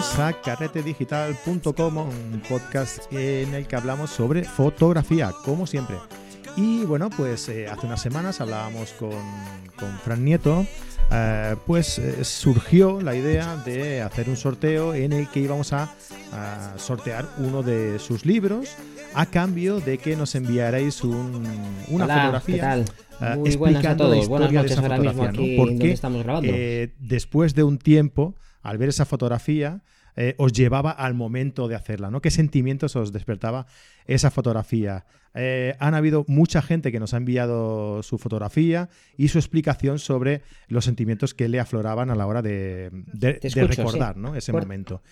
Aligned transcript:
Bienvenidos 0.00 0.18
a 0.18 0.40
carretedigital.com, 0.40 1.96
un 1.98 2.42
podcast 2.48 3.12
en 3.12 3.52
el 3.52 3.66
que 3.66 3.76
hablamos 3.76 4.08
sobre 4.08 4.44
fotografía, 4.44 5.30
como 5.44 5.66
siempre. 5.66 5.96
Y 6.56 6.84
bueno, 6.86 7.10
pues 7.10 7.46
eh, 7.50 7.68
hace 7.68 7.86
unas 7.86 8.00
semanas 8.00 8.40
hablábamos 8.40 8.92
con, 8.92 9.10
con 9.78 9.90
Fran 10.02 10.24
Nieto, 10.24 10.64
eh, 11.12 11.54
pues 11.66 11.98
eh, 11.98 12.24
surgió 12.24 13.02
la 13.02 13.14
idea 13.14 13.56
de 13.58 14.00
hacer 14.00 14.30
un 14.30 14.38
sorteo 14.38 14.94
en 14.94 15.12
el 15.12 15.28
que 15.28 15.40
íbamos 15.40 15.74
a, 15.74 15.92
a 16.32 16.72
sortear 16.78 17.28
uno 17.36 17.62
de 17.62 17.98
sus 17.98 18.24
libros 18.24 18.70
a 19.12 19.26
cambio 19.26 19.80
de 19.80 19.98
que 19.98 20.16
nos 20.16 20.34
enviarais 20.34 21.04
un- 21.04 21.44
una 21.88 22.04
Hola, 22.06 22.14
fotografía. 22.16 22.54
¿qué 22.54 22.60
tal? 22.62 22.84
Muy 23.38 23.54
buenas 23.56 23.84
a 23.84 23.90
explicando 23.90 24.04
la 24.04 24.14
todos. 24.14 24.28
Buenas 24.28 24.46
historia 24.46 24.48
de 24.48 24.54
noches 24.62 24.72
esa 24.72 24.80
ahora 24.80 24.98
mismo 24.98 25.24
aquí 25.24 25.56
Porque, 25.58 25.72
donde 25.74 25.92
estamos 25.92 26.22
grabando. 26.22 26.52
después 27.00 27.54
de 27.54 27.64
un 27.64 27.76
tiempo, 27.76 28.34
al 28.62 28.78
ver 28.78 28.88
esa 28.88 29.04
fotografía, 29.04 29.82
eh, 30.16 30.34
os 30.38 30.52
llevaba 30.52 30.90
al 30.90 31.14
momento 31.14 31.68
de 31.68 31.76
hacerla, 31.76 32.10
¿no? 32.10 32.20
¿Qué 32.20 32.30
sentimientos 32.30 32.96
os 32.96 33.12
despertaba 33.12 33.66
esa 34.06 34.30
fotografía? 34.30 35.06
Eh, 35.34 35.76
han 35.78 35.94
habido 35.94 36.24
mucha 36.26 36.60
gente 36.60 36.90
que 36.90 36.98
nos 36.98 37.14
ha 37.14 37.18
enviado 37.18 38.02
su 38.02 38.18
fotografía 38.18 38.88
y 39.16 39.28
su 39.28 39.38
explicación 39.38 39.98
sobre 40.00 40.42
los 40.66 40.84
sentimientos 40.84 41.34
que 41.34 41.48
le 41.48 41.60
afloraban 41.60 42.10
a 42.10 42.16
la 42.16 42.26
hora 42.26 42.42
de, 42.42 42.90
recordar 43.54 44.14
sí. 44.14 44.20
¿no? 44.20 44.34
ese 44.34 44.52
momento. 44.52 45.02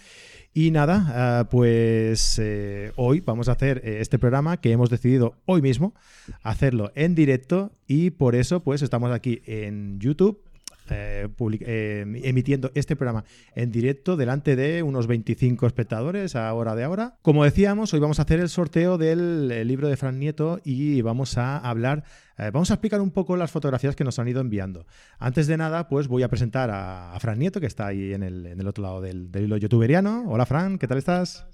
Y 0.52 0.72
nada, 0.72 1.06
ah, 1.40 1.48
pues 1.48 2.38
eh, 2.42 2.92
hoy 2.96 3.20
vamos 3.20 3.48
a 3.48 3.52
hacer 3.52 3.80
este 3.84 4.18
programa 4.18 4.56
que 4.56 4.72
hemos 4.72 4.90
decidido 4.90 5.36
hoy 5.46 5.62
mismo 5.62 5.94
hacerlo 6.42 6.90
en 6.96 7.14
directo 7.14 7.70
y 7.86 8.10
por 8.10 8.34
eso 8.34 8.60
pues 8.64 8.82
estamos 8.82 9.12
aquí 9.12 9.40
en 9.46 10.00
YouTube 10.00 10.42
eh, 10.90 11.28
eh, 11.60 12.20
emitiendo 12.24 12.70
este 12.74 12.96
programa 12.96 13.24
en 13.54 13.70
directo 13.70 14.16
delante 14.16 14.56
de 14.56 14.82
unos 14.82 15.06
25 15.06 15.66
espectadores 15.66 16.36
a 16.36 16.52
hora 16.54 16.74
de 16.74 16.84
ahora. 16.84 17.18
Como 17.22 17.44
decíamos, 17.44 17.92
hoy 17.94 18.00
vamos 18.00 18.18
a 18.18 18.22
hacer 18.22 18.40
el 18.40 18.48
sorteo 18.48 18.98
del 18.98 19.50
eh, 19.50 19.64
libro 19.64 19.88
de 19.88 19.96
Fran 19.96 20.18
Nieto 20.18 20.60
y 20.64 21.02
vamos 21.02 21.38
a 21.38 21.58
hablar, 21.58 22.04
eh, 22.38 22.50
vamos 22.52 22.70
a 22.70 22.74
explicar 22.74 23.00
un 23.00 23.10
poco 23.10 23.36
las 23.36 23.50
fotografías 23.50 23.96
que 23.96 24.04
nos 24.04 24.18
han 24.18 24.28
ido 24.28 24.40
enviando. 24.40 24.86
Antes 25.18 25.46
de 25.46 25.56
nada, 25.56 25.88
pues 25.88 26.08
voy 26.08 26.22
a 26.22 26.28
presentar 26.28 26.70
a, 26.70 27.14
a 27.14 27.20
Fran 27.20 27.38
Nieto, 27.38 27.60
que 27.60 27.66
está 27.66 27.86
ahí 27.86 28.12
en 28.12 28.22
el, 28.22 28.46
en 28.46 28.60
el 28.60 28.66
otro 28.66 28.82
lado 28.82 29.00
del, 29.00 29.30
del 29.30 29.44
hilo 29.44 29.56
youtuberiano. 29.56 30.24
Hola 30.28 30.46
Fran, 30.46 30.78
¿qué 30.78 30.86
tal 30.86 30.98
estás? 30.98 31.46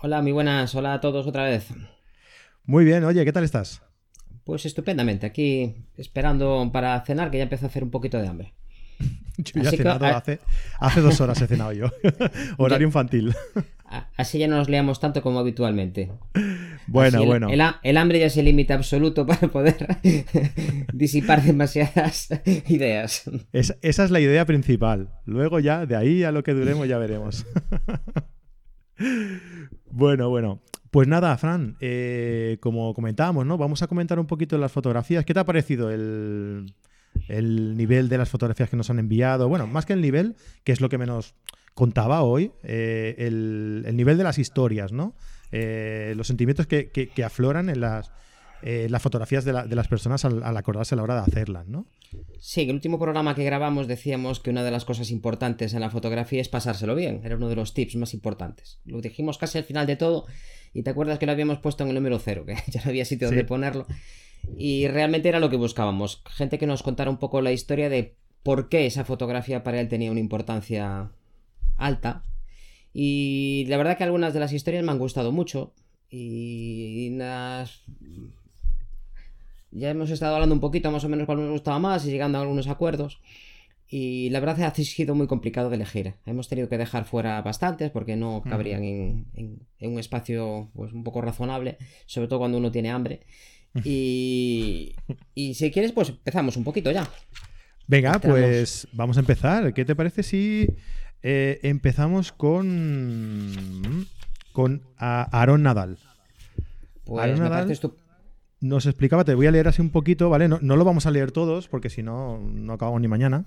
Hola, 0.00 0.22
muy 0.22 0.32
buenas. 0.32 0.74
Hola 0.74 0.94
a 0.94 1.00
todos 1.00 1.26
otra 1.26 1.44
vez. 1.44 1.68
Muy 2.64 2.84
bien, 2.84 3.02
oye, 3.04 3.24
¿qué 3.24 3.32
tal 3.32 3.44
estás? 3.44 3.82
Pues 4.44 4.64
estupendamente, 4.64 5.26
aquí 5.26 5.74
esperando 5.96 6.70
para 6.72 7.00
cenar, 7.04 7.30
que 7.30 7.38
ya 7.38 7.42
empezó 7.42 7.66
a 7.66 7.68
hacer 7.68 7.82
un 7.82 7.90
poquito 7.90 8.18
de 8.18 8.28
hambre. 8.28 8.54
Yo 9.54 9.62
ya 9.62 9.68
he 9.68 9.70
que, 9.70 9.76
cenado 9.78 10.04
hace, 10.06 10.40
hace 10.80 11.00
dos 11.00 11.20
horas 11.20 11.40
he 11.40 11.46
cenado 11.48 11.72
yo. 11.72 11.86
Horario 12.58 12.86
infantil. 12.86 13.34
Así 14.16 14.38
ya 14.38 14.48
no 14.48 14.56
nos 14.56 14.68
liamos 14.68 15.00
tanto 15.00 15.22
como 15.22 15.38
habitualmente. 15.38 16.10
Bueno, 16.86 17.20
el- 17.22 17.26
bueno. 17.26 17.48
El 17.82 17.96
hambre 17.96 18.18
ya 18.18 18.26
es 18.26 18.36
el 18.36 18.44
límite 18.44 18.72
absoluto 18.74 19.26
para 19.26 19.48
poder 19.48 19.86
disipar 20.92 21.42
demasiadas 21.42 22.28
ideas. 22.68 23.22
Es- 23.52 23.76
esa 23.80 24.04
es 24.04 24.10
la 24.10 24.20
idea 24.20 24.44
principal. 24.44 25.08
Luego 25.24 25.58
ya, 25.60 25.86
de 25.86 25.96
ahí 25.96 26.24
a 26.24 26.32
lo 26.32 26.42
que 26.42 26.52
duremos, 26.52 26.86
ya 26.88 26.98
veremos. 26.98 27.46
bueno, 29.90 30.28
bueno. 30.28 30.60
Pues 30.90 31.06
nada, 31.06 31.36
Fran, 31.36 31.76
eh, 31.80 32.56
como 32.60 32.94
comentábamos, 32.94 33.44
¿no? 33.44 33.58
Vamos 33.58 33.82
a 33.82 33.86
comentar 33.88 34.18
un 34.18 34.26
poquito 34.26 34.56
las 34.56 34.72
fotografías. 34.72 35.24
¿Qué 35.24 35.34
te 35.34 35.40
ha 35.40 35.44
parecido 35.44 35.90
el, 35.90 36.72
el 37.28 37.76
nivel 37.76 38.08
de 38.08 38.18
las 38.18 38.28
fotografías 38.28 38.70
que 38.70 38.76
nos 38.76 38.90
han 38.90 38.98
enviado? 38.98 39.48
Bueno, 39.48 39.66
más 39.66 39.86
que 39.86 39.92
el 39.94 40.00
nivel, 40.00 40.36
que 40.64 40.72
es 40.72 40.80
lo 40.80 40.88
que 40.88 40.98
menos 40.98 41.34
contaba 41.74 42.22
hoy, 42.22 42.52
eh, 42.62 43.14
el, 43.18 43.84
el 43.86 43.96
nivel 43.96 44.18
de 44.18 44.24
las 44.24 44.38
historias, 44.38 44.92
¿no? 44.92 45.14
Eh, 45.52 46.12
los 46.16 46.26
sentimientos 46.26 46.66
que, 46.66 46.90
que- 46.90 47.08
que 47.08 47.24
afloran 47.24 47.68
en 47.70 47.80
las, 47.80 48.10
eh, 48.62 48.88
las 48.90 49.00
fotografías 49.00 49.44
de, 49.44 49.52
la- 49.52 49.64
de 49.66 49.76
las 49.76 49.86
personas 49.88 50.24
al, 50.24 50.42
al 50.42 50.56
acordarse 50.56 50.94
a 50.94 50.96
la 50.96 51.02
hora 51.04 51.14
de 51.14 51.20
hacerlas, 51.22 51.68
¿no? 51.68 51.86
Sí, 52.40 52.62
el 52.62 52.72
último 52.74 52.98
programa 52.98 53.34
que 53.34 53.44
grabamos 53.44 53.86
decíamos 53.86 54.40
que 54.40 54.50
una 54.50 54.64
de 54.64 54.70
las 54.70 54.84
cosas 54.84 55.10
importantes 55.10 55.74
en 55.74 55.80
la 55.80 55.90
fotografía 55.90 56.40
es 56.40 56.48
pasárselo 56.48 56.94
bien. 56.94 57.20
Era 57.22 57.36
uno 57.36 57.48
de 57.48 57.54
los 57.56 57.74
tips 57.74 57.96
más 57.96 58.14
importantes. 58.14 58.80
Lo 58.84 59.00
dijimos 59.00 59.38
casi 59.38 59.58
al 59.58 59.64
final 59.64 59.86
de 59.86 59.96
todo 59.96 60.26
y 60.74 60.82
te 60.82 60.90
acuerdas 60.90 61.18
que 61.18 61.26
lo 61.26 61.32
habíamos 61.32 61.58
puesto 61.58 61.84
en 61.84 61.90
el 61.90 61.94
número 61.94 62.18
cero, 62.18 62.44
que 62.46 62.54
ya 62.68 62.82
no 62.84 62.90
había 62.90 63.04
sitio 63.04 63.28
Sí. 63.28 63.34
donde 63.34 63.46
ponerlo. 63.46 63.86
Y 64.56 64.88
realmente 64.88 65.28
era 65.28 65.40
lo 65.40 65.50
que 65.50 65.56
buscábamos. 65.56 66.22
Gente 66.26 66.58
que 66.58 66.66
nos 66.66 66.82
contara 66.82 67.10
un 67.10 67.18
poco 67.18 67.40
la 67.40 67.52
historia 67.52 67.88
de 67.88 68.14
por 68.42 68.68
qué 68.68 68.86
esa 68.86 69.04
fotografía 69.04 69.62
para 69.62 69.80
él 69.80 69.88
tenía 69.88 70.10
una 70.10 70.20
importancia 70.20 71.10
alta. 71.76 72.22
Y 72.92 73.64
la 73.68 73.76
verdad 73.76 73.96
que 73.98 74.04
algunas 74.04 74.32
de 74.34 74.40
las 74.40 74.52
historias 74.52 74.84
me 74.84 74.90
han 74.92 74.98
gustado 74.98 75.32
mucho. 75.32 75.74
Y 76.10 77.10
las 77.10 77.82
ya 79.70 79.90
hemos 79.90 80.10
estado 80.10 80.34
hablando 80.34 80.54
un 80.54 80.60
poquito 80.62 80.90
más 80.90 81.04
o 81.04 81.08
menos 81.08 81.26
cuál 81.26 81.38
nos 81.42 81.50
gustaba 81.50 81.78
más 81.78 82.06
y 82.06 82.10
llegando 82.10 82.38
a 82.38 82.40
algunos 82.42 82.68
acuerdos. 82.68 83.20
Y 83.90 84.28
la 84.30 84.40
verdad 84.40 84.62
ha 84.64 84.74
sido 84.74 85.14
muy 85.14 85.26
complicado 85.26 85.70
de 85.70 85.76
elegir. 85.76 86.14
Hemos 86.26 86.48
tenido 86.48 86.68
que 86.68 86.76
dejar 86.78 87.04
fuera 87.04 87.40
bastantes 87.42 87.90
porque 87.90 88.16
no 88.16 88.42
cabrían 88.50 88.84
en, 88.84 89.26
en- 89.34 89.60
en 89.78 89.92
un 89.92 89.98
espacio 89.98 90.70
pues, 90.74 90.92
un 90.92 91.04
poco 91.04 91.20
razonable, 91.22 91.78
sobre 92.06 92.28
todo 92.28 92.38
cuando 92.40 92.58
uno 92.58 92.70
tiene 92.70 92.90
hambre. 92.90 93.20
Y, 93.84 94.94
y 95.34 95.54
si 95.54 95.70
quieres, 95.70 95.92
pues 95.92 96.08
empezamos 96.08 96.56
un 96.56 96.64
poquito 96.64 96.90
ya. 96.90 97.08
Venga, 97.86 98.14
Entramos. 98.14 98.38
pues 98.38 98.88
vamos 98.92 99.16
a 99.16 99.20
empezar. 99.20 99.72
¿Qué 99.72 99.84
te 99.84 99.94
parece 99.94 100.22
si 100.22 100.68
eh, 101.22 101.60
empezamos 101.62 102.32
con 102.32 104.06
con 104.52 104.82
Aaron 104.96 105.62
Nadal? 105.62 105.98
Pues 107.04 107.24
Aaron 107.24 107.38
Nadal. 107.40 107.78
Nos 108.60 108.86
explicaba, 108.86 109.24
te 109.24 109.34
voy 109.34 109.46
a 109.46 109.52
leer 109.52 109.68
así 109.68 109.80
un 109.80 109.90
poquito, 109.90 110.28
¿vale? 110.30 110.48
No, 110.48 110.58
no 110.60 110.76
lo 110.76 110.84
vamos 110.84 111.06
a 111.06 111.12
leer 111.12 111.30
todos 111.30 111.68
porque 111.68 111.90
si 111.90 112.02
no, 112.02 112.38
no 112.40 112.72
acabamos 112.72 113.00
ni 113.00 113.06
mañana. 113.06 113.44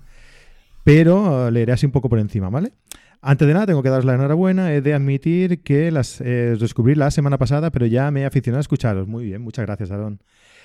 Pero 0.84 1.48
eh, 1.48 1.50
leeré 1.50 1.72
así 1.72 1.86
un 1.86 1.92
poco 1.92 2.08
por 2.08 2.18
encima, 2.18 2.48
¿vale? 2.48 2.72
Antes 3.24 3.46
de 3.46 3.54
nada, 3.54 3.66
tengo 3.66 3.84
que 3.84 3.88
daros 3.88 4.04
la 4.04 4.14
enhorabuena. 4.14 4.74
He 4.74 4.80
de 4.80 4.94
admitir 4.94 5.62
que 5.62 5.92
las 5.92 6.20
eh, 6.20 6.56
descubrí 6.58 6.96
la 6.96 7.12
semana 7.12 7.38
pasada, 7.38 7.70
pero 7.70 7.86
ya 7.86 8.10
me 8.10 8.22
he 8.22 8.24
aficionado 8.24 8.58
a 8.58 8.62
escucharos. 8.62 9.06
Muy 9.06 9.24
bien, 9.26 9.40
muchas 9.42 9.64
gracias, 9.64 9.92
Aaron. 9.92 10.20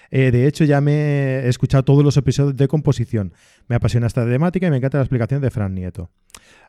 Eh, 0.10 0.32
de 0.32 0.48
hecho, 0.48 0.64
ya 0.64 0.82
me 0.82 0.94
he 0.94 1.50
escuchado 1.50 1.84
todos 1.84 2.04
los 2.04 2.18
episodios 2.18 2.58
de 2.58 2.68
composición. 2.68 3.34
Me 3.68 3.76
apasiona 3.76 4.08
esta 4.08 4.26
temática 4.26 4.66
y 4.66 4.72
me 4.72 4.78
encanta 4.78 4.98
la 4.98 5.04
explicación 5.04 5.40
de 5.40 5.52
Fran 5.52 5.76
Nieto. 5.76 6.10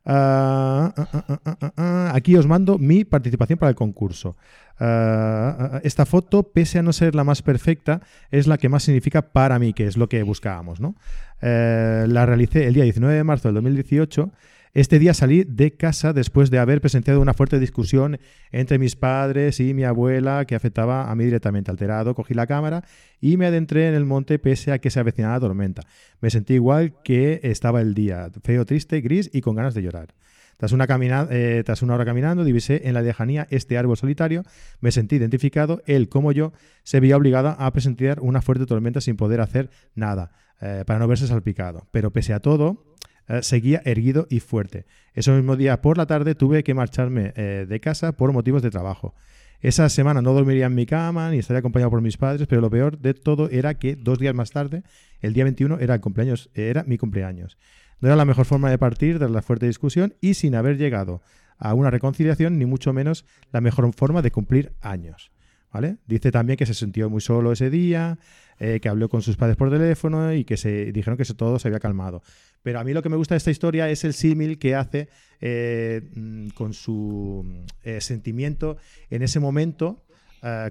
Ah, 0.04 0.92
ah, 0.96 1.72
ah. 1.76 2.12
Aquí 2.14 2.36
os 2.36 2.46
mando 2.46 2.78
mi 2.78 3.04
participación 3.04 3.58
para 3.58 3.70
el 3.70 3.76
concurso. 3.76 4.36
Esta 4.78 6.04
foto, 6.06 6.42
pese 6.52 6.80
a 6.80 6.82
no 6.82 6.92
ser 6.92 7.14
la 7.14 7.24
más 7.24 7.40
perfecta, 7.40 8.02
es 8.30 8.46
la 8.46 8.58
que 8.58 8.68
más 8.68 8.82
significa 8.82 9.22
para 9.32 9.58
mí, 9.58 9.72
que 9.72 9.86
es 9.86 9.96
lo 9.96 10.08
que 10.08 10.22
buscábamos. 10.22 10.80
¿no? 10.80 10.96
Eh, 11.40 12.04
la 12.08 12.26
realicé 12.26 12.66
el 12.66 12.74
día 12.74 12.84
19 12.84 13.14
de 13.14 13.24
marzo 13.24 13.48
del 13.48 13.54
2018. 13.54 14.30
Este 14.74 14.98
día 14.98 15.14
salí 15.14 15.44
de 15.44 15.72
casa 15.76 16.12
después 16.12 16.50
de 16.50 16.58
haber 16.58 16.80
presenciado 16.80 17.20
una 17.20 17.34
fuerte 17.34 17.58
discusión 17.58 18.18
entre 18.52 18.78
mis 18.78 18.96
padres 18.96 19.60
y 19.60 19.74
mi 19.74 19.84
abuela 19.84 20.44
que 20.44 20.54
afectaba 20.54 21.10
a 21.10 21.14
mí 21.14 21.24
directamente. 21.24 21.70
Alterado, 21.70 22.14
cogí 22.14 22.34
la 22.34 22.46
cámara 22.46 22.84
y 23.20 23.36
me 23.36 23.46
adentré 23.46 23.88
en 23.88 23.94
el 23.94 24.04
monte 24.04 24.38
pese 24.38 24.72
a 24.72 24.78
que 24.78 24.90
se 24.90 25.00
avecinaba 25.00 25.40
tormenta. 25.40 25.82
Me 26.20 26.30
sentí 26.30 26.54
igual 26.54 26.94
que 27.02 27.40
estaba 27.42 27.80
el 27.80 27.94
día, 27.94 28.30
feo, 28.42 28.64
triste, 28.66 29.00
gris 29.00 29.30
y 29.32 29.40
con 29.40 29.56
ganas 29.56 29.74
de 29.74 29.82
llorar. 29.82 30.14
Tras 30.58 30.72
una, 30.72 30.88
camina- 30.88 31.28
eh, 31.30 31.62
tras 31.64 31.82
una 31.82 31.94
hora 31.94 32.04
caminando, 32.04 32.42
divisé 32.42 32.88
en 32.88 32.94
la 32.94 33.00
lejanía 33.00 33.46
este 33.50 33.78
árbol 33.78 33.96
solitario, 33.96 34.42
me 34.80 34.90
sentí 34.90 35.14
identificado, 35.16 35.82
él 35.86 36.08
como 36.08 36.32
yo 36.32 36.52
se 36.82 36.98
veía 36.98 37.16
obligado 37.16 37.50
a 37.58 37.72
presenciar 37.72 38.18
una 38.20 38.42
fuerte 38.42 38.66
tormenta 38.66 39.00
sin 39.00 39.16
poder 39.16 39.40
hacer 39.40 39.70
nada, 39.94 40.32
eh, 40.60 40.82
para 40.84 40.98
no 40.98 41.06
verse 41.06 41.28
salpicado. 41.28 41.86
Pero 41.92 42.10
pese 42.12 42.34
a 42.34 42.40
todo, 42.40 42.96
eh, 43.28 43.42
seguía 43.42 43.82
erguido 43.84 44.26
y 44.30 44.40
fuerte. 44.40 44.86
Ese 45.14 45.30
mismo 45.32 45.56
día 45.56 45.80
por 45.82 45.98
la 45.98 46.06
tarde 46.06 46.34
tuve 46.34 46.64
que 46.64 46.74
marcharme 46.74 47.32
eh, 47.36 47.66
de 47.68 47.80
casa 47.80 48.12
por 48.12 48.32
motivos 48.32 48.62
de 48.62 48.70
trabajo. 48.70 49.14
Esa 49.60 49.88
semana 49.88 50.22
no 50.22 50.32
dormiría 50.32 50.66
en 50.66 50.74
mi 50.74 50.86
cama 50.86 51.30
ni 51.30 51.38
estaría 51.38 51.58
acompañado 51.58 51.90
por 51.90 52.00
mis 52.00 52.16
padres, 52.16 52.46
pero 52.46 52.60
lo 52.60 52.70
peor 52.70 52.98
de 52.98 53.14
todo 53.14 53.50
era 53.50 53.74
que 53.74 53.96
dos 53.96 54.18
días 54.18 54.34
más 54.34 54.52
tarde, 54.52 54.84
el 55.20 55.32
día 55.32 55.44
21, 55.44 55.78
era, 55.80 56.00
cumpleaños, 56.00 56.48
era 56.54 56.84
mi 56.84 56.96
cumpleaños. 56.96 57.58
No 58.00 58.08
era 58.08 58.16
la 58.16 58.24
mejor 58.24 58.44
forma 58.44 58.70
de 58.70 58.78
partir 58.78 59.18
de 59.18 59.28
la 59.28 59.42
fuerte 59.42 59.66
discusión 59.66 60.14
y 60.20 60.34
sin 60.34 60.54
haber 60.54 60.78
llegado 60.78 61.22
a 61.58 61.74
una 61.74 61.90
reconciliación, 61.90 62.56
ni 62.56 62.66
mucho 62.66 62.92
menos 62.92 63.24
la 63.52 63.60
mejor 63.60 63.92
forma 63.92 64.22
de 64.22 64.30
cumplir 64.30 64.72
años. 64.80 65.32
¿Vale? 65.72 65.98
Dice 66.06 66.30
también 66.30 66.56
que 66.56 66.64
se 66.64 66.72
sintió 66.72 67.10
muy 67.10 67.20
solo 67.20 67.52
ese 67.52 67.68
día, 67.68 68.18
eh, 68.60 68.80
que 68.80 68.88
habló 68.88 69.08
con 69.08 69.22
sus 69.22 69.36
padres 69.36 69.56
por 69.56 69.70
teléfono 69.70 70.32
y 70.32 70.44
que 70.44 70.56
se 70.56 70.90
dijeron 70.92 71.16
que 71.16 71.24
todo 71.24 71.58
se 71.58 71.68
había 71.68 71.78
calmado. 71.78 72.22
Pero 72.62 72.80
a 72.80 72.84
mí 72.84 72.92
lo 72.92 73.02
que 73.02 73.08
me 73.08 73.16
gusta 73.16 73.34
de 73.34 73.38
esta 73.38 73.52
historia 73.52 73.88
es 73.88 74.02
el 74.04 74.14
símil 74.14 74.58
que 74.58 74.74
hace 74.74 75.08
eh, 75.40 76.10
mm, 76.14 76.48
con 76.50 76.72
su 76.72 77.64
eh, 77.84 78.00
sentimiento 78.00 78.76
en 79.10 79.22
ese 79.22 79.40
momento 79.40 80.04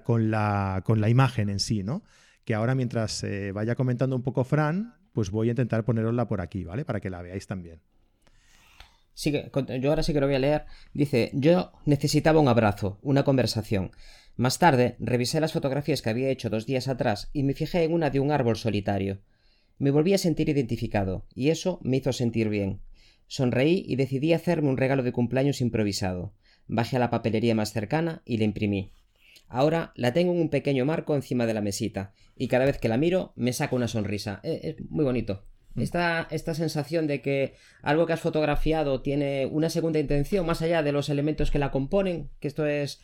con, 0.05 0.31
la, 0.31 0.81
con 0.85 1.01
la 1.01 1.09
imagen 1.09 1.49
en 1.49 1.59
sí, 1.59 1.83
¿no? 1.83 2.03
Que 2.45 2.55
ahora 2.55 2.73
mientras 2.73 3.25
vaya 3.53 3.75
comentando 3.75 4.15
un 4.15 4.23
poco 4.23 4.45
Fran, 4.45 4.95
pues 5.11 5.29
voy 5.29 5.49
a 5.49 5.51
intentar 5.51 5.83
ponerosla 5.83 6.25
por 6.25 6.39
aquí, 6.39 6.63
¿vale? 6.63 6.85
Para 6.85 7.01
que 7.01 7.09
la 7.09 7.21
veáis 7.21 7.47
también. 7.47 7.81
sigue, 9.13 9.51
yo 9.81 9.89
ahora 9.89 10.03
sí 10.03 10.13
que 10.13 10.21
lo 10.21 10.27
voy 10.27 10.35
a 10.35 10.39
leer. 10.39 10.65
Dice, 10.93 11.31
yo 11.33 11.73
necesitaba 11.85 12.39
un 12.39 12.47
abrazo, 12.47 12.97
una 13.01 13.25
conversación. 13.25 13.91
Más 14.37 14.59
tarde, 14.59 14.95
revisé 14.99 15.39
las 15.39 15.51
fotografías 15.51 16.03
que 16.03 16.11
había 16.11 16.29
hecho 16.29 16.51
dos 16.51 16.67
días 16.67 16.87
atrás 16.87 17.31
y 17.33 17.41
me 17.41 17.55
fijé 17.55 17.83
en 17.83 17.91
una 17.91 18.11
de 18.11 18.19
un 18.19 18.31
árbol 18.31 18.55
solitario. 18.55 19.19
Me 19.79 19.89
volví 19.89 20.13
a 20.13 20.19
sentir 20.19 20.47
identificado, 20.47 21.25
y 21.33 21.49
eso 21.49 21.79
me 21.81 21.97
hizo 21.97 22.13
sentir 22.13 22.47
bien. 22.47 22.79
Sonreí 23.25 23.83
y 23.87 23.95
decidí 23.95 24.33
hacerme 24.33 24.69
un 24.69 24.77
regalo 24.77 25.01
de 25.01 25.11
cumpleaños 25.11 25.59
improvisado. 25.59 26.33
Bajé 26.67 26.97
a 26.97 26.99
la 26.99 27.09
papelería 27.09 27.55
más 27.55 27.73
cercana 27.73 28.21
y 28.25 28.37
la 28.37 28.43
imprimí. 28.43 28.91
Ahora 29.47 29.91
la 29.95 30.13
tengo 30.13 30.33
en 30.33 30.39
un 30.41 30.49
pequeño 30.49 30.85
marco 30.85 31.15
encima 31.15 31.47
de 31.47 31.55
la 31.55 31.61
mesita, 31.61 32.13
y 32.35 32.47
cada 32.47 32.65
vez 32.65 32.77
que 32.77 32.89
la 32.89 32.97
miro 32.97 33.33
me 33.35 33.53
saca 33.53 33.75
una 33.75 33.87
sonrisa. 33.87 34.39
Eh, 34.43 34.59
es, 34.63 34.89
muy 34.89 35.03
bonito. 35.03 35.45
Mm. 35.73 35.81
Esta, 35.81 36.27
esta 36.29 36.53
sensación 36.53 37.07
de 37.07 37.23
que 37.23 37.55
algo 37.81 38.05
que 38.05 38.13
has 38.13 38.21
fotografiado 38.21 39.01
tiene 39.01 39.47
una 39.47 39.71
segunda 39.71 39.99
intención, 39.99 40.45
más 40.45 40.61
allá 40.61 40.83
de 40.83 40.91
los 40.91 41.09
elementos 41.09 41.49
que 41.49 41.59
la 41.59 41.71
componen, 41.71 42.29
que 42.39 42.47
esto 42.47 42.67
es 42.67 42.99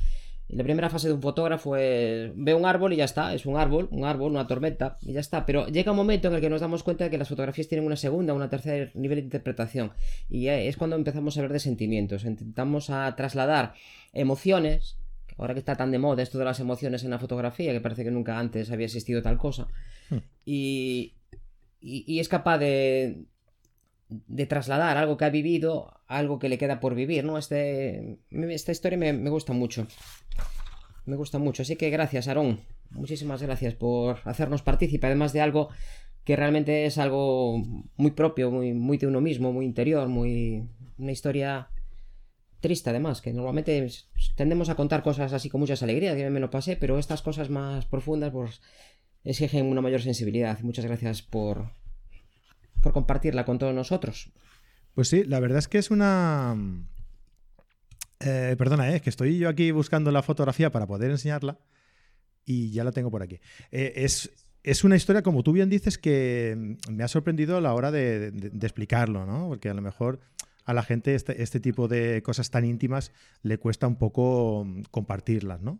la 0.49 0.63
primera 0.63 0.89
fase 0.89 1.07
de 1.07 1.13
un 1.13 1.21
fotógrafo 1.21 1.75
es 1.75 2.31
ve 2.35 2.53
un 2.53 2.65
árbol 2.65 2.93
y 2.93 2.97
ya 2.97 3.05
está, 3.05 3.33
es 3.33 3.45
un 3.45 3.57
árbol, 3.57 3.87
un 3.91 4.05
árbol, 4.05 4.31
una 4.31 4.45
tormenta 4.45 4.97
y 5.01 5.13
ya 5.13 5.19
está. 5.19 5.45
Pero 5.45 5.67
llega 5.67 5.91
un 5.91 5.97
momento 5.97 6.27
en 6.27 6.35
el 6.35 6.41
que 6.41 6.49
nos 6.49 6.61
damos 6.61 6.83
cuenta 6.83 7.05
de 7.05 7.09
que 7.09 7.17
las 7.17 7.29
fotografías 7.29 7.67
tienen 7.67 7.85
una 7.85 7.95
segunda, 7.95 8.33
una 8.33 8.49
tercera 8.49 8.91
nivel 8.93 9.17
de 9.17 9.23
interpretación 9.23 9.93
y 10.29 10.47
es 10.47 10.77
cuando 10.77 10.95
empezamos 10.95 11.35
a 11.35 11.39
hablar 11.39 11.53
de 11.53 11.59
sentimientos. 11.59 12.25
Intentamos 12.25 12.89
a 12.89 13.15
trasladar 13.15 13.73
emociones, 14.11 14.97
ahora 15.37 15.53
que 15.53 15.59
está 15.59 15.75
tan 15.75 15.91
de 15.91 15.99
moda 15.99 16.21
esto 16.21 16.37
de 16.37 16.45
las 16.45 16.59
emociones 16.59 17.03
en 17.03 17.09
la 17.09 17.19
fotografía, 17.19 17.71
que 17.71 17.81
parece 17.81 18.03
que 18.03 18.11
nunca 18.11 18.37
antes 18.37 18.71
había 18.71 18.85
existido 18.85 19.21
tal 19.21 19.37
cosa, 19.37 19.67
hmm. 20.09 20.17
y, 20.45 21.13
y 21.81 22.19
es 22.19 22.29
capaz 22.29 22.59
de, 22.59 23.25
de 24.27 24.45
trasladar 24.45 24.97
algo 24.97 25.17
que 25.17 25.25
ha 25.25 25.29
vivido, 25.29 25.93
algo 26.07 26.39
que 26.39 26.49
le 26.49 26.57
queda 26.57 26.79
por 26.79 26.95
vivir, 26.95 27.23
¿no? 27.23 27.37
Este, 27.37 28.19
esta 28.31 28.71
historia 28.71 28.97
me, 28.97 29.29
gusta 29.29 29.53
mucho. 29.53 29.87
Me 31.05 31.15
gusta 31.15 31.39
mucho. 31.39 31.63
Así 31.63 31.75
que 31.75 31.89
gracias, 31.89 32.27
Aarón. 32.27 32.61
Muchísimas 32.91 33.41
gracias 33.41 33.73
por 33.73 34.19
hacernos 34.25 34.61
partícipe, 34.61 35.07
además 35.07 35.33
de 35.33 35.41
algo 35.41 35.69
que 36.23 36.35
realmente 36.35 36.85
es 36.85 36.97
algo 36.97 37.57
muy 37.97 38.11
propio, 38.11 38.51
muy, 38.51 38.73
muy 38.73 38.97
de 38.97 39.07
uno 39.07 39.19
mismo, 39.19 39.51
muy 39.51 39.65
interior, 39.65 40.07
muy. 40.07 40.69
una 40.97 41.11
historia 41.11 41.69
triste 42.59 42.89
además, 42.91 43.21
que 43.21 43.33
normalmente 43.33 43.85
tendemos 44.37 44.69
a 44.69 44.75
contar 44.75 45.03
cosas 45.03 45.33
así 45.33 45.49
con 45.49 45.59
muchas 45.59 45.83
alegrías, 45.83 46.15
que 46.15 46.29
me 46.29 46.39
lo 46.39 46.49
pasé, 46.49 46.77
pero 46.77 46.97
estas 46.97 47.21
cosas 47.21 47.49
más 47.49 47.85
profundas 47.85 48.31
pues 48.31 48.61
exigen 49.25 49.65
una 49.65 49.81
mayor 49.81 50.01
sensibilidad. 50.01 50.59
Muchas 50.61 50.85
gracias 50.85 51.21
por, 51.21 51.71
por 52.83 52.93
compartirla 52.93 53.45
con 53.45 53.57
todos 53.57 53.73
nosotros. 53.73 54.29
Pues 54.93 55.07
sí, 55.07 55.23
la 55.23 55.39
verdad 55.39 55.57
es 55.57 55.67
que 55.67 55.79
es 55.79 55.89
una... 55.89 56.55
Eh, 58.19 58.55
perdona, 58.57 58.91
eh, 58.91 58.97
es 58.97 59.01
que 59.01 59.09
estoy 59.09 59.37
yo 59.37 59.49
aquí 59.49 59.71
buscando 59.71 60.11
la 60.11 60.21
fotografía 60.21 60.71
para 60.71 60.85
poder 60.85 61.11
enseñarla 61.11 61.57
y 62.45 62.71
ya 62.71 62.83
la 62.83 62.91
tengo 62.91 63.09
por 63.09 63.23
aquí. 63.23 63.39
Eh, 63.71 63.93
es, 63.97 64.31
es, 64.61 64.83
una 64.83 64.95
historia, 64.95 65.23
como 65.23 65.43
tú 65.43 65.51
bien 65.51 65.69
dices, 65.69 65.97
que 65.97 66.77
me 66.89 67.03
ha 67.03 67.07
sorprendido 67.07 67.57
a 67.57 67.61
la 67.61 67.73
hora 67.73 67.91
de, 67.91 68.27
explicarlo, 68.61 69.25
¿no? 69.25 69.47
Porque 69.49 69.69
a 69.69 69.73
lo 69.73 69.81
mejor 69.81 70.19
a 70.65 70.73
la 70.73 70.83
gente 70.83 71.15
este, 71.15 71.41
este, 71.41 71.59
tipo 71.59 71.87
de 71.87 72.21
cosas 72.23 72.49
tan 72.49 72.63
íntimas 72.63 73.11
le 73.41 73.57
cuesta 73.57 73.87
un 73.87 73.97
poco 73.97 74.63
mm, 74.65 74.83
compartirlas, 74.91 75.61
¿no? 75.61 75.79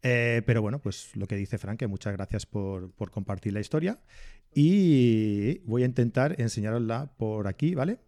pero 0.00 0.62
bueno, 0.62 0.78
pues 0.78 1.16
lo 1.16 1.26
que 1.26 1.34
dice 1.34 1.58
Frank, 1.58 1.80
que 1.80 1.88
muchas 1.88 2.12
gracias 2.12 2.46
por, 2.46 2.92
por 2.92 3.10
compartir 3.10 3.52
la 3.52 3.58
historia 3.58 3.98
y 4.54 5.58
voy 5.60 5.82
a 5.82 5.86
intentar 5.86 6.40
enseñarosla 6.40 7.12
por 7.16 7.46
aquí, 7.46 7.74
¿vale? 7.74 7.98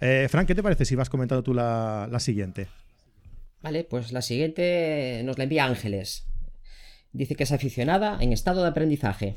Eh, 0.00 0.26
Frank, 0.28 0.48
¿qué 0.48 0.54
te 0.54 0.62
parece 0.62 0.84
si 0.84 0.94
vas 0.94 1.10
comentando 1.10 1.42
tú 1.42 1.54
la, 1.54 2.08
siguiente? 2.18 2.66
Vale, 3.62 3.84
pues 3.84 4.12
la 4.12 4.22
siguiente 4.22 5.22
nos 5.24 5.38
la 5.38 5.44
envía 5.44 5.64
Ángeles. 5.64 6.26
Dice 7.12 7.36
que 7.36 7.44
es 7.44 7.52
aficionada 7.52 8.18
en 8.20 8.32
estado 8.32 8.62
de 8.62 8.68
aprendizaje. 8.68 9.36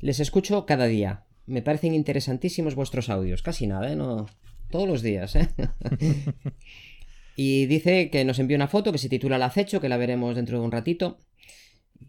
Les 0.00 0.20
escucho 0.20 0.64
cada 0.64 0.86
día. 0.86 1.24
Me 1.46 1.60
parecen 1.60 1.94
interesantísimos 1.94 2.74
vuestros 2.74 3.10
audios. 3.10 3.42
Casi 3.42 3.66
nada, 3.66 3.92
¿eh? 3.92 3.96
No... 3.96 4.26
Todos 4.70 4.86
los 4.86 5.02
días, 5.02 5.34
¿eh? 5.34 5.48
y 7.36 7.66
dice 7.66 8.08
que 8.08 8.24
nos 8.24 8.38
envió 8.38 8.56
una 8.56 8.68
foto 8.68 8.92
que 8.92 8.98
se 8.98 9.08
titula 9.08 9.34
El 9.34 9.42
acecho, 9.42 9.80
que 9.80 9.88
la 9.88 9.96
veremos 9.96 10.36
dentro 10.36 10.60
de 10.60 10.64
un 10.64 10.70
ratito 10.70 11.18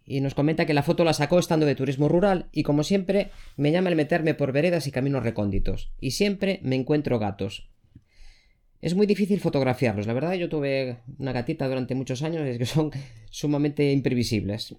y 0.06 0.22
nos 0.22 0.36
comenta 0.36 0.66
que 0.66 0.74
la 0.74 0.84
foto 0.84 1.04
la 1.04 1.14
sacó 1.14 1.40
estando 1.40 1.66
de 1.66 1.76
turismo 1.76 2.08
rural 2.08 2.48
y 2.52 2.64
como 2.64 2.84
siempre 2.84 3.32
me 3.58 3.72
llama 3.72 3.90
el 3.90 3.96
meterme 3.96 4.34
por 4.34 4.52
veredas 4.52 4.88
y 4.88 4.92
caminos 4.92 5.24
recónditos 5.24 5.92
y 6.00 6.12
siempre 6.12 6.60
me 6.64 6.76
encuentro 6.76 7.20
gatos. 7.20 7.70
Es 8.82 8.96
muy 8.96 9.06
difícil 9.06 9.40
fotografiarlos, 9.40 10.08
la 10.08 10.14
verdad 10.14 10.34
yo 10.34 10.50
tuve 10.50 10.98
una 11.20 11.34
gatita 11.34 11.68
durante 11.68 11.96
muchos 11.96 12.24
años 12.24 12.46
y 12.46 12.50
es 12.50 12.58
que 12.58 12.66
son 12.66 12.92
sumamente 13.30 13.92
imprevisibles. 13.92 14.76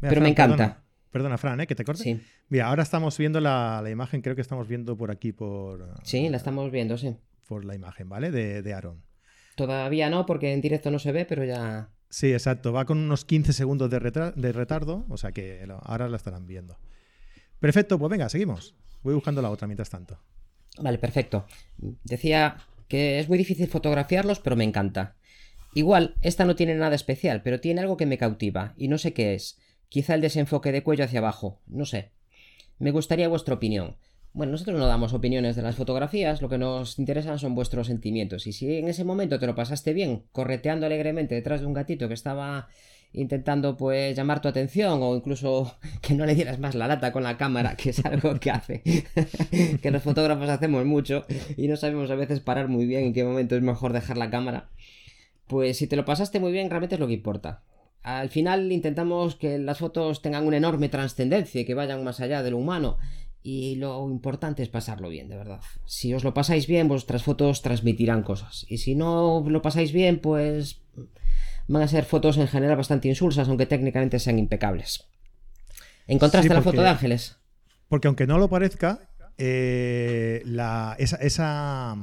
Pero 0.00 0.20
me 0.20 0.28
encanta. 0.28 0.82
Perdona, 1.10 1.38
Fran, 1.38 1.60
¿eh? 1.60 1.66
que 1.66 1.74
te 1.74 1.84
corte. 1.84 2.02
Sí. 2.02 2.20
Mira, 2.48 2.66
ahora 2.66 2.82
estamos 2.82 3.16
viendo 3.16 3.40
la, 3.40 3.82
imagen, 3.90 4.20
creo 4.20 4.34
que 4.34 4.42
estamos 4.42 4.68
viendo 4.68 4.96
por 4.96 5.10
aquí 5.10 5.32
por... 5.32 5.94
Sí, 6.02 6.28
la 6.28 6.36
estamos 6.36 6.70
viendo, 6.70 6.98
sí. 6.98 7.16
Por 7.46 7.64
la 7.64 7.74
imagen, 7.74 8.08
¿vale? 8.08 8.30
De, 8.30 8.62
de 8.62 8.74
Aaron. 8.74 9.02
Todavía 9.56 10.10
no, 10.10 10.26
porque 10.26 10.52
en 10.52 10.60
directo 10.60 10.90
no 10.90 10.98
se 10.98 11.12
ve, 11.12 11.24
pero 11.24 11.44
ya... 11.44 11.88
Sí, 12.10 12.32
exacto. 12.32 12.72
Va 12.72 12.84
con 12.84 12.98
unos 12.98 13.24
15 13.24 13.52
segundos 13.52 13.90
de, 13.90 13.98
retardo, 13.98 15.04
o 15.08 15.16
sea 15.16 15.32
que 15.32 15.66
ahora 15.82 16.08
la 16.08 16.16
estarán 16.16 16.46
viendo. 16.46 16.78
Perfecto, 17.60 17.98
pues 17.98 18.10
venga, 18.10 18.28
seguimos. 18.28 18.74
Voy 19.02 19.14
buscando 19.14 19.42
la 19.42 19.50
otra 19.50 19.66
mientras 19.66 19.90
tanto. 19.90 20.18
Vale, 20.78 20.98
perfecto. 20.98 21.46
Decía 22.04 22.58
que 22.88 23.18
es 23.18 23.28
muy 23.28 23.36
difícil 23.36 23.68
fotografiarlos, 23.68 24.40
pero 24.40 24.56
me 24.56 24.64
encanta. 24.64 25.16
Igual, 25.74 26.14
esta 26.22 26.44
no 26.44 26.56
tiene 26.56 26.74
nada 26.74 26.94
especial, 26.94 27.42
pero 27.42 27.60
tiene 27.60 27.80
algo 27.80 27.96
que 27.96 28.06
me 28.06 28.18
cautiva, 28.18 28.74
y 28.76 28.88
no 28.88 28.98
sé 28.98 29.12
qué 29.12 29.34
es. 29.34 29.58
Quizá 29.88 30.14
el 30.14 30.20
desenfoque 30.20 30.72
de 30.72 30.82
cuello 30.82 31.04
hacia 31.04 31.20
abajo, 31.20 31.60
no 31.66 31.84
sé. 31.84 32.12
Me 32.78 32.90
gustaría 32.90 33.28
vuestra 33.28 33.54
opinión. 33.54 33.96
Bueno, 34.38 34.52
nosotros 34.52 34.78
no 34.78 34.86
damos 34.86 35.14
opiniones 35.14 35.56
de 35.56 35.62
las 35.62 35.74
fotografías, 35.74 36.40
lo 36.42 36.48
que 36.48 36.58
nos 36.58 37.00
interesan 37.00 37.40
son 37.40 37.56
vuestros 37.56 37.88
sentimientos. 37.88 38.46
Y 38.46 38.52
si 38.52 38.76
en 38.76 38.86
ese 38.86 39.02
momento 39.02 39.40
te 39.40 39.48
lo 39.48 39.56
pasaste 39.56 39.92
bien, 39.92 40.26
correteando 40.30 40.86
alegremente 40.86 41.34
detrás 41.34 41.60
de 41.60 41.66
un 41.66 41.72
gatito 41.72 42.06
que 42.06 42.14
estaba 42.14 42.68
intentando 43.12 43.76
pues 43.76 44.16
llamar 44.16 44.40
tu 44.40 44.46
atención 44.46 45.00
o 45.02 45.16
incluso 45.16 45.74
que 46.02 46.14
no 46.14 46.24
le 46.24 46.36
dieras 46.36 46.60
más 46.60 46.76
la 46.76 46.86
lata 46.86 47.10
con 47.10 47.24
la 47.24 47.36
cámara, 47.36 47.74
que 47.74 47.90
es 47.90 48.06
algo 48.06 48.38
que 48.38 48.52
hace 48.52 48.82
que 49.82 49.90
los 49.90 50.04
fotógrafos 50.04 50.48
hacemos 50.48 50.84
mucho 50.84 51.26
y 51.56 51.66
no 51.66 51.76
sabemos 51.76 52.08
a 52.12 52.14
veces 52.14 52.38
parar 52.38 52.68
muy 52.68 52.86
bien 52.86 53.06
en 53.06 53.14
qué 53.14 53.24
momento 53.24 53.56
es 53.56 53.62
mejor 53.62 53.92
dejar 53.92 54.18
la 54.18 54.30
cámara. 54.30 54.70
Pues 55.48 55.78
si 55.78 55.88
te 55.88 55.96
lo 55.96 56.04
pasaste 56.04 56.38
muy 56.38 56.52
bien, 56.52 56.70
realmente 56.70 56.94
es 56.94 57.00
lo 57.00 57.08
que 57.08 57.14
importa. 57.14 57.64
Al 58.04 58.28
final 58.28 58.70
intentamos 58.70 59.34
que 59.34 59.58
las 59.58 59.78
fotos 59.78 60.22
tengan 60.22 60.46
una 60.46 60.58
enorme 60.58 60.88
trascendencia 60.88 61.60
y 61.60 61.64
que 61.64 61.74
vayan 61.74 62.04
más 62.04 62.20
allá 62.20 62.44
de 62.44 62.52
lo 62.52 62.58
humano 62.58 62.98
y 63.50 63.76
lo 63.76 64.06
importante 64.10 64.62
es 64.62 64.68
pasarlo 64.68 65.08
bien, 65.08 65.30
de 65.30 65.38
verdad. 65.38 65.62
Si 65.86 66.12
os 66.12 66.22
lo 66.22 66.34
pasáis 66.34 66.66
bien, 66.66 66.86
vuestras 66.86 67.22
fotos 67.22 67.62
transmitirán 67.62 68.22
cosas. 68.22 68.66
Y 68.68 68.76
si 68.76 68.94
no 68.94 69.42
lo 69.48 69.62
pasáis 69.62 69.90
bien, 69.90 70.20
pues 70.20 70.82
van 71.66 71.82
a 71.82 71.88
ser 71.88 72.04
fotos 72.04 72.36
en 72.36 72.46
general 72.46 72.76
bastante 72.76 73.08
insulsas, 73.08 73.48
aunque 73.48 73.64
técnicamente 73.64 74.18
sean 74.18 74.38
impecables. 74.38 75.08
¿Encontraste 76.06 76.52
la 76.52 76.60
foto 76.60 76.82
de 76.82 76.88
Ángeles? 76.90 77.38
Porque 77.88 78.08
aunque 78.08 78.26
no 78.26 78.36
lo 78.36 78.50
parezca, 78.50 79.08
eh, 79.38 80.42
esa, 80.98 81.16
esa, 81.16 81.96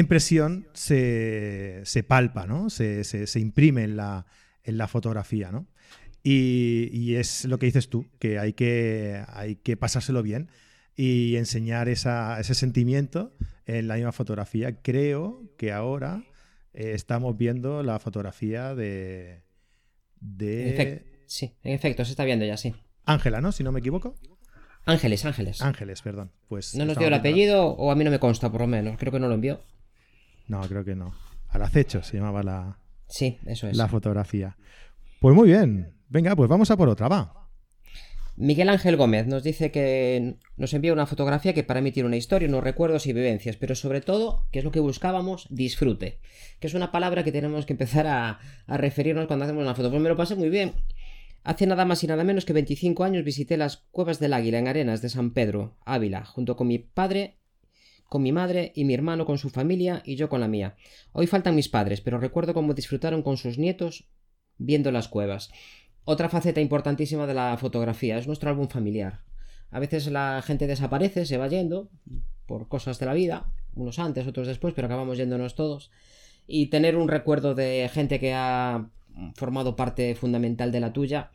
impresión 0.00 0.66
se, 0.72 2.04
palpa, 2.08 2.48
¿no? 2.48 2.70
Se, 2.70 3.04
se, 3.04 3.38
imprime 3.38 3.84
en 3.84 3.96
la, 3.96 4.26
en 4.64 4.78
la 4.78 4.88
fotografía, 4.88 5.52
¿no? 5.52 5.68
Y, 6.26 7.16
es 7.16 7.44
lo 7.44 7.58
que 7.58 7.66
dices 7.66 7.90
tú, 7.90 8.06
que 8.18 8.38
hay 8.38 8.54
que, 8.54 9.22
hay 9.28 9.56
que 9.56 9.76
pasárselo 9.76 10.22
bien 10.22 10.48
y 10.96 11.36
enseñar 11.36 11.88
ese 11.90 12.54
sentimiento 12.54 13.36
en 13.66 13.88
la 13.88 13.96
misma 13.96 14.12
fotografía. 14.12 14.80
Creo 14.80 15.42
que 15.58 15.70
ahora 15.70 16.24
eh, 16.72 16.92
estamos 16.94 17.36
viendo 17.36 17.82
la 17.82 17.98
fotografía 17.98 18.74
de... 18.74 19.42
de... 20.20 21.04
sí, 21.26 21.52
en 21.62 21.74
efecto, 21.74 22.06
se 22.06 22.12
está 22.12 22.24
viendo 22.24 22.46
ya, 22.46 22.56
sí. 22.56 22.74
Ángela, 23.04 23.42
¿no? 23.42 23.52
Si 23.52 23.62
no 23.62 23.70
me 23.70 23.80
equivoco. 23.80 24.16
Ángeles, 24.86 25.26
Ángeles. 25.26 25.60
Ángeles, 25.60 26.00
perdón. 26.00 26.30
Pues 26.48 26.74
no 26.74 26.86
nos 26.86 26.96
dio 26.96 27.08
el 27.08 27.14
apellido 27.14 27.66
o 27.66 27.90
a 27.90 27.96
mí 27.96 28.02
no 28.02 28.10
me 28.10 28.18
consta, 28.18 28.50
por 28.50 28.62
lo 28.62 28.66
menos. 28.66 28.96
Creo 28.98 29.12
que 29.12 29.20
no 29.20 29.28
lo 29.28 29.34
envió. 29.34 29.60
No, 30.48 30.62
creo 30.62 30.84
que 30.84 30.94
no. 30.94 31.14
Al 31.48 31.62
acecho 31.62 32.02
se 32.02 32.16
llamaba 32.16 32.42
la, 32.42 32.78
sí, 33.08 33.38
eso 33.46 33.68
es. 33.68 33.76
la 33.76 33.88
fotografía. 33.88 34.56
Pues 35.20 35.34
muy 35.34 35.48
bien. 35.48 35.94
Venga, 36.14 36.36
pues 36.36 36.48
vamos 36.48 36.70
a 36.70 36.76
por 36.76 36.88
otra, 36.88 37.08
va. 37.08 37.50
Miguel 38.36 38.68
Ángel 38.68 38.96
Gómez 38.96 39.26
nos 39.26 39.42
dice 39.42 39.72
que 39.72 40.36
nos 40.56 40.72
envía 40.72 40.92
una 40.92 41.06
fotografía 41.06 41.54
que 41.54 41.64
para 41.64 41.80
emitir 41.80 42.04
una 42.04 42.16
historia, 42.16 42.48
unos 42.48 42.62
recuerdos 42.62 43.08
y 43.08 43.12
vivencias, 43.12 43.56
pero 43.56 43.74
sobre 43.74 44.00
todo, 44.00 44.46
que 44.52 44.60
es 44.60 44.64
lo 44.64 44.70
que 44.70 44.78
buscábamos, 44.78 45.48
disfrute, 45.50 46.20
que 46.60 46.68
es 46.68 46.74
una 46.74 46.92
palabra 46.92 47.24
que 47.24 47.32
tenemos 47.32 47.66
que 47.66 47.72
empezar 47.72 48.06
a, 48.06 48.38
referirnos 48.68 49.26
cuando 49.26 49.44
hacemos 49.44 49.64
una 49.64 49.74
foto. 49.74 49.90
Pues 49.90 50.00
me 50.00 50.08
lo 50.08 50.16
pasé 50.16 50.36
muy 50.36 50.50
bien. 50.50 50.74
Hace 51.42 51.66
nada 51.66 51.84
más 51.84 52.04
y 52.04 52.06
nada 52.06 52.22
menos 52.22 52.44
que 52.44 52.52
25 52.52 53.02
años 53.02 53.24
visité 53.24 53.56
las 53.56 53.78
Cuevas 53.90 54.20
del 54.20 54.34
Águila 54.34 54.60
en 54.60 54.68
Arenas 54.68 55.02
de 55.02 55.08
San 55.08 55.32
Pedro, 55.32 55.76
Ávila, 55.84 56.24
junto 56.24 56.54
con 56.54 56.68
mi 56.68 56.78
padre, 56.78 57.38
con 58.08 58.22
mi 58.22 58.30
madre 58.30 58.70
y 58.76 58.84
mi 58.84 58.94
hermano 58.94 59.26
con 59.26 59.38
su 59.38 59.50
familia 59.50 60.00
y 60.04 60.14
yo 60.14 60.28
con 60.28 60.40
la 60.40 60.46
mía. 60.46 60.76
Hoy 61.10 61.26
faltan 61.26 61.56
mis 61.56 61.68
padres, 61.68 62.00
pero 62.00 62.18
recuerdo 62.18 62.54
cómo 62.54 62.72
disfrutaron 62.72 63.24
con 63.24 63.36
sus 63.36 63.58
nietos 63.58 64.04
viendo 64.58 64.92
las 64.92 65.08
cuevas. 65.08 65.50
Otra 66.04 66.28
faceta 66.28 66.60
importantísima 66.60 67.26
de 67.26 67.34
la 67.34 67.56
fotografía 67.56 68.18
es 68.18 68.26
nuestro 68.26 68.50
álbum 68.50 68.68
familiar. 68.68 69.20
A 69.70 69.80
veces 69.80 70.06
la 70.08 70.42
gente 70.42 70.66
desaparece, 70.66 71.24
se 71.24 71.38
va 71.38 71.48
yendo 71.48 71.88
por 72.46 72.68
cosas 72.68 72.98
de 72.98 73.06
la 73.06 73.14
vida, 73.14 73.46
unos 73.74 73.98
antes, 73.98 74.26
otros 74.26 74.46
después, 74.46 74.74
pero 74.74 74.86
acabamos 74.86 75.16
yéndonos 75.16 75.54
todos. 75.54 75.90
Y 76.46 76.66
tener 76.66 76.96
un 76.96 77.08
recuerdo 77.08 77.54
de 77.54 77.90
gente 77.92 78.20
que 78.20 78.34
ha 78.34 78.86
formado 79.34 79.76
parte 79.76 80.14
fundamental 80.14 80.72
de 80.72 80.80
la 80.80 80.92
tuya, 80.92 81.30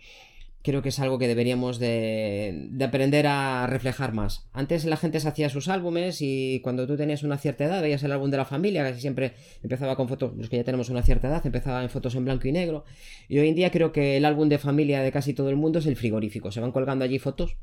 creo 0.70 0.84
que 0.84 0.90
es 0.90 1.00
algo 1.00 1.18
que 1.18 1.28
deberíamos 1.28 1.80
de, 1.80 2.70
aprender 2.80 3.26
a 3.26 3.66
reflejar 3.66 4.14
más. 4.14 4.48
Antes 4.54 4.86
la 4.86 4.98
gente 4.98 5.20
se 5.20 5.28
hacía 5.28 5.50
sus 5.50 5.68
álbumes 5.68 6.20
y 6.22 6.60
cuando 6.64 6.86
tú 6.86 6.96
tenías 6.96 7.24
una 7.24 7.40
cierta 7.40 7.66
edad 7.66 7.82
veías 7.82 8.04
el 8.04 8.12
álbum 8.12 8.30
de 8.30 8.38
la 8.38 8.46
familia, 8.46 8.84
casi 8.84 9.02
siempre 9.02 9.34
empezaba 9.64 9.96
con 9.96 10.08
fotos, 10.08 10.38
los 10.38 10.48
que 10.48 10.58
ya 10.58 10.64
tenemos 10.64 10.90
una 10.90 11.02
cierta 11.02 11.28
edad, 11.28 11.44
empezaba 11.44 11.82
en 11.82 11.90
fotos 11.90 12.14
en 12.14 12.24
blanco 12.24 12.48
y 12.48 12.52
negro. 12.52 12.86
Y 13.28 13.40
hoy 13.40 13.48
en 13.48 13.56
día 13.56 13.72
creo 13.72 13.92
que 13.92 14.18
el 14.18 14.26
álbum 14.26 14.48
de 14.48 14.60
familia 14.60 15.02
de 15.02 15.12
casi 15.12 15.34
todo 15.34 15.50
el 15.50 15.56
mundo 15.56 15.80
es 15.80 15.88
el 15.88 15.96
frigorífico. 15.96 16.52
Se 16.52 16.60
van 16.60 16.72
colgando 16.72 17.04
allí 17.04 17.18
fotos, 17.18 17.58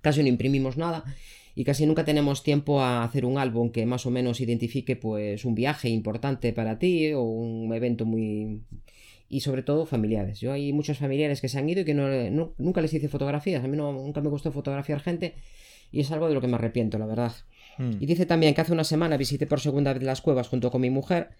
casi 0.00 0.22
no 0.22 0.28
imprimimos 0.28 0.76
nada 0.76 1.04
y 1.54 1.62
casi 1.62 1.86
nunca 1.86 2.04
tenemos 2.04 2.42
tiempo 2.42 2.80
a 2.80 3.04
hacer 3.04 3.24
un 3.24 3.38
álbum 3.38 3.70
que 3.70 3.86
más 3.86 4.06
o 4.06 4.10
menos 4.10 4.40
identifique 4.40 4.96
pues 4.96 5.44
un 5.44 5.54
viaje 5.54 5.88
importante 5.88 6.52
para 6.52 6.80
ti 6.80 7.12
o 7.12 7.22
un 7.22 7.72
evento 7.72 8.04
muy 8.04 8.62
y 9.34 9.40
sobre 9.40 9.64
todo 9.64 9.84
familiares. 9.84 10.38
Yo 10.38 10.52
hay 10.52 10.72
muchos 10.72 10.98
familiares 10.98 11.40
que 11.40 11.48
se 11.48 11.58
han 11.58 11.68
ido 11.68 11.80
y 11.80 11.84
que 11.84 11.92
no, 11.92 12.54
nunca 12.56 12.80
les 12.80 12.94
hice 12.94 13.08
fotografías. 13.08 13.64
A 13.64 13.66
mí 13.66 13.76
no, 13.76 13.92
nunca 13.92 14.20
me 14.20 14.28
gustó 14.28 14.52
fotografiar 14.52 15.00
gente 15.00 15.34
y 15.90 16.02
es 16.02 16.12
algo 16.12 16.28
de 16.28 16.34
lo 16.34 16.40
que 16.40 16.46
me 16.46 16.54
arrepiento, 16.54 16.98
la 16.98 17.06
verdad. 17.06 17.32
Hmm. 17.76 17.94
Y 17.98 18.06
dice 18.06 18.26
también 18.26 18.54
que 18.54 18.60
hace 18.60 18.72
una 18.72 18.84
semana 18.84 19.16
visité 19.16 19.48
por 19.48 19.58
segunda 19.58 19.92
vez 19.92 20.04
las 20.04 20.20
cuevas 20.20 20.46
junto 20.46 20.70
con 20.70 20.82
mi 20.82 20.90
mujer. 20.90 21.30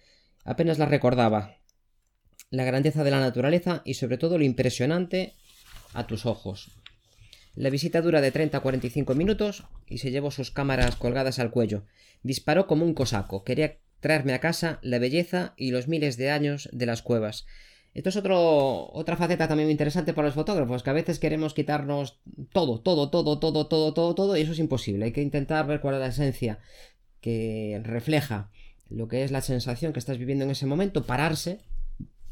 Apenas 0.43 0.77
la 0.77 0.87
recordaba. 0.87 1.55
La 2.49 2.65
grandeza 2.65 3.05
de 3.05 3.11
la 3.11 3.21
naturaleza 3.21 3.81
y 3.85 3.93
sobre 3.93 4.17
todo 4.17 4.37
lo 4.37 4.43
impresionante 4.43 5.35
a 5.93 6.05
tus 6.05 6.25
ojos. 6.25 6.71
La 7.55 7.69
visita 7.69 8.01
dura 8.01 8.19
de 8.19 8.33
30 8.33 8.57
a 8.57 8.59
45 8.59 9.15
minutos 9.15 9.63
y 9.87 9.99
se 9.99 10.11
llevó 10.11 10.31
sus 10.31 10.51
cámaras 10.51 10.97
colgadas 10.97 11.39
al 11.39 11.49
cuello. 11.49 11.85
Disparó 12.23 12.67
como 12.67 12.83
un 12.83 12.93
cosaco. 12.93 13.45
Quería 13.45 13.77
traerme 14.01 14.33
a 14.33 14.41
casa 14.41 14.79
la 14.81 14.99
belleza 14.99 15.53
y 15.55 15.71
los 15.71 15.87
miles 15.87 16.17
de 16.17 16.29
años 16.29 16.67
de 16.73 16.87
las 16.87 17.01
cuevas. 17.01 17.45
Esto 17.95 18.09
es 18.09 18.17
otro, 18.17 18.91
otra 18.91 19.15
faceta 19.15 19.47
también 19.47 19.71
interesante 19.71 20.13
para 20.13 20.27
los 20.27 20.35
fotógrafos, 20.35 20.83
que 20.83 20.89
a 20.89 20.93
veces 20.93 21.17
queremos 21.17 21.53
quitarnos 21.53 22.19
todo, 22.51 22.81
todo, 22.81 23.09
todo, 23.09 23.39
todo, 23.39 23.67
todo, 23.67 23.93
todo, 23.93 24.15
todo, 24.15 24.37
y 24.37 24.41
eso 24.41 24.51
es 24.51 24.59
imposible. 24.59 25.05
Hay 25.05 25.11
que 25.13 25.21
intentar 25.21 25.65
ver 25.65 25.79
cuál 25.79 25.95
es 25.95 26.01
la 26.01 26.07
esencia 26.07 26.59
que 27.21 27.81
refleja 27.85 28.51
lo 28.89 29.07
que 29.07 29.23
es 29.23 29.31
la 29.31 29.39
sensación 29.39 29.93
que 29.93 29.99
estás 29.99 30.17
viviendo 30.17 30.43
en 30.43 30.51
ese 30.51 30.65
momento, 30.65 31.05
pararse, 31.05 31.61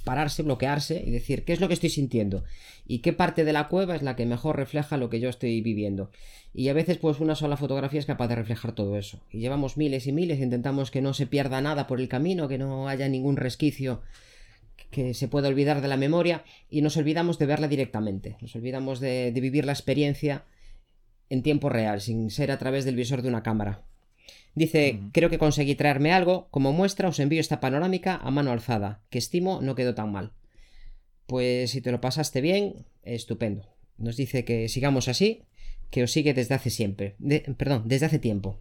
pararse, 0.03 0.43
bloquearse 0.43 1.01
y 1.01 1.11
decir 1.11 1.45
qué 1.45 1.53
es 1.53 1.61
lo 1.61 1.69
que 1.69 1.75
estoy 1.75 1.89
sintiendo 1.89 2.43
y 2.85 2.99
qué 2.99 3.13
parte 3.13 3.45
de 3.45 3.53
la 3.53 3.69
cueva 3.69 3.95
es 3.95 4.01
la 4.01 4.17
que 4.17 4.25
mejor 4.25 4.57
refleja 4.57 4.97
lo 4.97 5.09
que 5.09 5.21
yo 5.21 5.29
estoy 5.29 5.61
viviendo. 5.61 6.11
Y 6.53 6.67
a 6.67 6.73
veces 6.73 6.97
pues 6.97 7.21
una 7.21 7.35
sola 7.35 7.55
fotografía 7.55 8.01
es 8.01 8.05
capaz 8.05 8.27
de 8.27 8.35
reflejar 8.35 8.73
todo 8.73 8.97
eso. 8.97 9.21
Y 9.31 9.39
llevamos 9.39 9.77
miles 9.77 10.07
y 10.07 10.11
miles, 10.11 10.41
intentamos 10.41 10.91
que 10.91 11.01
no 11.01 11.13
se 11.13 11.25
pierda 11.25 11.61
nada 11.61 11.87
por 11.87 12.01
el 12.01 12.09
camino, 12.09 12.49
que 12.49 12.57
no 12.57 12.89
haya 12.89 13.07
ningún 13.07 13.37
resquicio 13.37 14.01
que 14.93 15.13
se 15.13 15.27
pueda 15.27 15.49
olvidar 15.49 15.81
de 15.81 15.89
la 15.89 15.97
memoria 15.97 16.45
y 16.69 16.81
nos 16.81 16.95
olvidamos 16.95 17.37
de 17.37 17.45
verla 17.45 17.67
directamente, 17.67 18.37
nos 18.39 18.55
olvidamos 18.55 19.01
de, 19.01 19.31
vivir 19.35 19.65
la 19.65 19.73
experiencia 19.73 20.45
en 21.29 21.43
tiempo 21.43 21.67
real, 21.67 21.99
sin 21.99 22.29
ser 22.29 22.51
a 22.51 22.59
través 22.59 22.85
del 22.85 22.95
visor 22.95 23.21
de 23.21 23.27
una 23.27 23.43
cámara. 23.43 23.83
Dice, 24.55 24.99
creo 25.11 25.29
que 25.29 25.39
conseguí 25.39 25.75
traerme 25.75 26.13
algo, 26.13 26.47
como 26.51 26.71
muestra 26.71 27.09
os 27.09 27.19
envío 27.19 27.41
esta 27.41 27.59
panorámica 27.59 28.15
a 28.15 28.31
mano 28.31 28.51
alzada, 28.51 29.01
que 29.09 29.17
estimo 29.17 29.59
no 29.61 29.75
quedó 29.75 29.95
tan 29.95 30.11
mal. 30.11 30.31
Pues 31.25 31.71
si 31.71 31.81
te 31.81 31.91
lo 31.91 31.99
pasaste 31.99 32.39
bien, 32.39 32.85
estupendo. 33.01 33.67
Nos 33.97 34.15
dice 34.15 34.45
que 34.45 34.69
sigamos 34.69 35.07
así, 35.07 35.43
que 35.89 36.03
os 36.03 36.11
sigue 36.11 36.33
desde 36.33 36.55
hace 36.55 36.69
siempre, 36.69 37.15
perdón, 37.57 37.83
desde 37.85 38.05
hace 38.05 38.19
tiempo. 38.19 38.59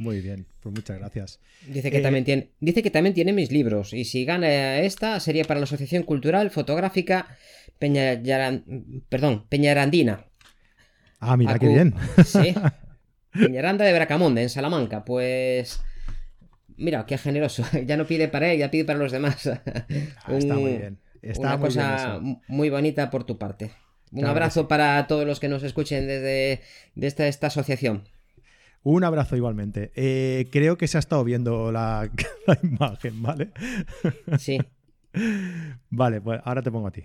Muy 0.00 0.22
bien, 0.22 0.46
pues 0.62 0.74
muchas 0.74 0.98
gracias. 0.98 1.40
Dice 1.68 1.90
que, 1.90 1.98
eh, 1.98 2.00
también 2.00 2.24
tiene, 2.24 2.48
dice 2.58 2.82
que 2.82 2.90
también 2.90 3.14
tiene 3.14 3.34
mis 3.34 3.52
libros 3.52 3.92
y 3.92 4.06
si 4.06 4.24
gana 4.24 4.78
esta 4.78 5.20
sería 5.20 5.44
para 5.44 5.60
la 5.60 5.64
Asociación 5.64 6.04
Cultural 6.04 6.50
Fotográfica 6.50 7.36
perdón, 9.08 9.44
Peñarandina. 9.50 10.24
Ah, 11.18 11.36
mira 11.36 11.58
qué 11.58 11.68
bien. 11.68 11.94
Sí. 12.24 12.54
Peñaranda 13.32 13.84
de 13.84 13.92
Bracamonde, 13.92 14.42
en 14.42 14.48
Salamanca. 14.48 15.04
Pues 15.04 15.82
mira, 16.76 17.04
qué 17.06 17.18
generoso. 17.18 17.62
Ya 17.86 17.98
no 17.98 18.06
pide 18.06 18.28
para 18.28 18.52
él, 18.52 18.58
ya 18.58 18.70
pide 18.70 18.86
para 18.86 18.98
los 18.98 19.12
demás. 19.12 19.46
Ah, 19.46 19.84
está 20.28 20.54
muy 20.54 20.78
bien. 20.78 20.98
Está 21.20 21.40
una 21.40 21.60
cosa 21.60 22.20
muy 22.48 22.70
bonita 22.70 23.10
por 23.10 23.24
tu 23.24 23.36
parte. 23.36 23.70
Un 24.12 24.24
abrazo 24.24 24.66
para 24.66 25.06
todos 25.06 25.26
los 25.26 25.38
que 25.38 25.48
nos 25.48 25.62
escuchen 25.62 26.06
desde, 26.06 26.62
esta 26.96 27.46
asociación. 27.46 28.08
Un 28.82 29.04
abrazo 29.04 29.36
igualmente. 29.36 29.92
Eh, 29.94 30.48
creo 30.50 30.78
que 30.78 30.88
se 30.88 30.96
ha 30.96 31.00
estado 31.00 31.22
viendo 31.24 31.70
la, 31.70 32.10
imagen, 32.62 33.22
¿vale? 33.22 33.50
Sí. 34.38 34.58
vale, 35.90 36.20
pues 36.20 36.40
ahora 36.44 36.62
te 36.62 36.70
pongo 36.70 36.88
a 36.88 36.92
ti. 36.92 37.04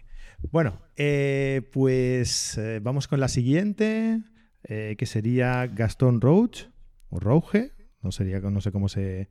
Bueno, 0.51 0.81
eh, 0.95 1.69
pues 1.73 2.57
eh, 2.57 2.79
vamos 2.81 3.07
con 3.07 3.19
la 3.19 3.27
siguiente, 3.27 4.21
que 4.63 5.05
sería 5.05 5.67
Gastón 5.67 6.21
Roach, 6.21 6.63
o 7.09 7.19
Rouge, 7.19 7.71
no, 8.01 8.11
sería, 8.11 8.39
no 8.39 8.61
sé 8.61 8.71
cómo 8.71 8.89
se, 8.89 9.29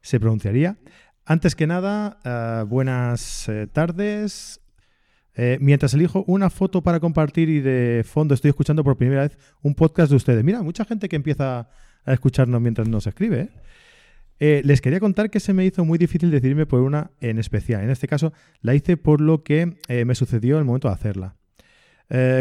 se 0.00 0.18
pronunciaría. 0.18 0.78
Antes 1.26 1.54
que 1.54 1.66
nada, 1.66 2.64
buenas 2.64 3.50
tardes. 3.72 4.59
Mientras 5.60 5.94
elijo 5.94 6.24
una 6.26 6.50
foto 6.50 6.82
para 6.82 7.00
compartir 7.00 7.48
y 7.48 7.60
de 7.60 8.04
fondo 8.04 8.34
estoy 8.34 8.50
escuchando 8.50 8.84
por 8.84 8.96
primera 8.96 9.22
vez 9.22 9.38
un 9.62 9.74
podcast 9.74 10.10
de 10.10 10.16
ustedes. 10.16 10.44
Mira, 10.44 10.62
mucha 10.62 10.84
gente 10.84 11.08
que 11.08 11.16
empieza 11.16 11.68
a 12.04 12.12
escucharnos 12.12 12.60
mientras 12.60 12.88
nos 12.88 13.06
escribe. 13.06 13.40
¿eh? 13.40 13.50
Eh, 14.38 14.62
les 14.64 14.80
quería 14.80 15.00
contar 15.00 15.30
que 15.30 15.40
se 15.40 15.52
me 15.52 15.64
hizo 15.64 15.84
muy 15.84 15.98
difícil 15.98 16.30
decidirme 16.30 16.66
por 16.66 16.80
una 16.80 17.10
en 17.20 17.38
especial. 17.38 17.82
En 17.82 17.90
este 17.90 18.08
caso, 18.08 18.32
la 18.62 18.74
hice 18.74 18.96
por 18.96 19.20
lo 19.20 19.42
que 19.42 19.76
eh, 19.88 20.04
me 20.04 20.14
sucedió 20.14 20.58
el 20.58 20.64
momento 20.64 20.88
de 20.88 20.94
hacerla. 20.94 21.36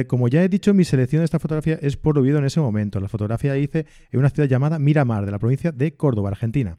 como 0.08 0.28
ya 0.28 0.44
he 0.44 0.50
dicho, 0.50 0.74
mi 0.74 0.84
selección 0.84 1.22
de 1.22 1.26
esta 1.26 1.40
fotografía 1.40 1.78
es 1.82 1.96
por 1.96 2.16
lo 2.16 2.22
vivido 2.22 2.40
en 2.40 2.46
ese 2.46 2.60
momento. 2.60 3.00
La 3.00 3.08
fotografía 3.08 3.52
la 3.52 3.60
hice 3.60 3.86
en 4.12 4.20
una 4.20 4.30
ciudad 4.30 4.50
llamada 4.50 4.80
Miramar, 4.80 5.26
de 5.26 5.32
la 5.32 5.40
provincia 5.40 5.72
de 5.72 5.96
Córdoba, 5.96 6.30
Argentina. 6.30 6.78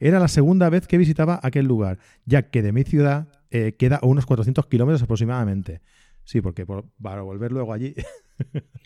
Era 0.00 0.18
la 0.18 0.28
segunda 0.28 0.68
vez 0.68 0.88
que 0.88 0.98
visitaba 0.98 1.38
aquel 1.42 1.66
lugar, 1.66 1.98
ya 2.24 2.50
que 2.50 2.62
de 2.62 2.72
mi 2.72 2.82
ciudad 2.82 3.28
queda 3.78 3.96
a 3.96 4.06
unos 4.06 4.26
400 4.26 4.66
kilómetros 4.66 5.02
aproximadamente. 5.02 5.80
Sí, 6.24 6.40
porque 6.40 6.66
para 7.00 7.22
volver 7.22 7.52
luego 7.52 7.72
allí 7.72 7.94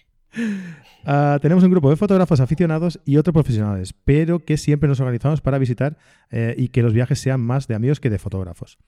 Ah, 1.05 1.39
tenemos 1.41 1.65
un 1.65 1.71
grupo 1.71 1.89
de 1.89 1.97
fotógrafos 1.97 2.41
aficionados 2.41 3.01
y 3.05 3.17
otros 3.17 3.33
profesionales, 3.33 3.95
pero 4.05 4.41
que 4.41 4.57
siempre 4.57 4.89
nos 4.89 5.01
organizamos 5.01 5.41
para 5.41 5.59
visitar 5.59 5.97
eh, 6.31 6.55
y 6.59 6.69
que 6.69 6.83
los 6.83 6.93
viajes 6.93 7.19
sean 7.19 7.41
más 7.41 7.67
de 7.67 7.75
amigos 7.75 7.99
que 7.99 8.11
de 8.11 8.19
fotógrafos. 8.19 8.79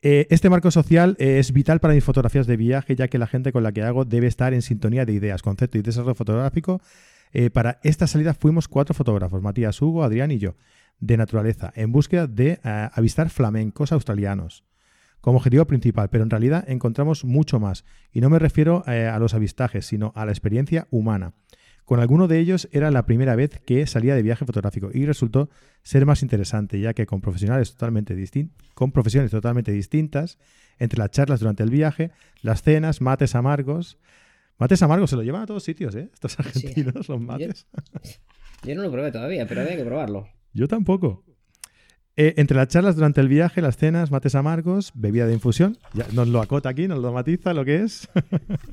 Eh, 0.00 0.26
este 0.30 0.50
marco 0.50 0.70
social 0.70 1.16
es 1.18 1.52
vital 1.52 1.80
para 1.80 1.94
mis 1.94 2.04
fotografías 2.04 2.46
de 2.46 2.56
viaje, 2.56 2.94
ya 2.94 3.08
que 3.08 3.18
la 3.18 3.26
gente 3.26 3.52
con 3.52 3.62
la 3.62 3.72
que 3.72 3.82
hago 3.82 4.04
debe 4.04 4.26
estar 4.26 4.54
en 4.54 4.62
sintonía 4.62 5.04
de 5.04 5.12
ideas, 5.12 5.42
concepto 5.42 5.78
y 5.78 5.82
desarrollo 5.82 6.14
fotográfico. 6.14 6.80
Eh, 7.32 7.50
para 7.50 7.80
esta 7.82 8.06
salida 8.06 8.34
fuimos 8.34 8.68
cuatro 8.68 8.94
fotógrafos, 8.94 9.42
Matías, 9.42 9.80
Hugo, 9.80 10.04
Adrián 10.04 10.30
y 10.30 10.38
yo, 10.38 10.54
de 11.02 11.16
naturaleza, 11.16 11.72
en 11.74 11.90
búsqueda 11.92 12.26
de 12.26 12.60
avistar 12.62 13.28
flamencos 13.28 13.92
australianos 13.92 14.64
como 15.22 15.38
objetivo 15.38 15.64
principal, 15.66 16.10
pero 16.10 16.24
en 16.24 16.30
realidad 16.30 16.64
encontramos 16.68 17.24
mucho 17.24 17.60
más. 17.60 17.84
Y 18.12 18.20
no 18.20 18.28
me 18.28 18.40
refiero 18.40 18.82
eh, 18.88 19.06
a 19.06 19.18
los 19.20 19.34
avistajes, 19.34 19.86
sino 19.86 20.12
a 20.16 20.26
la 20.26 20.32
experiencia 20.32 20.88
humana. 20.90 21.32
Con 21.84 22.00
alguno 22.00 22.26
de 22.26 22.40
ellos 22.40 22.68
era 22.72 22.90
la 22.90 23.06
primera 23.06 23.36
vez 23.36 23.60
que 23.64 23.86
salía 23.86 24.16
de 24.16 24.22
viaje 24.22 24.44
fotográfico 24.44 24.90
y 24.92 25.06
resultó 25.06 25.48
ser 25.82 26.06
más 26.06 26.22
interesante, 26.22 26.80
ya 26.80 26.92
que 26.92 27.06
con 27.06 27.20
profesionales 27.20 27.72
totalmente 27.72 28.16
con 28.74 28.90
profesiones 28.90 29.30
totalmente 29.30 29.70
distintas, 29.70 30.38
entre 30.78 30.98
las 30.98 31.10
charlas 31.10 31.38
durante 31.38 31.62
el 31.62 31.70
viaje, 31.70 32.10
las 32.42 32.62
cenas, 32.62 33.00
mates 33.00 33.36
amargos. 33.36 33.98
Mates 34.58 34.82
amargos 34.82 35.10
se 35.10 35.16
lo 35.16 35.22
llevan 35.22 35.42
a 35.42 35.46
todos 35.46 35.62
sitios, 35.62 35.94
¿eh? 35.94 36.10
Estos 36.12 36.38
argentinos, 36.38 37.08
los 37.08 37.20
mates. 37.20 37.66
yo 38.64 38.74
no 38.74 38.82
lo 38.82 38.90
probé 38.90 39.12
todavía, 39.12 39.46
pero 39.46 39.60
había 39.60 39.76
que 39.76 39.84
probarlo. 39.84 40.28
Yo 40.52 40.68
tampoco. 40.68 41.24
Eh, 42.14 42.34
entre 42.36 42.56
las 42.56 42.68
charlas 42.68 42.94
durante 42.94 43.22
el 43.22 43.28
viaje, 43.28 43.62
las 43.62 43.78
cenas, 43.78 44.10
mates 44.10 44.34
amargos, 44.34 44.92
bebida 44.94 45.26
de 45.26 45.32
infusión, 45.32 45.78
ya 45.94 46.06
nos 46.12 46.28
lo 46.28 46.42
acota 46.42 46.68
aquí, 46.68 46.86
nos 46.86 46.98
lo 46.98 47.10
matiza 47.10 47.54
lo 47.54 47.64
que 47.64 47.82
es, 47.82 48.06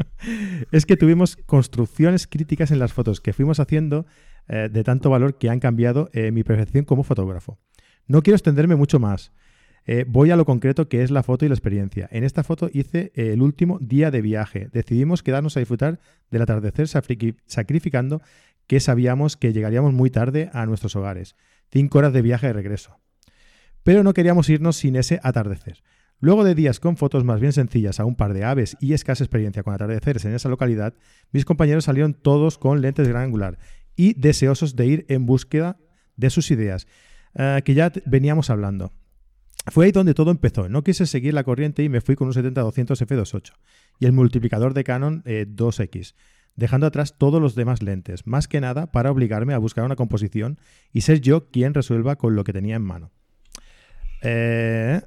es 0.73 0.85
que 0.85 0.97
tuvimos 0.97 1.37
construcciones 1.45 2.27
críticas 2.27 2.71
en 2.71 2.79
las 2.79 2.91
fotos 2.91 3.21
que 3.21 3.31
fuimos 3.31 3.61
haciendo 3.61 4.05
eh, 4.49 4.67
de 4.69 4.83
tanto 4.83 5.09
valor 5.09 5.37
que 5.37 5.49
han 5.49 5.61
cambiado 5.61 6.09
eh, 6.11 6.31
mi 6.31 6.43
percepción 6.43 6.83
como 6.83 7.03
fotógrafo. 7.03 7.57
No 8.07 8.23
quiero 8.23 8.35
extenderme 8.35 8.75
mucho 8.75 8.99
más. 8.99 9.31
voy 10.07 10.31
a 10.31 10.35
lo 10.35 10.45
concreto 10.45 10.89
que 10.89 11.03
es 11.03 11.09
la 11.09 11.23
foto 11.23 11.45
y 11.45 11.47
la 11.47 11.55
experiencia. 11.55 12.09
En 12.11 12.23
esta 12.23 12.43
foto 12.43 12.69
hice 12.73 13.11
el 13.15 13.41
último 13.41 13.79
día 13.79 14.11
de 14.11 14.21
viaje. 14.21 14.67
Decidimos 14.73 15.23
quedarnos 15.23 15.55
a 15.55 15.59
disfrutar 15.61 15.99
del 16.29 16.41
atardecer 16.41 16.87
sacrificando 16.87 18.21
que 18.67 18.79
sabíamos 18.79 19.37
que 19.37 19.53
llegaríamos 19.53 19.93
muy 19.93 20.09
tarde 20.09 20.49
a 20.53 20.65
nuestros 20.65 20.95
hogares. 20.95 21.35
Cinco 21.71 21.99
horas 21.99 22.13
de 22.13 22.21
viaje 22.21 22.47
de 22.47 22.53
regreso. 22.53 22.99
Pero 23.83 24.03
no 24.03 24.13
queríamos 24.13 24.49
irnos 24.49 24.77
sin 24.77 24.95
ese 24.95 25.19
atardecer. 25.23 25.83
Luego 26.21 26.43
de 26.43 26.53
días 26.53 26.79
con 26.79 26.97
fotos 26.97 27.23
más 27.23 27.39
bien 27.39 27.53
sencillas 27.53 27.99
a 27.99 28.05
un 28.05 28.15
par 28.15 28.33
de 28.33 28.43
aves 28.43 28.75
y 28.81 28.93
escasa 28.93 29.23
experiencia 29.23 29.63
con 29.63 29.73
atardeceres 29.73 30.25
en 30.25 30.33
esa 30.33 30.49
localidad, 30.49 30.93
mis 31.31 31.45
compañeros 31.45 31.85
salieron 31.85 32.13
todos 32.13 32.57
con 32.57 32.81
lentes 32.81 33.07
gran 33.07 33.23
angular 33.23 33.57
y 33.95 34.19
deseosos 34.19 34.75
de 34.75 34.85
ir 34.85 35.05
en 35.07 35.25
búsqueda 35.25 35.77
de 36.17 36.29
sus 36.29 36.51
ideas, 36.51 36.87
eh, 37.35 37.61
que 37.63 37.73
ya 37.73 37.91
veníamos 38.05 38.49
hablando. 38.49 38.91
Fue 39.67 39.85
ahí 39.85 39.91
donde 39.91 40.13
todo 40.13 40.31
empezó. 40.31 40.67
No 40.67 40.83
quise 40.83 41.05
seguir 41.05 41.33
la 41.33 41.43
corriente 41.43 41.83
y 41.83 41.89
me 41.89 42.01
fui 42.01 42.15
con 42.15 42.27
un 42.27 42.33
70-200 42.33 43.05
f2.8 43.05 43.53
y 43.99 44.05
el 44.05 44.11
multiplicador 44.11 44.73
de 44.73 44.83
Canon 44.83 45.23
2X, 45.23 46.11
eh, 46.11 46.15
dejando 46.55 46.87
atrás 46.87 47.17
todos 47.17 47.41
los 47.41 47.55
demás 47.55 47.81
lentes, 47.81 48.27
más 48.27 48.47
que 48.47 48.61
nada 48.61 48.91
para 48.91 49.11
obligarme 49.11 49.53
a 49.53 49.57
buscar 49.57 49.85
una 49.85 49.95
composición 49.95 50.59
y 50.93 51.01
ser 51.01 51.21
yo 51.21 51.49
quien 51.49 51.73
resuelva 51.73 52.17
con 52.17 52.35
lo 52.35 52.43
que 52.43 52.53
tenía 52.53 52.75
en 52.75 52.83
mano. 52.83 53.11
Eh... 54.21 55.01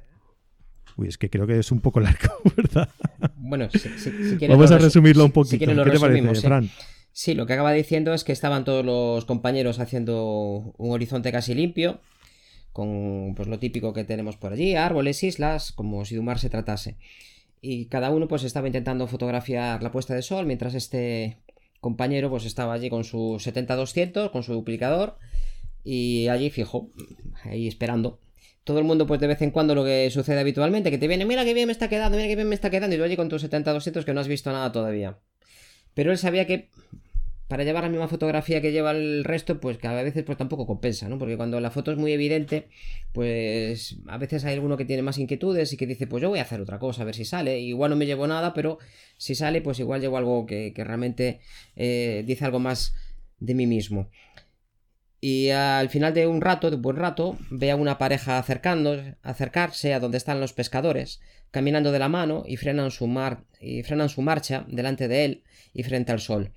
Uy, 0.95 1.07
es 1.07 1.17
que 1.17 1.29
creo 1.29 1.47
que 1.47 1.57
es 1.57 1.71
un 1.71 1.81
poco 1.81 1.99
largo, 1.99 2.29
¿verdad? 2.55 2.89
Bueno, 3.35 3.67
si, 3.71 3.79
si, 3.79 4.47
Vamos 4.47 4.71
a 4.71 4.77
resumirlo 4.77 5.25
un 5.25 5.31
poquito. 5.31 5.65
¿Qué 5.65 5.65
te 5.65 5.99
parece, 5.99 6.41
Fran? 6.41 6.69
Sí, 7.11 7.35
lo 7.35 7.45
que 7.45 7.53
acaba 7.53 7.71
diciendo 7.71 8.13
es 8.13 8.23
que 8.23 8.31
estaban 8.31 8.63
todos 8.63 8.83
los 8.83 9.25
compañeros 9.25 9.79
haciendo 9.79 10.73
un 10.77 10.91
horizonte 10.91 11.31
casi 11.31 11.53
limpio, 11.53 12.01
con 12.71 13.33
pues 13.35 13.47
lo 13.47 13.59
típico 13.59 13.93
que 13.93 14.03
tenemos 14.03 14.35
por 14.35 14.53
allí, 14.53 14.75
árboles, 14.75 15.23
islas, 15.23 15.71
como 15.71 16.05
si 16.05 16.15
de 16.15 16.19
un 16.19 16.25
mar 16.25 16.39
se 16.39 16.49
tratase. 16.49 16.97
Y 17.65 17.85
cada 17.85 18.09
uno 18.09 18.27
pues 18.27 18.43
estaba 18.43 18.67
intentando 18.67 19.07
fotografiar 19.07 19.81
la 19.81 19.89
puesta 19.89 20.13
de 20.13 20.21
sol, 20.21 20.45
mientras 20.45 20.75
este 20.75 21.37
compañero 21.79 22.29
pues 22.29 22.43
estaba 22.43 22.73
allí 22.73 22.89
con 22.89 23.05
su 23.05 23.37
70-200, 23.39 24.31
con 24.31 24.43
su 24.43 24.51
duplicador, 24.51 25.17
y 25.81 26.27
allí 26.27 26.49
fijo, 26.49 26.89
ahí 27.45 27.69
esperando. 27.69 28.19
Todo 28.65 28.79
el 28.79 28.83
mundo 28.83 29.07
pues 29.07 29.21
de 29.21 29.27
vez 29.27 29.41
en 29.41 29.51
cuando 29.51 29.75
lo 29.75 29.85
que 29.85 30.09
sucede 30.11 30.41
habitualmente, 30.41 30.91
que 30.91 30.97
te 30.97 31.07
viene, 31.07 31.25
mira 31.25 31.45
que 31.45 31.53
bien 31.53 31.67
me 31.67 31.71
está 31.71 31.87
quedando, 31.87 32.17
mira 32.17 32.27
que 32.27 32.35
bien 32.35 32.49
me 32.49 32.55
está 32.55 32.69
quedando, 32.69 32.97
y 32.97 32.99
tú 32.99 33.05
allí 33.05 33.15
con 33.15 33.29
tu 33.29 33.37
70-200 33.37 34.03
que 34.03 34.13
no 34.13 34.19
has 34.19 34.27
visto 34.27 34.51
nada 34.51 34.69
todavía. 34.73 35.19
Pero 35.93 36.11
él 36.11 36.17
sabía 36.17 36.45
que 36.45 36.69
para 37.53 37.65
llevar 37.65 37.83
la 37.83 37.89
misma 37.89 38.07
fotografía 38.07 38.61
que 38.61 38.71
lleva 38.71 38.89
el 38.89 39.23
resto, 39.23 39.59
pues 39.59 39.77
que 39.77 39.85
a 39.85 39.93
veces 39.93 40.23
pues 40.23 40.39
tampoco 40.39 40.65
compensa, 40.65 41.07
¿no? 41.07 41.19
Porque 41.19 41.37
cuando 41.37 41.59
la 41.59 41.69
foto 41.69 41.91
es 41.91 41.99
muy 41.99 42.11
evidente, 42.11 42.67
pues 43.11 43.97
a 44.07 44.17
veces 44.17 44.43
hay 44.43 44.55
alguno 44.55 44.75
que 44.75 44.85
tiene 44.85 45.03
más 45.03 45.19
inquietudes 45.19 45.71
y 45.71 45.77
que 45.77 45.85
dice, 45.85 46.07
pues 46.07 46.23
yo 46.23 46.29
voy 46.29 46.39
a 46.39 46.41
hacer 46.41 46.59
otra 46.61 46.79
cosa, 46.79 47.03
a 47.03 47.05
ver 47.05 47.13
si 47.13 47.25
sale. 47.25 47.59
Igual 47.59 47.91
no 47.91 47.95
me 47.95 48.07
llevo 48.07 48.25
nada, 48.25 48.55
pero 48.55 48.79
si 49.17 49.35
sale, 49.35 49.61
pues 49.61 49.77
igual 49.77 50.01
llevo 50.01 50.17
algo 50.17 50.47
que, 50.47 50.73
realmente 50.75 51.41
eh, 51.75 52.23
dice 52.25 52.43
algo 52.43 52.57
más 52.57 52.95
de 53.37 53.53
mí 53.53 53.67
mismo. 53.67 54.09
Y 55.21 55.51
al 55.51 55.89
final 55.89 56.15
de 56.15 56.25
un 56.25 56.41
rato, 56.41 56.71
de 56.71 56.77
un 56.77 56.81
buen 56.81 56.95
rato, 56.95 57.37
ve 57.51 57.69
a 57.69 57.75
una 57.75 57.99
pareja 57.99 58.39
acercarse 58.39 59.93
a 59.93 59.99
donde 59.99 60.17
están 60.17 60.39
los 60.39 60.53
pescadores, 60.53 61.21
caminando 61.51 61.91
de 61.91 61.99
la 61.99 62.09
mano 62.09 62.45
y 62.47 62.57
frenan 62.57 62.89
su, 62.89 63.05
mar, 63.05 63.43
y 63.61 63.83
frenan 63.83 64.09
su 64.09 64.23
marcha 64.23 64.65
delante 64.67 65.07
de 65.07 65.25
él 65.25 65.43
y 65.71 65.83
frente 65.83 66.11
al 66.11 66.19
sol. 66.19 66.51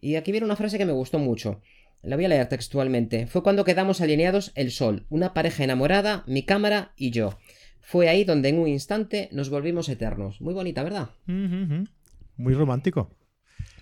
Y 0.00 0.16
aquí 0.16 0.30
viene 0.30 0.44
una 0.44 0.56
frase 0.56 0.78
que 0.78 0.86
me 0.86 0.92
gustó 0.92 1.18
mucho. 1.18 1.60
La 2.02 2.16
voy 2.16 2.26
a 2.26 2.28
leer 2.28 2.48
textualmente. 2.48 3.26
Fue 3.26 3.42
cuando 3.42 3.64
quedamos 3.64 4.00
alineados 4.00 4.52
el 4.54 4.70
sol, 4.70 5.06
una 5.10 5.34
pareja 5.34 5.64
enamorada, 5.64 6.22
mi 6.26 6.44
cámara 6.44 6.92
y 6.96 7.10
yo. 7.10 7.36
Fue 7.80 8.08
ahí 8.08 8.24
donde 8.24 8.50
en 8.50 8.58
un 8.58 8.68
instante 8.68 9.28
nos 9.32 9.50
volvimos 9.50 9.88
eternos. 9.88 10.40
Muy 10.40 10.54
bonita, 10.54 10.84
¿verdad? 10.84 11.08
Muy 11.26 12.54
romántico. 12.54 13.10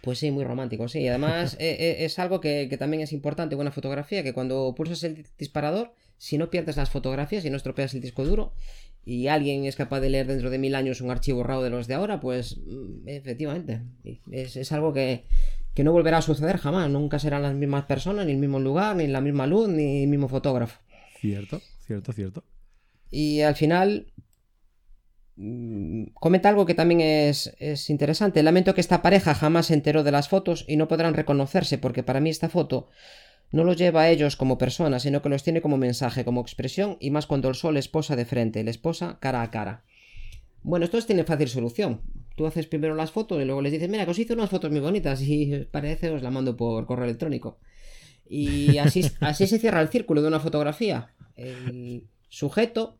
Pues 0.00 0.21
sí, 0.21 0.30
muy 0.30 0.45
romántico, 0.45 0.88
sí. 0.88 1.06
Además, 1.08 1.56
eh, 1.58 1.76
eh, 1.80 2.04
es 2.04 2.19
algo 2.19 2.40
que, 2.40 2.75
también 2.78 3.02
es 3.02 3.12
importante, 3.12 3.56
buena 3.56 3.73
fotografía, 3.73 4.23
que 4.23 4.32
cuando 4.32 4.75
pulsas 4.75 5.02
el 5.02 5.26
disparador, 5.36 5.93
si 6.17 6.38
no 6.38 6.49
pierdes 6.49 6.76
las 6.76 6.88
fotografías 6.88 7.45
y 7.45 7.50
no 7.50 7.56
estropeas 7.56 7.93
el 7.95 8.00
disco 8.00 8.25
duro, 8.25 8.52
y 9.04 9.26
alguien 9.26 9.64
es 9.67 9.76
capaz 9.76 10.00
de 10.00 10.10
leer 10.10 10.26
dentro 10.26 10.50
de 10.50 10.58
mil 10.58 10.75
años 10.75 11.00
un 11.00 11.10
archivo 11.10 11.43
RAW 11.43 11.62
de 11.62 11.71
los 11.71 11.86
de 11.86 11.95
ahora, 11.95 12.21
pues 12.21 12.58
mm, 12.64 13.08
efectivamente, 13.08 13.82
es 14.30 14.73
algo 14.73 14.93
que, 14.93 15.25
que 15.76 15.84
no 15.84 15.93
volverá 15.93 16.19
a 16.19 16.23
suceder 16.23 16.56
jamás. 16.56 16.89
Nunca 16.89 17.19
serán 17.19 17.43
las 17.43 17.54
mismas 17.54 17.84
personas, 17.84 18.25
ni 18.25 18.32
el 18.32 18.39
mismo 18.39 18.58
lugar, 18.58 18.97
ni 18.97 19.06
la 19.06 19.21
misma 19.21 19.47
luz, 19.47 19.69
ni 19.69 20.04
el 20.04 20.08
mismo 20.08 20.26
fotógrafo. 20.26 20.80
Cierto, 21.21 21.60
cierto, 21.86 22.15
cierto. 22.15 22.45
Y 23.10 23.43
al 23.43 23.54
final 23.56 24.10
mm, 25.36 26.04
comenta 26.15 26.49
algo 26.49 26.65
que 26.65 26.73
también 26.73 27.02
es, 27.02 27.54
es, 27.58 27.91
interesante. 27.91 28.43
Lamento 28.43 28.75
que 28.75 28.80
esta 28.80 29.02
pareja 29.02 29.34
jamás 29.34 29.67
se 29.67 29.75
enteró 29.75 30.02
de 30.02 30.12
las 30.12 30.30
fotos 30.30 30.65
y 30.67 30.78
no 30.78 30.89
podrán 30.89 31.12
reconocerse 31.12 31.76
porque 31.76 32.02
para 32.02 32.21
mí 32.21 32.30
esta 32.30 32.49
foto 32.49 32.89
no 33.52 33.62
los 33.62 33.76
lleva 33.76 34.00
a 34.02 34.08
ellos 34.08 34.36
como 34.36 34.56
personas, 34.56 35.02
sino 35.02 35.21
que 35.21 35.28
los 35.28 35.43
tiene 35.43 35.60
como 35.60 35.76
mensaje, 35.76 36.25
como 36.25 36.41
expresión 36.41 36.97
y 37.00 37.10
más 37.10 37.26
cuando 37.26 37.50
el 37.50 37.54
sol 37.54 37.75
les 37.75 37.89
posa 37.89 38.17
de 38.17 38.25
frente, 38.25 38.65
les 38.65 38.78
posa 38.78 39.19
cara 39.21 39.43
a 39.43 39.50
cara. 39.50 39.84
Bueno, 40.62 40.86
esto 40.86 41.00
tiene 41.02 41.25
fácil 41.25 41.50
solución. 41.50 42.00
Tú 42.36 42.46
haces 42.46 42.66
primero 42.66 42.94
las 42.94 43.10
fotos 43.10 43.42
y 43.42 43.44
luego 43.44 43.62
les 43.62 43.72
dices, 43.72 43.88
mira, 43.88 44.04
que 44.04 44.12
os 44.12 44.18
hice 44.18 44.34
unas 44.34 44.50
fotos 44.50 44.70
muy 44.70 44.80
bonitas 44.80 45.20
y 45.22 45.66
parece, 45.70 46.10
os 46.10 46.22
la 46.22 46.30
mando 46.30 46.56
por 46.56 46.86
correo 46.86 47.04
electrónico. 47.04 47.58
Y 48.28 48.78
así, 48.78 49.04
así 49.20 49.46
se 49.46 49.58
cierra 49.58 49.80
el 49.80 49.88
círculo 49.88 50.22
de 50.22 50.28
una 50.28 50.40
fotografía. 50.40 51.14
El 51.34 52.06
sujeto, 52.28 52.99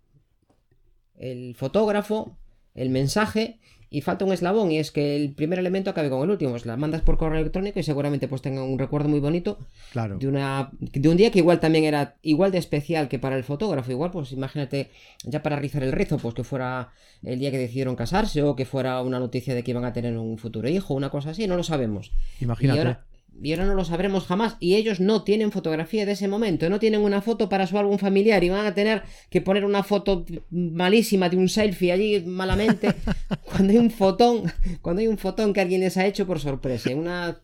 el 1.15 1.55
fotógrafo, 1.55 2.37
el 2.75 2.91
mensaje 2.91 3.61
y 3.89 4.01
falta 4.01 4.25
un 4.25 4.33
eslabón 4.33 4.73
y 4.73 4.79
es 4.79 4.91
que 4.91 5.17
el 5.17 5.33
primer 5.33 5.59
elemento 5.59 5.91
acabe 5.91 6.11
con 6.11 6.23
el 6.23 6.31
último. 6.31 6.51
Pues 6.51 6.67
la 6.67 6.77
mandas 6.77 7.03
por 7.03 7.17
correo 7.17 7.41
electrónico 7.41 7.79
y 7.79 7.83
seguramente 7.83 8.29
pues 8.29 8.43
tenga 8.43 8.63
un 8.63 8.79
recuerdo 8.79 9.09
muy 9.09 9.21
bonito 9.21 9.59
claro. 9.93 10.19
de, 10.19 10.27
una, 10.27 10.71
de 10.81 11.09
un 11.09 11.17
día 11.17 11.31
que 11.31 11.39
igual 11.39 11.61
también 11.61 11.85
era 11.85 12.17
igual 12.23 12.51
de 12.51 12.59
especial 12.59 13.09
que 13.09 13.19
para 13.19 13.37
el 13.37 13.45
fotógrafo. 13.45 13.91
Igual 13.91 14.11
pues 14.11 14.33
imagínate 14.33 14.91
ya 15.25 15.43
para 15.43 15.57
rizar 15.57 15.83
el 15.83 15.93
rizo 15.93 16.19
pues 16.19 16.35
que 16.35 16.45
fuera 16.45 16.91
el 17.23 17.39
día 17.39 17.51
que 17.51 17.59
decidieron 17.59 17.97
casarse 17.97 18.43
o 18.43 18.57
que 18.57 18.65
fuera 18.65 19.01
una 19.03 19.19
noticia 19.19 19.55
de 19.55 19.63
que 19.63 19.71
iban 19.71 19.85
a 19.85 19.93
tener 19.93 20.17
un 20.19 20.39
futuro 20.39 20.69
hijo, 20.69 20.95
una 20.95 21.11
cosa 21.11 21.31
así, 21.31 21.47
no 21.47 21.57
lo 21.57 21.63
sabemos. 21.63 22.13
Imagínate 22.41 22.77
y 22.77 22.79
ahora 22.81 23.05
no 23.43 23.75
lo 23.75 23.85
sabremos 23.85 24.27
jamás. 24.27 24.57
Y 24.61 24.75
ellos 24.75 25.01
no 25.01 25.23
tienen 25.23 25.53
fotografía 25.53 26.07
de 26.07 26.13
ese 26.13 26.29
momento, 26.29 26.69
no 26.69 26.79
tienen 26.79 27.01
una 27.01 27.23
foto 27.23 27.49
para 27.49 27.67
su 27.67 27.79
álbum 27.79 27.99
familiar 27.99 28.43
y 28.45 28.49
van 28.49 28.67
a 28.67 28.75
tener 28.75 29.03
que 29.31 29.41
poner 29.41 29.65
una 29.65 29.83
foto 29.83 30.25
malísima 30.51 31.29
de 31.29 31.37
un 31.37 31.49
selfie 31.49 31.93
allí 31.93 32.21
malamente 32.21 32.95
cuando 33.45 33.73
hay 33.73 33.79
un 33.79 33.91
fotón, 33.91 34.53
cuando 34.83 35.01
hay 35.01 35.09
un 35.09 35.19
fotón 35.19 35.53
que 35.53 35.61
alguien 35.61 35.81
les 35.81 35.97
ha 35.97 36.07
hecho 36.07 36.27
por 36.27 36.41
sorpresa. 36.41 36.91
Una 36.95 37.41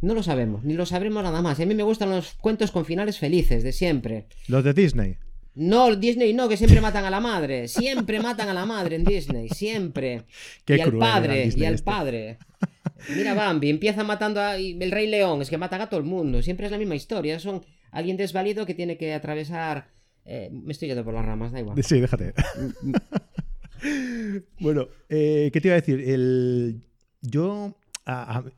no 0.00 0.14
lo 0.14 0.22
sabemos, 0.22 0.64
ni 0.64 0.74
lo 0.74 0.86
sabremos 0.86 1.22
nada 1.22 1.42
más. 1.42 1.58
a 1.58 1.66
mí 1.66 1.74
me 1.74 1.82
gustan 1.82 2.10
los 2.10 2.34
cuentos 2.34 2.70
con 2.70 2.84
finales 2.84 3.18
felices 3.18 3.62
de 3.62 3.72
siempre. 3.72 4.26
Los 4.48 4.62
de 4.62 4.74
Disney. 4.74 5.16
No, 5.56 5.96
Disney 5.96 6.34
no, 6.34 6.50
que 6.50 6.58
siempre 6.58 6.82
matan 6.82 7.06
a 7.06 7.10
la 7.10 7.18
madre. 7.18 7.66
Siempre 7.66 8.20
matan 8.20 8.50
a 8.50 8.54
la 8.54 8.66
madre 8.66 8.96
en 8.96 9.04
Disney, 9.04 9.48
siempre. 9.48 10.24
y 10.66 10.80
al 10.80 10.92
padre, 10.98 11.50
y 11.56 11.64
al 11.64 11.74
este. 11.74 11.84
padre. 11.84 12.38
Mira 13.14 13.34
Bambi, 13.34 13.70
empieza 13.70 14.04
matando 14.04 14.40
a 14.40 14.56
el 14.56 14.90
Rey 14.90 15.06
León, 15.06 15.42
es 15.42 15.50
que 15.50 15.58
matan 15.58 15.80
a 15.80 15.88
todo 15.88 16.00
el 16.00 16.06
mundo, 16.06 16.42
siempre 16.42 16.66
es 16.66 16.72
la 16.72 16.78
misma 16.78 16.94
historia, 16.94 17.38
son 17.38 17.64
alguien 17.90 18.16
desvalido 18.16 18.66
que 18.66 18.74
tiene 18.74 18.96
que 18.96 19.14
atravesar... 19.14 19.88
Eh, 20.24 20.50
me 20.50 20.72
estoy 20.72 20.88
yendo 20.88 21.04
por 21.04 21.14
las 21.14 21.24
ramas, 21.24 21.52
da 21.52 21.60
igual. 21.60 21.82
Sí, 21.84 22.00
déjate. 22.00 22.34
bueno, 24.60 24.88
eh, 25.08 25.50
¿qué 25.52 25.60
te 25.60 25.68
iba 25.68 25.76
a 25.76 25.80
decir? 25.80 26.00
El, 26.00 26.82
yo, 27.20 27.76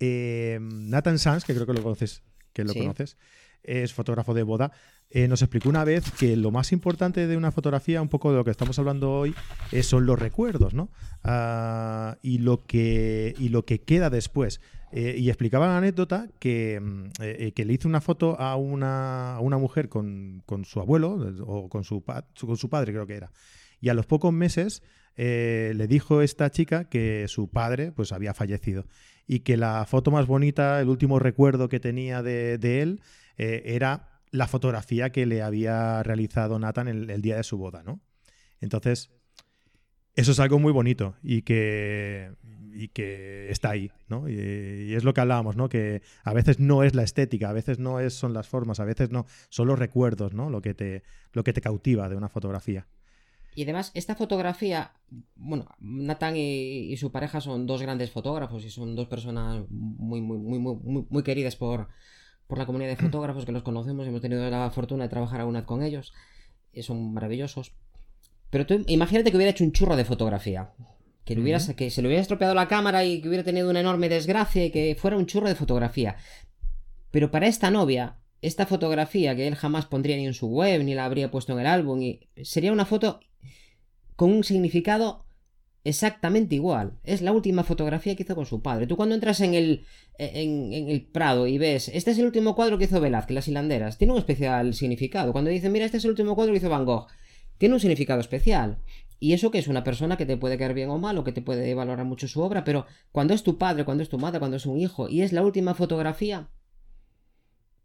eh, 0.00 0.58
Nathan 0.60 1.18
Sanz, 1.18 1.44
que 1.44 1.54
creo 1.54 1.66
que 1.66 1.74
lo 1.74 1.82
conoces, 1.82 2.22
que 2.52 2.64
lo 2.64 2.72
conoces, 2.72 3.18
es 3.62 3.92
fotógrafo 3.92 4.32
de 4.32 4.44
boda, 4.44 4.72
eh, 5.10 5.26
nos 5.26 5.40
explicó 5.40 5.70
una 5.70 5.84
vez 5.84 6.10
que 6.12 6.36
lo 6.36 6.50
más 6.50 6.70
importante 6.70 7.26
de 7.26 7.36
una 7.36 7.50
fotografía, 7.50 8.02
un 8.02 8.08
poco 8.08 8.30
de 8.30 8.36
lo 8.36 8.44
que 8.44 8.50
estamos 8.50 8.78
hablando 8.78 9.10
hoy, 9.10 9.34
eh, 9.72 9.82
son 9.82 10.04
los 10.04 10.18
recuerdos, 10.18 10.74
¿no? 10.74 10.90
Ah, 11.24 12.18
y, 12.20 12.38
lo 12.38 12.66
que, 12.66 13.34
y 13.38 13.48
lo 13.48 13.64
que 13.64 13.80
queda 13.80 14.10
después. 14.10 14.60
Eh, 14.92 15.16
y 15.18 15.28
explicaba 15.28 15.66
la 15.66 15.78
anécdota 15.78 16.28
que, 16.38 16.80
mm, 16.80 17.52
que, 17.54 17.64
le 17.64 17.72
hizo 17.72 17.88
una 17.88 18.02
foto 18.02 18.38
a 18.38 18.56
una, 18.56 19.36
a 19.36 19.40
una 19.40 19.56
mujer 19.56 19.88
con, 19.88 20.42
con, 20.44 20.66
su 20.66 20.78
abuelo, 20.80 21.18
o 21.46 21.68
con 21.70 21.84
su, 21.84 22.02
con 22.02 22.56
su 22.58 22.68
padre 22.68 22.92
creo 22.92 23.06
que 23.06 23.14
era. 23.14 23.32
Y 23.80 23.88
a 23.88 23.94
los 23.94 24.06
pocos 24.06 24.32
meses 24.32 24.82
le 25.16 25.86
dijo 25.88 26.22
esta 26.22 26.48
chica 26.50 26.84
que 26.84 27.26
su 27.26 27.48
padre 27.48 27.90
pues 27.90 28.12
había 28.12 28.34
fallecido 28.34 28.86
y 29.26 29.40
que 29.40 29.56
la 29.56 29.84
foto 29.84 30.12
más 30.12 30.26
bonita, 30.28 30.80
el 30.80 30.88
último 30.88 31.18
recuerdo 31.18 31.68
que 31.68 31.80
tenía 31.80 32.22
de, 32.22 32.56
de 32.56 32.82
él, 32.82 33.00
era 33.36 34.17
la 34.30 34.46
fotografía 34.46 35.10
que 35.10 35.26
le 35.26 35.42
había 35.42 36.02
realizado 36.02 36.58
Nathan 36.58 36.88
el, 36.88 37.22
día 37.22 37.36
de 37.36 37.42
su 37.42 37.58
boda, 37.58 37.82
¿no? 37.82 38.00
Entonces, 38.60 39.10
eso 40.14 40.32
es 40.32 40.40
algo 40.40 40.58
muy 40.58 40.72
bonito 40.72 41.14
y 41.22 41.42
que, 41.42 42.32
y 42.72 42.88
que 42.88 43.50
está 43.50 43.70
ahí, 43.70 43.90
¿no? 44.08 44.28
Y, 44.28 44.94
es 44.94 45.04
lo 45.04 45.14
que 45.14 45.20
hablábamos, 45.20 45.56
¿no? 45.56 45.68
Que 45.68 46.02
a 46.24 46.32
veces 46.32 46.58
no 46.58 46.82
es 46.82 46.94
la 46.94 47.02
estética, 47.02 47.50
a 47.50 47.52
veces 47.52 47.78
no 47.78 48.00
es, 48.00 48.14
son 48.14 48.34
las 48.34 48.48
formas, 48.48 48.80
a 48.80 48.84
veces 48.84 49.10
no, 49.10 49.26
son 49.48 49.68
los 49.68 49.78
recuerdos, 49.78 50.34
¿no? 50.34 50.50
Lo 50.50 50.60
que 50.60 50.74
te, 50.74 51.02
lo 51.32 51.44
que 51.44 51.52
te 51.52 51.60
cautiva 51.60 52.08
de 52.08 52.16
una 52.16 52.28
fotografía. 52.28 52.86
Y 53.54 53.64
además, 53.64 53.90
esta 53.94 54.14
fotografía, 54.14 54.92
bueno, 55.34 55.66
Nathan 55.80 56.36
y, 56.36 56.96
su 56.96 57.10
pareja 57.10 57.40
son 57.40 57.66
dos 57.66 57.82
grandes 57.82 58.10
fotógrafos 58.10 58.64
y 58.64 58.70
son 58.70 58.94
dos 58.94 59.08
personas 59.08 59.64
muy, 59.68 60.20
muy, 60.20 60.38
muy, 60.38 60.58
muy, 60.60 61.06
muy 61.08 61.22
queridas 61.24 61.56
por, 61.56 61.88
por 62.48 62.58
la 62.58 62.66
comunidad 62.66 62.90
de 62.90 62.96
fotógrafos 62.96 63.44
que 63.44 63.52
los 63.52 63.62
conocemos, 63.62 64.06
hemos 64.08 64.22
tenido 64.22 64.48
la 64.50 64.70
fortuna 64.70 65.04
de 65.04 65.10
trabajar 65.10 65.40
alguna 65.40 65.60
vez 65.60 65.66
con 65.66 65.82
ellos, 65.82 66.12
y 66.72 66.82
son 66.82 67.12
maravillosos. 67.12 67.72
Pero 68.50 68.66
tú 68.66 68.82
imagínate 68.88 69.30
que 69.30 69.36
hubiera 69.36 69.50
hecho 69.50 69.64
un 69.64 69.72
churro 69.72 69.94
de 69.96 70.04
fotografía. 70.04 70.72
Que, 71.24 71.34
le 71.34 71.42
hubiera, 71.42 71.60
que 71.76 71.90
se 71.90 72.00
le 72.00 72.08
hubiera 72.08 72.22
estropeado 72.22 72.54
la 72.54 72.66
cámara 72.66 73.04
y 73.04 73.20
que 73.20 73.28
hubiera 73.28 73.44
tenido 73.44 73.68
una 73.68 73.80
enorme 73.80 74.08
desgracia 74.08 74.64
y 74.64 74.70
que 74.70 74.96
fuera 74.98 75.18
un 75.18 75.26
churro 75.26 75.46
de 75.46 75.54
fotografía. 75.54 76.16
Pero 77.10 77.30
para 77.30 77.46
esta 77.46 77.70
novia, 77.70 78.16
esta 78.40 78.64
fotografía 78.64 79.36
que 79.36 79.46
él 79.46 79.54
jamás 79.54 79.84
pondría 79.84 80.16
ni 80.16 80.26
en 80.26 80.32
su 80.32 80.48
web, 80.48 80.82
ni 80.84 80.94
la 80.94 81.04
habría 81.04 81.30
puesto 81.30 81.52
en 81.52 81.60
el 81.60 81.66
álbum, 81.66 82.00
y 82.00 82.20
sería 82.42 82.72
una 82.72 82.86
foto 82.86 83.20
con 84.16 84.32
un 84.32 84.42
significado 84.42 85.26
exactamente 85.88 86.54
igual. 86.54 86.92
Es 87.04 87.22
la 87.22 87.32
última 87.32 87.64
fotografía 87.64 88.14
que 88.14 88.22
hizo 88.22 88.34
con 88.34 88.46
su 88.46 88.62
padre. 88.62 88.86
Tú 88.86 88.96
cuando 88.96 89.14
entras 89.14 89.40
en 89.40 89.54
el, 89.54 89.84
en, 90.18 90.72
el 90.72 91.02
Prado 91.02 91.46
y 91.46 91.58
ves, 91.58 91.88
este 91.88 92.10
es 92.10 92.18
el 92.18 92.26
último 92.26 92.54
cuadro 92.54 92.78
que 92.78 92.84
hizo 92.84 93.00
Velázquez, 93.00 93.34
Las 93.34 93.48
Hilanderas, 93.48 93.98
tiene 93.98 94.12
un 94.12 94.18
especial 94.18 94.74
significado. 94.74 95.32
Cuando 95.32 95.50
dicen, 95.50 95.72
mira, 95.72 95.86
este 95.86 95.96
es 95.96 96.04
el 96.04 96.10
último 96.10 96.34
cuadro 96.34 96.52
que 96.52 96.58
hizo 96.58 96.68
Van 96.68 96.84
Gogh, 96.84 97.06
tiene 97.56 97.74
un 97.74 97.80
significado 97.80 98.20
especial. 98.20 98.78
Y 99.20 99.32
eso 99.32 99.50
que 99.50 99.58
es 99.58 99.66
una 99.66 99.82
persona 99.82 100.16
que 100.16 100.26
te 100.26 100.36
puede 100.36 100.58
caer 100.58 100.74
bien 100.74 100.90
o 100.90 100.98
mal, 100.98 101.18
o 101.18 101.24
que 101.24 101.32
te 101.32 101.42
puede 101.42 101.74
valorar 101.74 102.04
mucho 102.04 102.28
su 102.28 102.40
obra, 102.40 102.62
pero 102.62 102.86
cuando 103.10 103.34
es 103.34 103.42
tu 103.42 103.58
padre, 103.58 103.84
cuando 103.84 104.02
es 104.02 104.08
tu 104.08 104.18
madre, 104.18 104.38
cuando 104.38 104.56
es 104.56 104.66
un 104.66 104.78
hijo, 104.78 105.08
y 105.08 105.22
es 105.22 105.32
la 105.32 105.42
última 105.42 105.74
fotografía, 105.74 106.48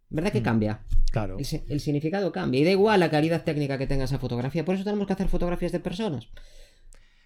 ¿verdad 0.09 0.31
que 0.31 0.41
mm, 0.41 0.43
cambia? 0.43 0.81
Claro. 1.11 1.37
El, 1.37 1.79
significado 1.79 2.31
cambia. 2.31 2.59
Y 2.59 2.63
da 2.63 2.71
igual 2.71 2.99
la 2.99 3.09
calidad 3.09 3.43
técnica 3.43 3.77
que 3.77 3.87
tenga 3.87 4.05
esa 4.05 4.17
fotografía. 4.17 4.65
Por 4.65 4.75
eso 4.75 4.83
tenemos 4.83 5.05
que 5.05 5.13
hacer 5.13 5.27
fotografías 5.27 5.71
de 5.71 5.79
personas. 5.79 6.27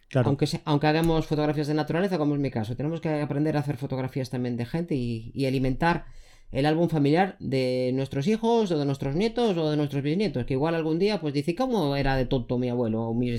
Claro. 0.09 0.29
Aunque, 0.29 0.47
aunque 0.63 0.87
hagamos 0.87 1.25
fotografías 1.25 1.67
de 1.67 1.73
naturaleza, 1.73 2.17
como 2.17 2.33
es 2.33 2.39
mi 2.39 2.49
caso, 2.49 2.75
tenemos 2.75 3.01
que 3.01 3.09
aprender 3.09 3.57
a 3.57 3.59
hacer 3.59 3.77
fotografías 3.77 4.29
también 4.29 4.55
de 4.55 4.65
gente 4.65 4.95
y 4.95 5.45
alimentar 5.45 6.05
el 6.51 6.65
álbum 6.65 6.89
familiar 6.89 7.35
de 7.39 7.91
nuestros 7.93 8.27
hijos 8.27 8.71
o 8.71 8.79
de 8.79 8.85
nuestros 8.85 9.15
nietos 9.15 9.57
o 9.57 9.69
de 9.69 9.77
nuestros 9.77 10.01
bisnietos, 10.01 10.45
que 10.45 10.53
igual 10.53 10.75
algún 10.75 10.99
día 10.99 11.19
pues 11.19 11.33
dice, 11.33 11.55
¿cómo 11.55 11.95
era 11.95 12.15
de 12.15 12.25
tonto 12.25 12.57
mi 12.57 12.69
abuelo 12.69 13.01
o 13.03 13.13
mi, 13.13 13.31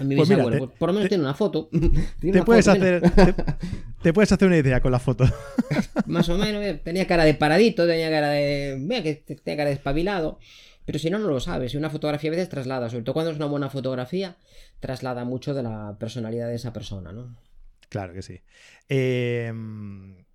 mi 0.00 0.16
pues 0.16 0.28
bisabuelo? 0.28 0.58
Pues 0.58 0.78
por 0.78 0.88
lo 0.88 0.94
menos 0.94 1.08
tiene 1.08 1.24
una 1.24 1.34
foto. 1.34 1.68
te, 2.20 2.42
puedes 2.42 2.66
hacer, 2.66 3.02
te, 4.02 4.12
puedes 4.12 4.32
hacer 4.32 4.48
una 4.48 4.56
idea 4.56 4.80
con 4.80 4.92
la 4.92 4.98
foto. 4.98 5.24
Más 6.06 6.28
o 6.30 6.38
menos, 6.38 6.62
eh, 6.64 6.80
tenía 6.82 7.06
cara 7.06 7.24
de 7.24 7.34
paradito, 7.34 7.86
tenía 7.86 8.10
cara 8.10 8.30
de... 8.30 8.76
Mira 8.80 9.02
que 9.02 9.14
tenía 9.14 9.56
cara 9.58 9.68
de 9.68 9.76
espabilado. 9.76 10.38
Pero 10.86 10.98
si 10.98 11.10
no, 11.10 11.18
no 11.18 11.28
lo 11.28 11.38
sabes. 11.38 11.74
Y 11.74 11.76
una 11.76 11.90
fotografía 11.90 12.30
a 12.30 12.32
veces 12.32 12.48
traslada, 12.48 12.88
sobre 12.88 13.04
todo 13.04 13.12
cuando 13.12 13.30
es 13.30 13.36
una 13.36 13.44
buena 13.44 13.68
fotografía, 13.68 14.36
traslada 14.80 15.24
mucho 15.24 15.54
de 15.54 15.62
la 15.62 15.96
personalidad 15.98 16.48
de 16.48 16.54
esa 16.54 16.72
persona, 16.72 17.12
¿no? 17.12 17.36
Claro 17.88 18.12
que 18.12 18.22
sí. 18.22 18.40
Eh, 18.88 19.52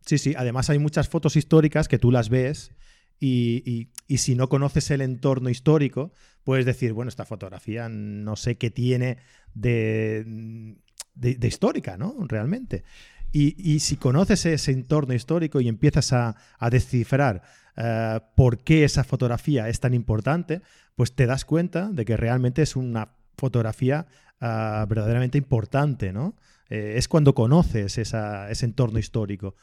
Sí, 0.05 0.17
sí, 0.17 0.33
además 0.37 0.69
hay 0.69 0.79
muchas 0.79 1.07
fotos 1.07 1.35
históricas 1.35 1.87
que 1.87 1.99
tú 1.99 2.11
las 2.11 2.29
ves 2.29 2.71
y, 3.19 3.89
si 4.09 4.35
no 4.35 4.49
conoces 4.49 4.91
el 4.91 5.01
entorno 5.01 5.49
histórico, 5.49 6.11
puedes 6.43 6.65
decir, 6.65 6.91
bueno, 6.91 7.07
esta 7.07 7.25
fotografía 7.25 7.87
no 7.87 8.35
sé 8.35 8.57
qué 8.57 8.69
tiene 8.69 9.17
de, 9.53 10.75
de, 11.15 11.47
histórica, 11.47 11.95
¿no? 11.95 12.15
Realmente. 12.27 12.83
Y, 13.31 13.79
si 13.79 13.95
conoces 13.95 14.45
ese 14.45 14.71
entorno 14.71 15.13
histórico 15.13 15.61
y 15.61 15.69
empiezas 15.69 16.11
a, 16.11 16.35
descifrar 16.69 17.43
eh, 17.77 18.19
por 18.35 18.59
qué 18.59 18.83
esa 18.83 19.05
fotografía 19.05 19.69
es 19.69 19.79
tan 19.79 19.93
importante, 19.93 20.61
pues 20.95 21.15
te 21.15 21.25
das 21.25 21.45
cuenta 21.45 21.89
de 21.91 22.03
que 22.03 22.17
realmente 22.17 22.61
es 22.61 22.75
una 22.75 23.13
fotografía 23.37 24.05
eh, 24.43 24.85
verdaderamente 24.89 25.37
importante, 25.37 26.11
¿no? 26.11 26.35
Eh, 26.69 26.95
es 26.97 27.07
cuando 27.07 27.33
conoces 27.33 27.97
ese 27.97 28.65
entorno 28.65 28.99
histórico. 28.99 29.55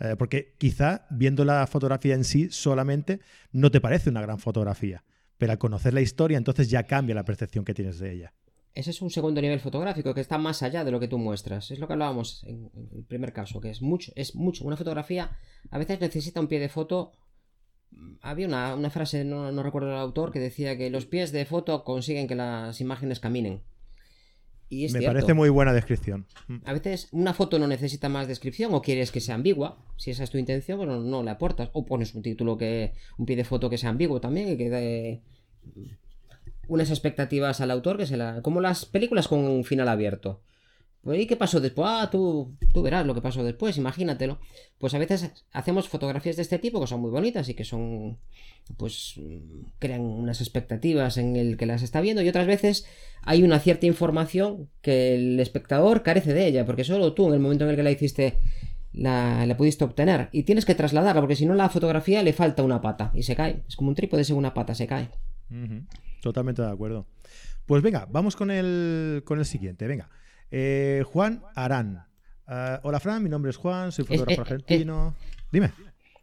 Eh, 0.00 0.16
porque 0.18 0.54
quizá 0.58 1.06
viendo 1.10 1.44
la 1.44 1.66
fotografía 1.68 2.14
en 2.14 2.24
sí 2.24 2.48
solamente 2.50 3.20
no 3.52 3.70
te 3.70 3.80
parece 3.80 4.10
una 4.10 4.20
gran 4.20 4.40
fotografía, 4.40 5.04
pero 5.38 5.52
al 5.52 5.58
conocer 5.58 5.94
la 5.94 6.00
historia 6.00 6.36
entonces 6.36 6.68
ya 6.68 6.82
cambia 6.82 7.14
la 7.14 7.24
percepción 7.24 7.64
que 7.64 7.74
tienes 7.74 8.00
de 8.00 8.12
ella. 8.12 8.32
Ese 8.72 8.90
es 8.90 9.02
un 9.02 9.10
segundo 9.10 9.40
nivel 9.40 9.60
fotográfico 9.60 10.12
que 10.12 10.20
está 10.20 10.36
más 10.36 10.64
allá 10.64 10.82
de 10.82 10.90
lo 10.90 10.98
que 10.98 11.06
tú 11.06 11.16
muestras. 11.16 11.70
Es 11.70 11.78
lo 11.78 11.86
que 11.86 11.92
hablábamos 11.92 12.42
en, 12.42 12.72
el 12.92 13.04
primer 13.04 13.32
caso, 13.32 13.60
que 13.60 13.70
es 13.70 13.82
mucho, 13.82 14.10
es 14.16 14.34
mucho. 14.34 14.64
Una 14.64 14.76
fotografía 14.76 15.38
a 15.70 15.78
veces 15.78 16.00
necesita 16.00 16.40
un 16.40 16.48
pie 16.48 16.58
de 16.58 16.68
foto. 16.68 17.12
Había 18.20 18.48
una, 18.48 18.90
frase, 18.90 19.24
no, 19.24 19.52
no 19.52 19.62
recuerdo 19.62 19.90
el 19.90 19.98
autor, 19.98 20.32
que 20.32 20.40
decía 20.40 20.76
que 20.76 20.90
los 20.90 21.06
pies 21.06 21.30
de 21.30 21.44
foto 21.44 21.84
consiguen 21.84 22.26
que 22.26 22.34
las 22.34 22.80
imágenes 22.80 23.20
caminen. 23.20 23.62
Me 24.70 25.02
parece 25.02 25.34
muy 25.34 25.48
buena 25.48 25.72
descripción. 25.72 26.26
Mm. 26.48 26.56
A 26.64 26.72
veces 26.72 27.08
una 27.12 27.34
foto 27.34 27.58
no 27.58 27.66
necesita 27.66 28.08
más 28.08 28.28
descripción 28.28 28.74
o 28.74 28.82
quieres 28.82 29.10
que 29.12 29.20
sea 29.20 29.34
ambigua. 29.34 29.78
Si 29.96 30.10
esa 30.10 30.24
es 30.24 30.30
tu 30.30 30.38
intención, 30.38 30.78
bueno, 30.78 31.00
no 31.00 31.22
le 31.22 31.30
aportas. 31.30 31.70
O 31.72 31.84
pones 31.84 32.14
un 32.14 32.22
título 32.22 32.56
que. 32.56 32.92
un 33.18 33.26
pie 33.26 33.36
de 33.36 33.44
foto 33.44 33.70
que 33.70 33.78
sea 33.78 33.90
ambiguo 33.90 34.20
también 34.20 34.50
y 34.50 34.56
que 34.56 34.70
dé 34.70 35.22
unas 36.66 36.90
expectativas 36.90 37.60
al 37.60 37.70
autor 37.70 37.96
que 37.98 38.06
se 38.06 38.16
la. 38.16 38.42
como 38.42 38.60
las 38.60 38.84
películas 38.84 39.28
con 39.28 39.40
un 39.40 39.64
final 39.64 39.88
abierto. 39.88 40.40
Pues, 41.04 41.20
¿y 41.20 41.26
qué 41.26 41.36
pasó 41.36 41.60
después? 41.60 41.86
Ah, 41.88 42.08
tú, 42.10 42.56
tú 42.72 42.82
verás 42.82 43.06
lo 43.06 43.14
que 43.14 43.20
pasó 43.20 43.44
después, 43.44 43.76
imagínatelo. 43.76 44.38
Pues 44.78 44.94
a 44.94 44.98
veces 44.98 45.44
hacemos 45.52 45.86
fotografías 45.88 46.36
de 46.36 46.42
este 46.42 46.58
tipo 46.58 46.80
que 46.80 46.86
son 46.86 47.02
muy 47.02 47.10
bonitas 47.10 47.46
y 47.50 47.54
que 47.54 47.64
son, 47.64 48.16
pues, 48.78 49.20
crean 49.78 50.00
unas 50.00 50.40
expectativas 50.40 51.18
en 51.18 51.36
el 51.36 51.58
que 51.58 51.66
las 51.66 51.82
está 51.82 52.00
viendo 52.00 52.22
y 52.22 52.28
otras 52.28 52.46
veces 52.46 52.86
hay 53.20 53.42
una 53.42 53.60
cierta 53.60 53.84
información 53.84 54.70
que 54.80 55.14
el 55.14 55.38
espectador 55.40 56.02
carece 56.02 56.32
de 56.32 56.46
ella, 56.46 56.64
porque 56.64 56.84
solo 56.84 57.12
tú 57.12 57.28
en 57.28 57.34
el 57.34 57.40
momento 57.40 57.64
en 57.64 57.70
el 57.70 57.76
que 57.76 57.82
la 57.82 57.90
hiciste 57.90 58.38
la, 58.94 59.44
la 59.44 59.56
pudiste 59.58 59.84
obtener 59.84 60.30
y 60.32 60.44
tienes 60.44 60.64
que 60.64 60.74
trasladarla, 60.74 61.20
porque 61.20 61.36
si 61.36 61.44
no 61.44 61.52
la 61.52 61.68
fotografía 61.68 62.22
le 62.22 62.32
falta 62.32 62.62
una 62.62 62.80
pata 62.80 63.10
y 63.14 63.24
se 63.24 63.36
cae. 63.36 63.62
Es 63.68 63.76
como 63.76 63.90
un 63.90 63.94
trípode 63.94 64.24
según 64.24 64.38
una 64.38 64.54
pata, 64.54 64.74
se 64.74 64.86
cae. 64.86 65.10
Totalmente 66.22 66.62
de 66.62 66.70
acuerdo. 66.70 67.06
Pues 67.66 67.82
venga, 67.82 68.06
vamos 68.10 68.36
con 68.36 68.50
el, 68.50 69.22
con 69.26 69.38
el 69.38 69.44
siguiente, 69.44 69.86
venga. 69.86 70.08
Eh, 70.56 71.02
Juan 71.12 71.42
Arán. 71.56 72.06
Uh, 72.46 72.78
hola 72.84 73.00
Fran, 73.00 73.20
mi 73.24 73.28
nombre 73.28 73.50
es 73.50 73.56
Juan, 73.56 73.90
soy 73.90 74.04
fotógrafo 74.04 74.30
eh, 74.30 74.34
eh, 74.34 74.40
argentino. 74.40 75.16
Dime. 75.50 75.72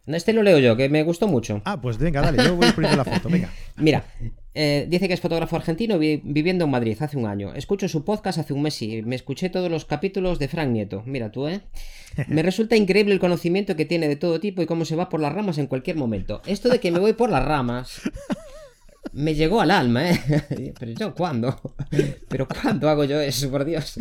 Este 0.06 0.32
lo 0.32 0.42
leo 0.42 0.58
yo, 0.58 0.78
que 0.78 0.88
me 0.88 1.04
gustó 1.04 1.28
mucho. 1.28 1.62
Ah, 1.66 1.82
pues 1.82 1.98
venga, 1.98 2.22
dale, 2.22 2.42
yo 2.42 2.56
voy 2.56 2.72
poniendo 2.72 2.96
la 2.96 3.04
foto, 3.04 3.28
venga. 3.28 3.50
Mira, 3.76 4.06
eh, 4.54 4.88
dice 4.90 5.10
que 5.10 5.16
es 5.16 5.20
fotógrafo 5.20 5.58
argentino 5.58 6.00
viviendo 6.00 6.64
en 6.64 6.72
Madrid 6.72 6.96
hace 7.02 7.18
un 7.18 7.26
año. 7.26 7.54
Escucho 7.56 7.90
su 7.90 8.06
podcast 8.06 8.40
hace 8.40 8.54
un 8.54 8.62
mes 8.62 8.82
y 8.82 9.02
me 9.02 9.18
escuché 9.18 9.50
todos 9.50 9.70
los 9.70 9.84
capítulos 9.84 10.40
de 10.40 10.48
Frank 10.48 10.70
Nieto. 10.70 11.04
Mira 11.06 11.30
tú, 11.30 11.50
¿eh? 11.50 11.64
Me 12.30 12.42
resulta 12.42 12.78
increíble 12.78 13.14
el 13.14 13.20
conocimiento 13.20 13.76
que 13.76 13.84
tiene 13.84 14.08
de 14.08 14.16
todo 14.16 14.40
tipo 14.40 14.62
y 14.62 14.66
cómo 14.66 14.86
se 14.86 14.96
va 14.96 15.10
por 15.10 15.20
las 15.20 15.34
ramas 15.34 15.58
en 15.58 15.68
cualquier 15.68 15.98
momento. 15.98 16.42
Esto 16.46 16.70
de 16.70 16.80
que 16.80 16.90
me 16.90 17.00
voy 17.00 17.12
por 17.12 17.30
las 17.30 17.44
ramas 17.44 18.02
me 19.14 19.36
llegó 19.36 19.62
al 19.62 19.72
alma, 19.72 20.10
¿eh? 20.10 20.74
Pero 20.80 20.92
yo, 20.92 21.16
¿cuándo? 21.16 21.60
¿Pero 22.30 22.48
cuándo 22.48 22.90
hago 22.90 23.04
yo 23.04 23.20
eso, 23.20 23.50
por 23.50 23.66
Dios? 23.66 23.96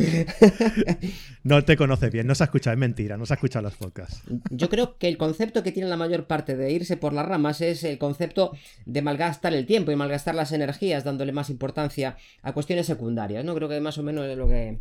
No 1.43 1.63
te 1.65 1.75
conoce 1.75 2.09
bien, 2.09 2.27
no 2.27 2.35
se 2.35 2.43
ha 2.43 2.45
escuchado, 2.45 2.73
es 2.73 2.79
mentira, 2.79 3.17
no 3.17 3.25
se 3.25 3.33
ha 3.33 3.35
escuchado 3.35 3.63
las 3.63 3.75
podcasts. 3.75 4.21
Yo 4.51 4.69
creo 4.69 4.97
que 4.97 5.07
el 5.07 5.17
concepto 5.17 5.63
que 5.63 5.71
tiene 5.71 5.89
la 5.89 5.97
mayor 5.97 6.27
parte 6.27 6.55
de 6.55 6.71
irse 6.71 6.97
por 6.97 7.13
las 7.13 7.25
ramas 7.25 7.61
es 7.61 7.83
el 7.83 7.97
concepto 7.97 8.51
de 8.85 9.01
malgastar 9.01 9.53
el 9.53 9.65
tiempo 9.65 9.91
y 9.91 9.95
malgastar 9.95 10.35
las 10.35 10.51
energías 10.51 11.03
dándole 11.03 11.31
más 11.31 11.49
importancia 11.49 12.15
a 12.43 12.53
cuestiones 12.53 12.85
secundarias, 12.85 13.43
¿no? 13.43 13.55
Creo 13.55 13.67
que 13.67 13.81
más 13.81 13.97
o 13.97 14.03
menos 14.03 14.27
es 14.27 14.37
lo 14.37 14.47
que 14.47 14.79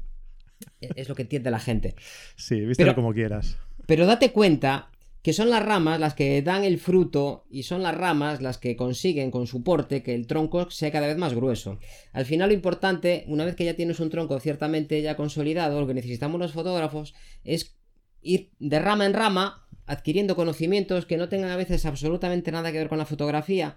es 0.80 1.08
lo 1.08 1.14
que 1.14 1.22
entiende 1.22 1.50
la 1.50 1.60
gente. 1.60 1.94
Sí, 2.36 2.60
vístelo 2.60 2.94
como 2.94 3.14
quieras. 3.14 3.56
Pero 3.86 4.06
date 4.06 4.32
cuenta 4.32 4.90
que 5.22 5.32
son 5.32 5.50
las 5.50 5.64
ramas 5.64 6.00
las 6.00 6.14
que 6.14 6.40
dan 6.42 6.64
el 6.64 6.78
fruto 6.78 7.44
y 7.50 7.64
son 7.64 7.82
las 7.82 7.94
ramas 7.94 8.40
las 8.40 8.58
que 8.58 8.76
consiguen 8.76 9.30
con 9.30 9.46
su 9.46 9.62
porte 9.62 10.02
que 10.02 10.14
el 10.14 10.26
tronco 10.26 10.70
sea 10.70 10.90
cada 10.90 11.06
vez 11.06 11.16
más 11.16 11.34
grueso. 11.34 11.78
Al 12.12 12.24
final 12.24 12.48
lo 12.48 12.54
importante, 12.54 13.24
una 13.26 13.44
vez 13.44 13.54
que 13.54 13.64
ya 13.64 13.74
tienes 13.74 14.00
un 14.00 14.10
tronco 14.10 14.38
ciertamente 14.40 15.00
ya 15.02 15.16
consolidado, 15.16 15.80
lo 15.80 15.86
que 15.86 15.94
necesitamos 15.94 16.40
los 16.40 16.52
fotógrafos 16.52 17.14
es 17.44 17.76
ir 18.22 18.52
de 18.58 18.78
rama 18.78 19.06
en 19.06 19.14
rama 19.14 19.66
adquiriendo 19.86 20.36
conocimientos 20.36 21.04
que 21.04 21.16
no 21.16 21.28
tengan 21.28 21.50
a 21.50 21.56
veces 21.56 21.84
absolutamente 21.84 22.52
nada 22.52 22.70
que 22.70 22.78
ver 22.78 22.88
con 22.88 22.98
la 22.98 23.06
fotografía, 23.06 23.76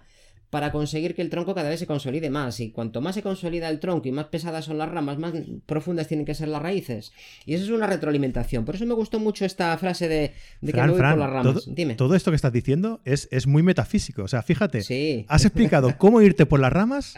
para 0.54 0.70
conseguir 0.70 1.16
que 1.16 1.22
el 1.22 1.30
tronco 1.30 1.52
cada 1.52 1.68
vez 1.68 1.80
se 1.80 1.86
consolide 1.88 2.30
más. 2.30 2.60
Y 2.60 2.70
cuanto 2.70 3.00
más 3.00 3.16
se 3.16 3.22
consolida 3.22 3.68
el 3.68 3.80
tronco 3.80 4.06
y 4.06 4.12
más 4.12 4.26
pesadas 4.26 4.66
son 4.66 4.78
las 4.78 4.88
ramas, 4.88 5.18
más 5.18 5.32
profundas 5.66 6.06
tienen 6.06 6.24
que 6.24 6.32
ser 6.32 6.46
las 6.46 6.62
raíces. 6.62 7.10
Y 7.44 7.54
eso 7.54 7.64
es 7.64 7.70
una 7.70 7.88
retroalimentación. 7.88 8.64
Por 8.64 8.76
eso 8.76 8.86
me 8.86 8.94
gustó 8.94 9.18
mucho 9.18 9.44
esta 9.44 9.76
frase 9.78 10.06
de, 10.06 10.32
que 10.64 10.72
me 10.72 10.90
voy 10.90 11.00
por 11.00 11.18
las 11.18 11.30
ramas. 11.30 11.64
Todo, 11.64 11.74
Dime. 11.74 11.96
Todo 11.96 12.14
esto 12.14 12.30
que 12.30 12.36
estás 12.36 12.52
diciendo 12.52 13.00
es, 13.04 13.26
es 13.32 13.48
muy 13.48 13.64
metafísico. 13.64 14.22
O 14.22 14.28
sea, 14.28 14.44
fíjate, 14.44 15.26
has 15.26 15.44
explicado 15.44 15.92
cómo 15.98 16.22
irte 16.22 16.46
por 16.46 16.60
las 16.60 16.72
ramas 16.72 17.16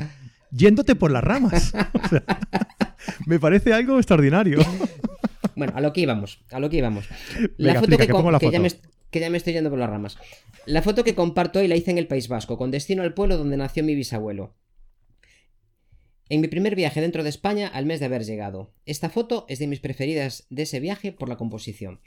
yéndote 0.51 0.95
por 0.95 1.11
las 1.11 1.23
ramas. 1.23 1.75
me 3.27 3.39
parece 3.39 3.75
algo 3.75 3.99
extraordinario. 3.99 4.61
Bueno, 5.55 5.75
a 5.77 5.83
lo 5.83 5.93
que 5.93 6.01
íbamos, 6.01 6.39
a 6.51 6.59
lo 6.59 6.71
que 6.71 6.79
íbamos. 6.79 7.07
La 7.59 7.81
foto 7.81 7.99
que, 7.99 8.51
Ya 8.51 8.61
me, 8.61 8.71
que 9.17 9.21
ya 9.21 9.31
me 9.31 9.39
estoy 9.39 9.55
yendo 9.55 9.71
por 9.71 9.79
las 9.79 9.89
ramas. 9.89 10.19
La 10.67 10.83
foto 10.83 11.03
que 11.03 11.15
comparto 11.15 11.59
hoy 11.59 11.69
la 11.69 11.77
hice 11.77 11.91
en 11.91 11.97
el 11.97 12.07
País 12.07 12.29
Vasco, 12.29 12.59
con 12.59 12.71
destino 12.71 13.03
al 13.03 13.15
pueblo 13.15 13.39
donde 13.39 13.57
nació 13.57 13.83
mi 13.83 13.95
bisabuelo. 13.95 14.55
En 16.29 16.43
mi 16.43 16.49
primer 16.49 16.77
viaje 16.77 17.01
dentro 17.01 17.23
de 17.23 17.31
España 17.31 17.69
al 17.69 17.87
mes 17.87 18.01
de 18.01 18.07
haber 18.07 18.25
llegado. 18.25 18.75
Esta 18.85 19.09
foto 19.09 19.47
es 19.49 19.59
de 19.59 19.69
mis 19.69 19.81
preferidas 19.81 20.47
de 20.51 20.65
ese 20.65 20.81
viaje 20.81 21.13
por 21.13 21.31
la 21.31 21.37
composición. 21.37 22.01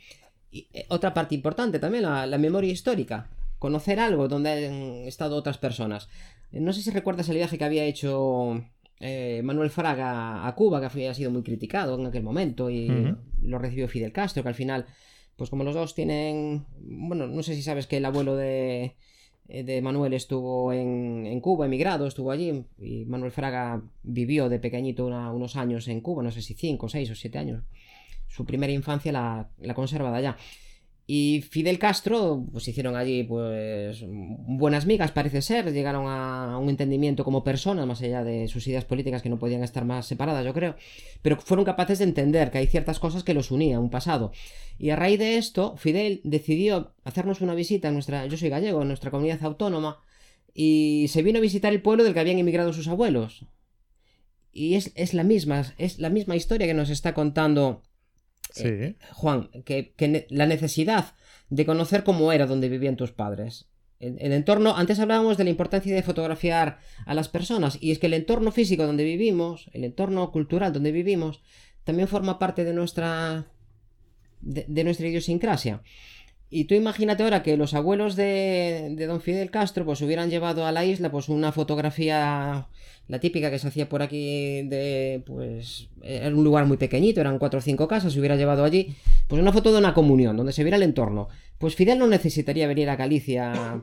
Y 0.51 0.67
eh, 0.73 0.85
otra 0.89 1.15
parte 1.15 1.33
importante 1.33 1.79
también, 1.79 2.03
la, 2.03 2.37
memoria 2.37 2.71
histórica. 2.71 3.29
conocer 3.57 3.99
algo 3.99 4.27
donde 4.27 4.67
han 4.67 5.07
estado 5.07 5.35
otras 5.35 5.57
personas. 5.57 6.09
No 6.51 6.73
sé 6.73 6.83
si 6.83 6.91
recuerdas 6.91 7.27
el 7.29 7.37
viaje 7.37 7.57
que 7.57 7.65
había 7.65 7.85
hecho 7.85 8.63
eh, 8.99 9.41
Manuel 9.43 9.71
Fraga 9.71 10.45
a 10.45 10.55
Cuba, 10.55 10.79
que 10.79 10.87
había 10.87 11.13
sido 11.13 11.31
muy 11.31 11.41
criticado 11.41 11.97
en 11.97 12.05
aquel 12.05 12.23
momento 12.23 12.69
y 12.69 13.15
lo 13.41 13.57
recibió 13.57 13.87
Fidel 13.87 14.11
Castro, 14.11 14.43
que 14.43 14.49
al 14.49 14.55
final, 14.55 14.85
pues 15.39 15.49
como 15.49 15.63
los 15.63 15.73
dos 15.73 15.95
tienen, 15.95 16.65
bueno, 16.81 17.25
no 17.25 17.41
sé 17.43 17.55
si 17.55 17.61
sabes 17.61 17.87
que 17.87 17.97
el 17.97 18.05
abuelo 18.05 18.35
de, 18.35 18.97
eh, 19.47 19.63
de 19.63 19.81
Manuel 19.81 20.13
estuvo 20.13 20.73
en, 20.73 21.39
Cuba, 21.39 21.65
emigrado, 21.65 22.05
estuvo 22.05 22.29
allí, 22.29 22.65
y 22.77 23.05
Manuel 23.05 23.31
Fraga 23.31 23.81
vivió 24.03 24.49
de 24.49 24.59
pequeñito 24.59 25.07
unos 25.07 25.55
años 25.55 25.87
en 25.87 26.01
Cuba, 26.01 26.21
no 26.21 26.31
sé 26.31 26.41
si 26.41 26.55
cinco, 26.55 26.89
seis 26.89 27.09
o 27.09 27.15
siete 27.15 27.37
años. 27.37 27.63
Su 28.27 28.45
primera 28.45 28.73
infancia 28.73 29.13
la, 29.13 29.49
la 29.59 29.73
conserva 29.73 30.11
de 30.11 30.17
allá. 30.17 30.37
Y 31.11 31.41
Fidel 31.41 31.79
Castro, 31.79 32.45
pues 32.51 32.67
hicieron 32.67 32.95
allí, 32.95 33.23
pues, 33.23 34.05
buenas 34.07 34.85
migas, 34.85 35.11
parece 35.11 35.41
ser, 35.41 35.73
llegaron 35.73 36.05
a 36.07 36.59
un 36.59 36.69
entendimiento 36.69 37.23
como 37.23 37.43
personas, 37.43 37.87
más 37.87 37.99
allá 38.03 38.23
de 38.23 38.47
sus 38.47 38.67
ideas 38.67 38.85
políticas 38.85 39.23
que 39.23 39.29
no 39.29 39.39
podían 39.39 39.63
estar 39.63 39.85
más 39.85 40.05
separadas, 40.05 40.45
yo 40.45 40.53
creo, 40.53 40.75
pero 41.23 41.37
fueron 41.41 41.65
capaces 41.65 41.97
de 41.97 42.05
entender 42.05 42.51
que 42.51 42.59
hay 42.59 42.67
ciertas 42.67 42.99
cosas 42.99 43.23
que 43.23 43.33
los 43.33 43.49
unían, 43.49 43.79
un 43.79 43.89
pasado. 43.89 44.31
Y 44.77 44.91
a 44.91 44.95
raíz 44.95 45.17
de 45.17 45.37
esto, 45.37 45.75
Fidel 45.77 46.21
decidió 46.23 46.93
hacernos 47.03 47.41
una 47.41 47.55
visita 47.55 47.87
en 47.87 47.95
nuestra, 47.95 48.27
yo 48.27 48.37
soy 48.37 48.49
gallego, 48.49 48.83
en 48.83 48.89
nuestra 48.89 49.09
comunidad 49.09 49.43
autónoma, 49.43 50.03
y 50.53 51.07
se 51.09 51.23
vino 51.23 51.39
a 51.39 51.41
visitar 51.41 51.73
el 51.73 51.81
pueblo 51.81 52.03
del 52.03 52.13
que 52.13 52.19
habían 52.19 52.37
emigrado 52.37 52.71
sus 52.71 52.87
abuelos. 52.87 53.47
Y 54.51 54.75
es, 54.75 54.91
es 54.93 55.15
la 55.15 55.23
misma, 55.23 55.73
es 55.79 55.97
la 55.97 56.11
misma 56.11 56.35
historia 56.35 56.67
que 56.67 56.75
nos 56.75 56.91
está 56.91 57.15
contando 57.15 57.81
eh, 58.57 58.95
Juan, 59.13 59.49
que, 59.65 60.27
la 60.29 60.45
necesidad 60.45 61.13
de 61.49 61.65
conocer 61.65 62.03
cómo 62.03 62.31
era 62.31 62.45
donde 62.45 62.69
vivían 62.69 62.95
tus 62.95 63.11
padres. 63.11 63.67
El, 63.99 64.31
entorno, 64.31 64.77
antes 64.77 64.99
hablábamos 64.99 65.37
de 65.37 65.43
la 65.43 65.49
importancia 65.49 65.93
de 65.93 66.03
fotografiar 66.03 66.79
a 67.05 67.13
las 67.13 67.27
personas, 67.27 67.77
y 67.81 67.91
es 67.91 67.99
que 67.99 68.07
el 68.07 68.13
entorno 68.13 68.51
físico 68.51 68.85
donde 68.85 69.03
vivimos, 69.03 69.69
el 69.73 69.83
entorno 69.83 70.31
cultural 70.31 70.71
donde 70.71 70.93
vivimos, 70.93 71.41
también 71.83 72.07
forma 72.07 72.39
parte 72.39 72.63
de 72.63 72.73
nuestra, 72.73 73.47
de, 74.39 74.83
nuestra 74.85 75.07
idiosincrasia. 75.07 75.81
Y 76.49 76.63
tú 76.63 76.75
imagínate 76.75 77.23
ahora 77.23 77.43
que 77.43 77.57
los 77.57 77.73
abuelos 77.73 78.15
de, 78.15 78.93
de, 78.95 79.05
don 79.05 79.21
Fidel 79.21 79.51
Castro 79.51 79.85
pues 79.85 80.01
hubieran 80.01 80.29
llevado 80.29 80.65
a 80.65 80.71
la 80.71 80.85
isla 80.85 81.11
pues 81.11 81.27
una 81.27 81.51
fotografía 81.51 82.69
la 83.09 83.19
típica 83.19 83.49
que 83.49 83.57
se 83.57 83.67
hacía 83.67 83.89
por 83.89 84.03
aquí 84.03 84.61
de, 84.61 85.23
pues, 85.25 85.89
era 86.03 86.27
un 86.27 86.43
lugar 86.43 86.67
muy 86.67 86.77
pequeñito, 86.77 87.19
eran 87.19 87.39
cuatro 87.39 87.57
o 87.57 87.61
cinco 87.61 87.87
casas, 87.87 88.13
se 88.13 88.19
hubiera 88.19 88.35
llevado 88.35 88.63
allí, 88.63 88.95
pues 89.27 89.41
una 89.41 89.51
foto 89.51 89.71
de 89.73 89.79
una 89.79 89.95
comunión, 89.95 90.37
donde 90.37 90.53
se 90.53 90.63
viera 90.63 90.77
el 90.77 90.83
entorno. 90.83 91.27
Pues 91.57 91.75
Fidel 91.75 91.97
no 91.97 92.07
necesitaría 92.07 92.67
venir 92.67 92.87
a 92.89 92.95
Galicia 92.95 93.81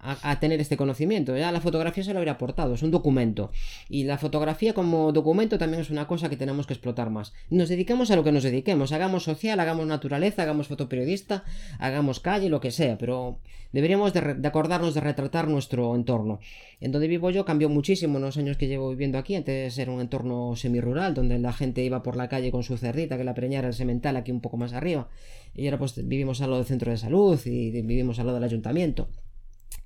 a, 0.00 0.40
tener 0.40 0.60
este 0.60 0.76
conocimiento, 0.76 1.34
ya 1.36 1.52
la 1.52 1.60
fotografía 1.60 2.02
se 2.02 2.12
lo 2.12 2.18
habría 2.18 2.34
aportado, 2.34 2.74
es 2.74 2.82
un 2.82 2.90
documento. 2.90 3.52
Y 3.88 4.04
la 4.04 4.18
fotografía 4.18 4.74
como 4.74 5.12
documento 5.12 5.56
también 5.56 5.80
es 5.80 5.90
una 5.90 6.08
cosa 6.08 6.28
que 6.28 6.36
tenemos 6.36 6.66
que 6.66 6.74
explotar 6.74 7.10
más. 7.10 7.32
Nos 7.50 7.68
dedicamos 7.68 8.10
a 8.10 8.16
lo 8.16 8.24
que 8.24 8.32
nos 8.32 8.42
dediquemos, 8.42 8.90
hagamos 8.90 9.22
social, 9.22 9.58
hagamos 9.60 9.86
naturaleza, 9.86 10.42
hagamos 10.42 10.66
fotoperiodista, 10.66 11.44
hagamos 11.78 12.18
calle, 12.18 12.50
lo 12.50 12.60
que 12.60 12.72
sea, 12.72 12.98
pero 12.98 13.38
deberíamos 13.74 14.12
de, 14.12 14.34
de 14.34 14.48
acordarnos 14.48 14.94
de 14.94 15.00
retratar 15.00 15.48
nuestro 15.48 15.96
entorno. 15.96 16.38
En 16.80 16.92
donde 16.92 17.08
vivo 17.08 17.30
yo 17.30 17.44
cambió 17.44 17.68
muchísimo 17.68 18.18
en 18.18 18.24
los 18.24 18.36
años 18.36 18.56
que 18.56 18.68
llevo 18.68 18.88
viviendo 18.90 19.18
aquí. 19.18 19.34
Antes 19.34 19.76
era 19.78 19.90
un 19.90 20.00
entorno 20.00 20.54
semirural 20.54 21.12
donde 21.12 21.40
la 21.40 21.52
gente 21.52 21.82
iba 21.82 22.02
por 22.04 22.14
la 22.14 22.28
calle 22.28 22.52
con 22.52 22.62
su 22.62 22.76
cerdita 22.76 23.18
que 23.18 23.24
la 23.24 23.34
preñara 23.34 23.66
el 23.66 23.74
semental 23.74 24.16
aquí 24.16 24.30
un 24.30 24.40
poco 24.40 24.56
más 24.56 24.72
arriba. 24.74 25.08
Y 25.56 25.66
ahora 25.66 25.78
pues 25.78 26.06
vivimos 26.06 26.40
al 26.40 26.50
lado 26.50 26.62
del 26.62 26.68
centro 26.68 26.92
de 26.92 26.98
salud 26.98 27.38
y 27.46 27.70
vivimos 27.82 28.20
al 28.20 28.26
lado 28.26 28.36
del 28.36 28.44
ayuntamiento. 28.44 29.08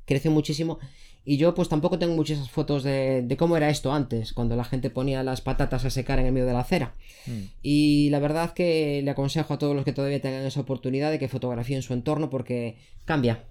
Creció 0.04 0.30
muchísimo. 0.30 0.78
Y 1.24 1.38
yo 1.38 1.54
pues 1.54 1.68
tampoco 1.70 1.98
tengo 1.98 2.14
muchas 2.14 2.50
fotos 2.50 2.82
de, 2.82 3.36
cómo 3.38 3.56
era 3.56 3.70
esto 3.70 3.92
antes, 3.92 4.32
cuando 4.34 4.54
la 4.54 4.64
gente 4.64 4.88
ponía 4.90 5.22
las 5.22 5.40
patatas 5.40 5.84
a 5.84 5.90
secar 5.90 6.18
en 6.18 6.26
el 6.26 6.32
medio 6.32 6.46
de 6.46 6.52
la 6.52 6.60
acera. 6.60 6.94
Mm. 7.26 7.40
Y 7.62 8.08
la 8.10 8.18
verdad 8.18 8.52
que 8.52 9.02
le 9.02 9.10
aconsejo 9.10 9.54
a 9.54 9.58
todos 9.58 9.74
los 9.74 9.84
que 9.84 9.92
todavía 9.92 10.20
tengan 10.20 10.44
esa 10.44 10.60
oportunidad 10.60 11.10
de 11.10 11.18
que 11.18 11.28
fotografíen 11.28 11.82
su 11.82 11.92
entorno 11.92 12.30
porque 12.30 12.76
cambia. 13.04 13.44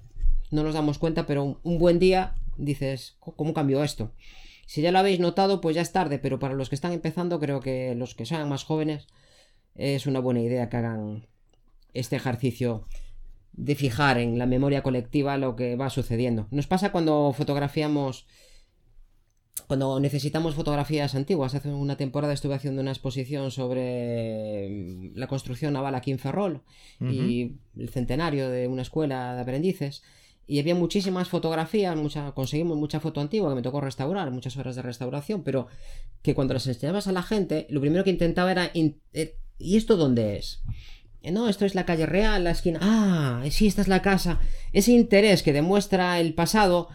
No 0.51 0.63
nos 0.63 0.73
damos 0.73 0.97
cuenta, 0.97 1.25
pero 1.25 1.59
un 1.61 1.77
buen 1.77 1.99
día 1.99 2.35
dices, 2.57 3.17
¿cómo 3.19 3.53
cambió 3.53 3.83
esto? 3.83 4.11
Si 4.65 4.81
ya 4.81 4.91
lo 4.91 4.99
habéis 4.99 5.19
notado, 5.19 5.61
pues 5.61 5.75
ya 5.75 5.81
es 5.81 5.93
tarde, 5.93 6.19
pero 6.19 6.39
para 6.39 6.53
los 6.53 6.69
que 6.69 6.75
están 6.75 6.91
empezando, 6.91 7.39
creo 7.39 7.61
que 7.61 7.95
los 7.95 8.15
que 8.15 8.25
sean 8.25 8.49
más 8.49 8.63
jóvenes, 8.63 9.07
es 9.75 10.07
una 10.07 10.19
buena 10.19 10.41
idea 10.41 10.69
que 10.69 10.77
hagan 10.77 11.27
este 11.93 12.15
ejercicio 12.15 12.83
de 13.53 13.75
fijar 13.75 14.17
en 14.17 14.37
la 14.37 14.45
memoria 14.45 14.83
colectiva 14.83 15.37
lo 15.37 15.55
que 15.55 15.75
va 15.75 15.89
sucediendo. 15.89 16.47
Nos 16.51 16.67
pasa 16.67 16.91
cuando 16.91 17.33
fotografiamos, 17.33 18.27
cuando 19.67 19.99
necesitamos 19.99 20.55
fotografías 20.55 21.15
antiguas. 21.15 21.55
Hace 21.55 21.69
una 21.69 21.97
temporada 21.97 22.33
estuve 22.33 22.55
haciendo 22.55 22.81
una 22.81 22.91
exposición 22.91 23.51
sobre 23.51 25.11
la 25.15 25.27
construcción 25.27 25.73
naval 25.73 25.95
aquí 25.95 26.11
en 26.11 26.19
Ferrol 26.19 26.61
y 26.99 27.55
el 27.77 27.89
centenario 27.89 28.49
de 28.49 28.67
una 28.67 28.83
escuela 28.83 29.33
de 29.35 29.41
aprendices 29.41 30.03
y 30.47 30.59
había 30.59 30.75
muchísimas 30.75 31.27
fotografías, 31.27 31.97
conseguimos 32.33 32.77
mucha 32.77 33.01
foto 33.01 33.19
antigua 33.19 33.49
que 33.49 33.55
me 33.55 33.61
tocó 33.61 33.81
restaurar, 33.81 34.31
muchas 34.31 34.55
horas 34.55 34.77
de 34.77 34.81
restauración, 34.81 35.43
pero 35.43 35.67
que 36.21 36.33
cuando 36.33 36.53
las 36.53 36.65
enseñabas 36.65 37.07
a 37.07 37.11
la 37.11 37.21
gente, 37.21 37.67
lo 37.69 37.81
primero 37.81 38.05
que 38.05 38.11
intentaba 38.11 38.51
era, 38.51 38.71
eh, 38.73 39.35
¿y 39.59 39.75
esto 39.75 39.97
dónde 39.97 40.37
es? 40.37 40.61
Eh, 41.21 41.31
no, 41.31 41.49
esto 41.49 41.65
es 41.65 41.75
la 41.75 41.85
calle 41.85 42.05
real, 42.05 42.45
la 42.45 42.51
esquina. 42.51 42.79
Ah, 42.81 43.43
sí, 43.51 43.67
esta 43.67 43.81
es 43.81 43.89
la 43.89 44.01
casa. 44.01 44.39
Ese 44.71 44.93
interés 44.93 45.43
que 45.43 45.51
demuestra 45.51 46.19
el 46.21 46.33
pasado, 46.33 46.87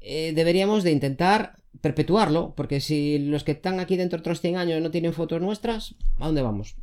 eh, 0.00 0.32
deberíamos 0.34 0.82
de 0.82 0.90
intentar 0.90 1.54
perpetuarlo, 1.80 2.54
porque 2.56 2.80
si 2.80 3.20
los 3.20 3.44
que 3.44 3.52
están 3.52 3.78
aquí 3.78 3.96
dentro 3.96 4.18
de 4.18 4.22
otros 4.22 4.40
100 4.40 4.56
años 4.56 4.82
no 4.82 4.90
tienen 4.90 5.12
fotos 5.12 5.40
nuestras, 5.40 5.94
¿a 6.18 6.26
dónde 6.26 6.42
vamos? 6.42 6.74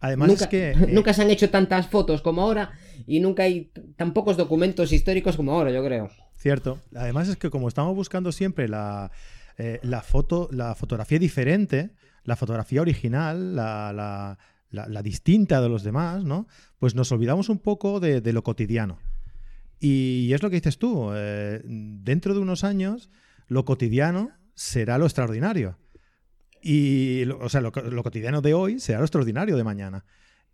Además 0.00 0.28
nunca, 0.28 0.44
es 0.44 0.50
que... 0.50 0.74
Nunca 0.92 1.12
se 1.14 1.22
han 1.22 1.30
hecho 1.30 1.50
tantas 1.50 1.88
fotos 1.88 2.22
como 2.22 2.42
ahora 2.42 2.72
y 3.06 3.20
nunca 3.20 3.44
hay 3.44 3.70
tan 3.96 4.12
pocos 4.12 4.36
documentos 4.36 4.92
históricos 4.92 5.36
como 5.36 5.52
ahora, 5.52 5.70
yo 5.70 5.84
creo. 5.84 6.10
Cierto. 6.36 6.78
Además 6.94 7.28
es 7.28 7.36
que 7.36 7.50
como 7.50 7.68
estamos 7.68 7.94
buscando 7.94 8.30
siempre 8.30 8.68
la, 8.68 9.10
eh, 9.58 9.80
la 9.82 10.02
foto, 10.02 10.48
la 10.52 10.74
fotografía 10.74 11.18
diferente, 11.18 11.90
la 12.24 12.36
fotografía 12.36 12.82
original, 12.82 13.56
la, 13.56 14.36
la, 14.70 15.02
distinta 15.02 15.60
de 15.62 15.68
los 15.68 15.82
demás, 15.82 16.24
¿no? 16.24 16.46
Pues 16.78 16.94
nos 16.94 17.10
olvidamos 17.12 17.48
un 17.48 17.58
poco 17.58 18.00
de, 18.00 18.20
lo 18.32 18.42
cotidiano. 18.42 18.98
Y, 19.80 20.32
es 20.32 20.42
lo 20.42 20.50
que 20.50 20.56
dices 20.56 20.78
tú. 20.78 21.10
Eh, 21.14 21.62
dentro 21.64 22.34
de 22.34 22.40
unos 22.40 22.64
años, 22.64 23.08
lo 23.48 23.64
cotidiano 23.64 24.30
será 24.54 24.98
lo 24.98 25.06
extraordinario. 25.06 25.78
Y, 26.62 27.24
o 27.24 27.48
sea, 27.48 27.60
lo, 27.60 27.72
cotidiano 27.72 28.40
de 28.40 28.54
hoy 28.54 28.80
será 28.80 28.98
lo 28.98 29.04
extraordinario 29.04 29.56
de 29.56 29.64
mañana. 29.64 30.04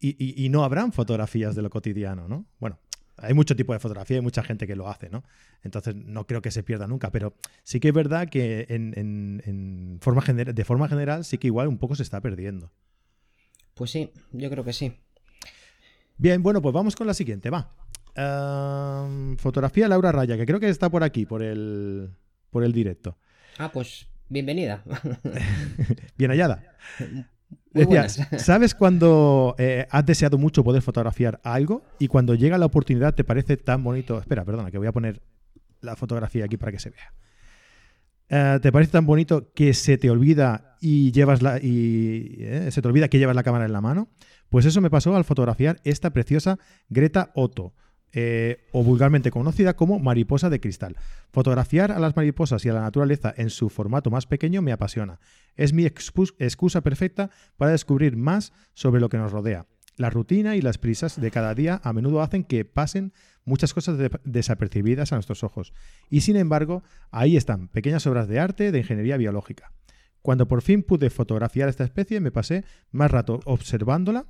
Y, 0.00 0.48
no 0.50 0.64
habrán 0.64 0.92
fotografías 0.92 1.54
de 1.54 1.62
lo 1.62 1.70
cotidiano, 1.70 2.26
¿no? 2.26 2.44
Bueno, 2.58 2.78
hay 3.18 3.34
mucho 3.34 3.54
tipo 3.54 3.72
de 3.72 3.78
fotografía 3.78 4.16
y 4.16 4.20
mucha 4.20 4.42
gente 4.42 4.66
que 4.66 4.74
lo 4.74 4.88
hace, 4.88 5.08
¿no? 5.10 5.22
Entonces 5.62 5.94
no 5.94 6.26
creo 6.26 6.42
que 6.42 6.50
se 6.50 6.64
pierda 6.64 6.88
nunca, 6.88 7.12
pero 7.12 7.34
sí 7.62 7.78
que 7.78 7.88
es 7.88 7.94
verdad 7.94 8.28
que 8.28 8.66
en, 8.68 9.98
forma 10.00 10.22
de 10.22 10.64
forma 10.64 10.88
general 10.88 11.24
sí 11.24 11.38
que 11.38 11.46
igual 11.46 11.68
un 11.68 11.78
poco 11.78 11.94
se 11.94 12.02
está 12.02 12.20
perdiendo. 12.20 12.72
Pues 13.74 13.92
sí, 13.92 14.10
yo 14.32 14.50
creo 14.50 14.64
que 14.64 14.72
sí. 14.72 14.92
Bien, 16.18 16.42
bueno, 16.42 16.60
pues 16.60 16.74
vamos 16.74 16.96
con 16.96 17.06
la 17.06 17.14
siguiente, 17.14 17.50
va. 17.50 17.70
fotografía 19.38 19.86
Laura 19.86 20.10
Raya, 20.10 20.36
que 20.36 20.46
creo 20.46 20.58
que 20.58 20.68
está 20.68 20.90
por 20.90 21.04
aquí, 21.04 21.26
por 21.26 21.42
el, 21.42 22.10
por 22.50 22.64
el 22.64 22.72
directo. 22.72 23.16
Ah, 23.58 23.70
pues 23.72 24.08
bienvenida. 24.32 24.82
Bien 26.18 26.30
hallada. 26.30 26.62
¿sabes 28.38 28.74
cuando 28.74 29.54
eh, 29.58 29.86
has 29.90 30.04
deseado 30.04 30.38
mucho 30.38 30.62
poder 30.62 30.82
fotografiar 30.82 31.40
algo 31.42 31.82
y 31.98 32.08
cuando 32.08 32.34
llega 32.34 32.58
la 32.58 32.66
oportunidad 32.66 33.14
te 33.14 33.24
parece 33.24 33.56
tan 33.56 33.84
bonito? 33.84 34.18
Espera, 34.18 34.44
perdona, 34.44 34.70
que 34.70 34.78
voy 34.78 34.86
a 34.86 34.92
poner 34.92 35.22
la 35.80 35.96
fotografía 35.96 36.44
aquí 36.44 36.56
para 36.56 36.72
que 36.72 36.78
se 36.78 36.90
vea. 36.90 37.14
Eh, 38.28 38.58
¿Te 38.60 38.72
parece 38.72 38.92
tan 38.92 39.06
bonito 39.06 39.52
que 39.52 39.74
se 39.74 39.98
te 39.98 40.10
olvida 40.10 40.76
y 40.80 41.12
llevas 41.12 41.42
la 41.42 41.58
y 41.58 42.36
eh, 42.40 42.70
se 42.70 42.80
te 42.80 42.88
olvida 42.88 43.08
que 43.08 43.18
llevas 43.18 43.36
la 43.36 43.42
cámara 43.42 43.66
en 43.66 43.72
la 43.72 43.80
mano? 43.80 44.08
Pues 44.48 44.66
eso 44.66 44.80
me 44.80 44.90
pasó 44.90 45.14
al 45.16 45.24
fotografiar 45.24 45.80
esta 45.84 46.10
preciosa 46.10 46.58
Greta 46.88 47.32
Otto, 47.34 47.74
eh, 48.12 48.66
o 48.72 48.84
vulgarmente 48.84 49.30
conocida 49.30 49.74
como 49.74 49.98
mariposa 49.98 50.50
de 50.50 50.60
cristal. 50.60 50.96
Fotografiar 51.30 51.92
a 51.92 51.98
las 51.98 52.14
mariposas 52.14 52.64
y 52.64 52.68
a 52.68 52.74
la 52.74 52.82
naturaleza 52.82 53.32
en 53.36 53.48
su 53.48 53.70
formato 53.70 54.10
más 54.10 54.26
pequeño 54.26 54.60
me 54.60 54.72
apasiona. 54.72 55.18
Es 55.56 55.72
mi 55.72 55.86
excusa 55.86 56.80
perfecta 56.82 57.30
para 57.56 57.72
descubrir 57.72 58.16
más 58.16 58.52
sobre 58.74 59.00
lo 59.00 59.08
que 59.08 59.16
nos 59.16 59.32
rodea. 59.32 59.66
La 59.96 60.10
rutina 60.10 60.56
y 60.56 60.62
las 60.62 60.78
prisas 60.78 61.20
de 61.20 61.30
cada 61.30 61.54
día 61.54 61.80
a 61.84 61.92
menudo 61.92 62.22
hacen 62.22 62.44
que 62.44 62.64
pasen 62.64 63.12
muchas 63.44 63.74
cosas 63.74 63.98
desapercibidas 64.24 65.12
a 65.12 65.16
nuestros 65.16 65.42
ojos. 65.42 65.72
Y 66.08 66.22
sin 66.22 66.36
embargo, 66.36 66.82
ahí 67.10 67.36
están, 67.36 67.68
pequeñas 67.68 68.06
obras 68.06 68.28
de 68.28 68.40
arte 68.40 68.72
de 68.72 68.78
ingeniería 68.78 69.16
biológica. 69.16 69.72
Cuando 70.22 70.48
por 70.48 70.62
fin 70.62 70.82
pude 70.82 71.10
fotografiar 71.10 71.68
esta 71.68 71.84
especie, 71.84 72.20
me 72.20 72.30
pasé 72.30 72.64
más 72.90 73.10
rato 73.10 73.40
observándola 73.44 74.26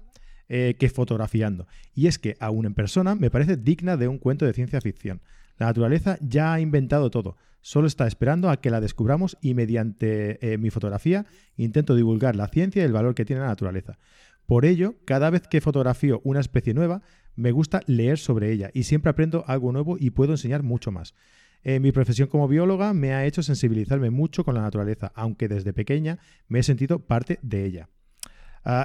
eh, 0.55 0.77
que 0.79 0.91
fotografiando. 0.91 1.67
Y 1.95 2.09
es 2.09 2.19
que, 2.19 2.37
aún 2.39 2.67
en 2.67 2.75
persona, 2.75 3.15
me 3.15 3.31
parece 3.31 3.57
digna 3.57 3.97
de 3.97 4.07
un 4.07 4.19
cuento 4.19 4.45
de 4.45 4.53
ciencia 4.53 4.83
ficción. 4.83 5.23
La 5.57 5.65
naturaleza 5.65 6.19
ya 6.21 6.53
ha 6.53 6.61
inventado 6.61 7.11
todo. 7.11 7.39
Solo 7.63 7.87
está 7.87 8.07
esperando 8.07 8.51
a 8.51 8.61
que 8.61 8.69
la 8.69 8.83
descubramos 8.83 9.39
y 9.41 9.55
mediante 9.55 10.53
eh, 10.53 10.59
mi 10.59 10.69
fotografía 10.69 11.25
intento 11.57 11.95
divulgar 11.95 12.37
la 12.37 12.49
ciencia 12.49 12.83
y 12.83 12.85
el 12.85 12.93
valor 12.93 13.15
que 13.15 13.25
tiene 13.25 13.41
la 13.41 13.49
naturaleza. 13.49 13.99
Por 14.45 14.67
ello, 14.67 14.97
cada 15.07 15.31
vez 15.31 15.49
que 15.49 15.63
fotografío 15.63 16.21
una 16.23 16.41
especie 16.41 16.75
nueva, 16.75 17.01
me 17.35 17.51
gusta 17.51 17.81
leer 17.87 18.19
sobre 18.19 18.53
ella 18.53 18.71
y 18.75 18.83
siempre 18.83 19.09
aprendo 19.09 19.45
algo 19.47 19.73
nuevo 19.73 19.97
y 19.99 20.11
puedo 20.11 20.33
enseñar 20.33 20.63
mucho 20.63 20.93
más. 20.93 21.15
Eh, 21.63 21.81
mi 21.81 21.93
profesión 21.93 22.29
como 22.29 22.47
bióloga 22.47 22.93
me 22.93 23.15
ha 23.15 23.25
hecho 23.25 23.43
sensibilizarme 23.43 24.11
mucho 24.11 24.45
con 24.45 24.55
la 24.55 24.61
naturaleza, 24.61 25.13
aunque 25.15 25.49
desde 25.49 25.73
pequeña 25.73 26.19
me 26.47 26.59
he 26.59 26.63
sentido 26.63 26.99
parte 26.99 27.39
de 27.41 27.65
ella. 27.65 27.89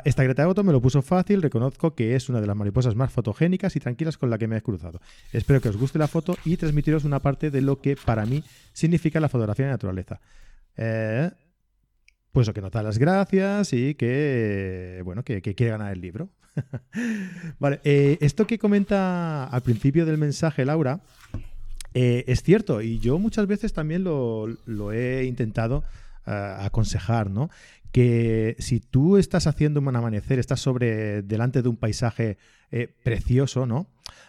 Esta 0.06 0.24
Greta 0.24 0.44
Auto 0.44 0.63
me 0.63 0.72
lo 0.72 0.82
puso 0.82 1.02
fácil, 1.04 1.42
reconozco 1.42 1.94
que 1.94 2.16
es 2.16 2.30
una 2.30 2.42
de 2.42 2.48
las 2.48 2.56
mariposas 2.56 2.96
más 2.96 3.12
fotogénicas 3.12 3.76
y 3.76 3.80
tranquilas 3.80 4.18
con 4.18 4.30
la 4.30 4.38
que 4.38 4.48
me 4.48 4.58
he 4.58 4.62
cruzado. 4.62 5.00
Espero 5.34 5.62
que 5.62 5.70
os 5.70 5.78
guste 5.78 6.00
la 6.00 6.08
foto 6.08 6.36
y 6.46 6.58
transmitiros 6.58 7.04
una 7.04 7.20
parte 7.20 7.52
de 7.52 7.62
lo 7.62 7.80
que 7.80 7.96
para 7.96 8.26
mí 8.26 8.44
significa 8.74 9.20
la 9.20 9.30
fotografía 9.30 9.66
de 9.66 9.72
naturaleza. 9.72 10.20
Eh, 10.78 11.30
pues 12.32 12.50
que 12.52 12.62
nos 12.62 12.72
da 12.72 12.84
las 12.84 13.00
gracias 13.00 13.74
y 13.74 13.96
que, 13.96 15.02
bueno, 15.04 15.24
que, 15.24 15.42
quiere 15.42 15.72
ganar 15.72 15.92
el 15.92 16.02
libro. 16.02 16.30
vale, 17.60 17.80
eh, 17.84 18.18
esto 18.22 18.46
que 18.46 18.60
comenta 18.60 19.46
al 19.46 19.62
principio 19.62 20.06
del 20.06 20.18
mensaje 20.18 20.66
Laura 20.66 21.02
eh, 21.94 22.26
es 22.28 22.44
cierto 22.44 22.82
y 22.82 23.00
yo 23.00 23.18
muchas 23.18 23.48
veces 23.48 23.74
también 23.74 24.04
lo, 24.04 24.92
he 24.92 25.26
intentado 25.26 25.84
aconsejar, 26.26 27.32
¿no? 27.32 27.50
Que 27.97 28.55
si 28.60 28.79
tú 28.79 29.17
estás 29.17 29.47
haciendo 29.47 29.79
un 29.79 29.95
amanecer, 29.95 30.38
estás 30.38 30.60
sobre 30.60 31.23
delante 31.23 31.63
de 31.63 31.69
un 31.69 31.77
paisaje 31.77 32.38
eh, 32.69 32.93
precioso, 33.03 33.65
¿no? 33.65 33.88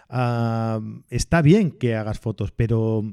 Ah, 0.08 0.80
está 1.10 1.42
bien 1.42 1.72
que 1.72 1.94
hagas 1.94 2.18
fotos, 2.18 2.50
pero 2.50 3.04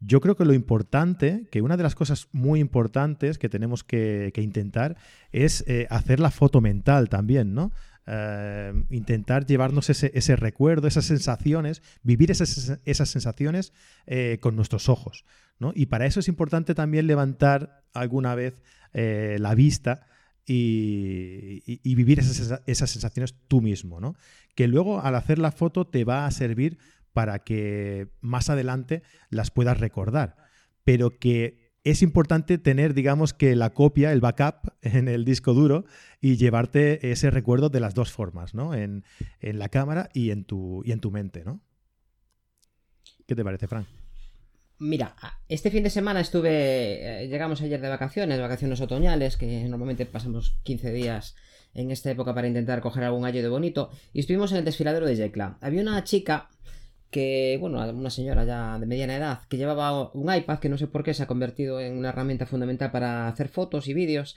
yo 0.00 0.20
creo 0.20 0.36
que 0.36 0.44
lo 0.44 0.52
importante, 0.52 1.48
que 1.50 1.62
una 1.62 1.78
de 1.78 1.82
las 1.82 1.94
cosas 1.94 2.28
muy 2.30 2.60
importantes 2.60 3.38
que 3.38 3.48
tenemos 3.48 3.84
que, 3.84 4.30
intentar 4.36 4.98
es 5.30 5.64
eh, 5.66 5.86
hacer 5.88 6.20
la 6.20 6.30
foto 6.30 6.60
mental 6.60 7.08
también, 7.08 7.54
¿no? 7.54 7.72
Eh, 8.06 8.84
intentar 8.90 9.46
llevarnos 9.46 9.88
ese, 9.88 10.36
recuerdo, 10.36 10.88
esas 10.88 11.06
sensaciones, 11.06 11.80
vivir 12.02 12.30
esas, 12.30 12.78
esas 12.84 13.08
sensaciones 13.08 13.72
con 14.40 14.56
nuestros 14.56 14.90
ojos. 14.90 15.24
Y 15.74 15.86
para 15.86 16.06
eso 16.06 16.18
es 16.20 16.28
importante 16.28 16.74
también 16.74 17.06
levantar 17.06 17.84
alguna 17.92 18.34
vez 18.34 18.62
eh, 18.92 19.36
la 19.38 19.54
vista 19.54 20.06
y, 20.46 21.94
vivir 21.94 22.18
esas, 22.18 22.90
sensaciones 22.90 23.34
tú 23.48 23.60
mismo, 23.60 24.00
¿no? 24.00 24.16
Que 24.54 24.66
luego 24.66 25.00
al 25.00 25.14
hacer 25.14 25.38
la 25.38 25.52
foto 25.52 25.86
te 25.86 26.04
va 26.04 26.26
a 26.26 26.30
servir 26.30 26.78
para 27.12 27.38
que 27.40 28.08
más 28.20 28.50
adelante 28.50 29.02
las 29.30 29.50
puedas 29.50 29.78
recordar, 29.78 30.36
pero 30.84 31.18
que 31.18 31.72
es 31.84 32.02
importante 32.02 32.58
tener, 32.58 32.94
digamos, 32.94 33.34
que 33.34 33.56
la 33.56 33.70
copia, 33.70 34.12
el 34.12 34.20
backup 34.20 34.72
en 34.82 35.08
el 35.08 35.24
disco 35.24 35.54
duro 35.54 35.84
y 36.20 36.36
llevarte 36.36 37.12
ese 37.12 37.30
recuerdo 37.30 37.68
de 37.68 37.80
las 37.80 37.94
dos 37.94 38.10
formas, 38.10 38.54
¿no? 38.54 38.74
En, 38.74 39.04
la 39.40 39.68
cámara 39.68 40.08
y 40.12 40.30
en 40.30 40.44
tu, 40.44 40.82
y 40.84 40.92
en 40.92 41.00
tu 41.00 41.10
mente, 41.10 41.44
¿no? 41.44 41.60
¿Qué 43.26 43.34
te 43.34 43.44
parece, 43.44 43.68
Frank? 43.68 43.86
Mira, 44.82 45.14
este 45.48 45.70
fin 45.70 45.84
de 45.84 45.90
semana 45.90 46.18
estuve, 46.18 47.22
eh, 47.22 47.28
llegamos 47.28 47.62
ayer 47.62 47.80
de 47.80 47.88
vacaciones, 47.88 48.40
vacaciones 48.40 48.80
otoñales, 48.80 49.36
que 49.36 49.62
normalmente 49.68 50.06
pasamos 50.06 50.58
15 50.64 50.92
días 50.92 51.36
en 51.72 51.92
esta 51.92 52.10
época 52.10 52.34
para 52.34 52.48
intentar 52.48 52.80
coger 52.80 53.04
algún 53.04 53.24
ayo 53.24 53.42
de 53.42 53.48
bonito, 53.48 53.90
y 54.12 54.18
estuvimos 54.18 54.50
en 54.50 54.58
el 54.58 54.64
desfiladero 54.64 55.06
de 55.06 55.14
Yecla. 55.14 55.56
Había 55.60 55.82
una 55.82 56.02
chica 56.02 56.48
que, 57.10 57.58
bueno, 57.60 57.78
una 57.92 58.10
señora 58.10 58.44
ya 58.44 58.76
de 58.80 58.86
mediana 58.86 59.14
edad, 59.14 59.42
que 59.48 59.56
llevaba 59.56 60.10
un 60.14 60.34
iPad 60.34 60.58
que 60.58 60.68
no 60.68 60.76
sé 60.76 60.88
por 60.88 61.04
qué 61.04 61.14
se 61.14 61.22
ha 61.22 61.28
convertido 61.28 61.78
en 61.78 61.96
una 61.96 62.08
herramienta 62.08 62.46
fundamental 62.46 62.90
para 62.90 63.28
hacer 63.28 63.46
fotos 63.46 63.86
y 63.86 63.94
vídeos. 63.94 64.34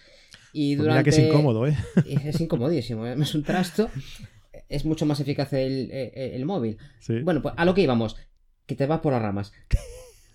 Y 0.54 0.76
durante... 0.76 1.06
Pues 1.06 1.18
mira 1.18 1.26
que 1.26 1.28
es 1.28 1.34
incómodo, 1.34 1.66
¿eh? 1.66 1.76
Es 2.24 2.40
incomodísimo, 2.40 3.08
¿eh? 3.08 3.16
es 3.20 3.34
un 3.34 3.42
trasto. 3.42 3.90
Es 4.70 4.86
mucho 4.86 5.08
más 5.08 5.20
eficaz 5.20 5.54
el, 5.54 6.46
móvil. 6.46 6.78
Bueno, 7.24 7.42
pues 7.42 7.56
a 7.58 7.66
lo 7.66 7.74
que 7.74 7.82
íbamos, 7.82 8.16
que 8.68 8.76
te 8.76 8.86
vas 8.86 9.00
por 9.00 9.14
las 9.14 9.24
ramas 9.24 9.52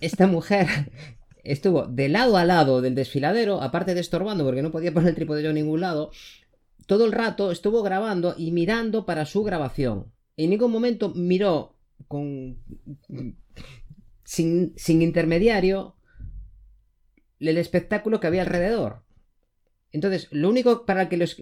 esta 0.01 0.27
mujer 0.27 0.67
estuvo 1.45 1.87
de 1.87 2.09
lado 2.09 2.37
a 2.37 2.45
lado 2.45 2.81
del 2.81 2.95
desfiladero, 2.95 3.63
aparte 3.63 3.95
de 3.95 4.01
estorbando 4.01 4.45
porque 4.45 4.63
no 4.63 4.71
podía 4.71 4.93
poner 4.93 5.11
el 5.11 5.15
trípode 5.15 5.43
yo 5.43 5.51
en 5.51 5.57
ningún 5.57 5.81
lado, 5.81 6.11
todo 6.87 7.05
el 7.05 7.13
rato 7.13 7.51
estuvo 7.51 7.83
grabando 7.83 8.35
y 8.37 8.53
mirando 8.53 9.07
para 9.07 9.27
su 9.27 9.45
grabación. 9.45 10.13
En 10.37 10.51
ningún 10.51 10.73
momento 10.73 11.13
miró 11.15 11.77
con 12.09 12.59
sin, 14.25 14.73
sin 14.77 15.03
intermediario 15.03 15.95
el 17.39 17.59
espectáculo 17.59 18.21
que 18.21 18.27
había 18.27 18.43
alrededor. 18.43 19.03
Entonces, 19.93 20.29
lo 20.31 20.49
único 20.49 20.87
para 20.87 21.09
que 21.09 21.17
los... 21.17 21.37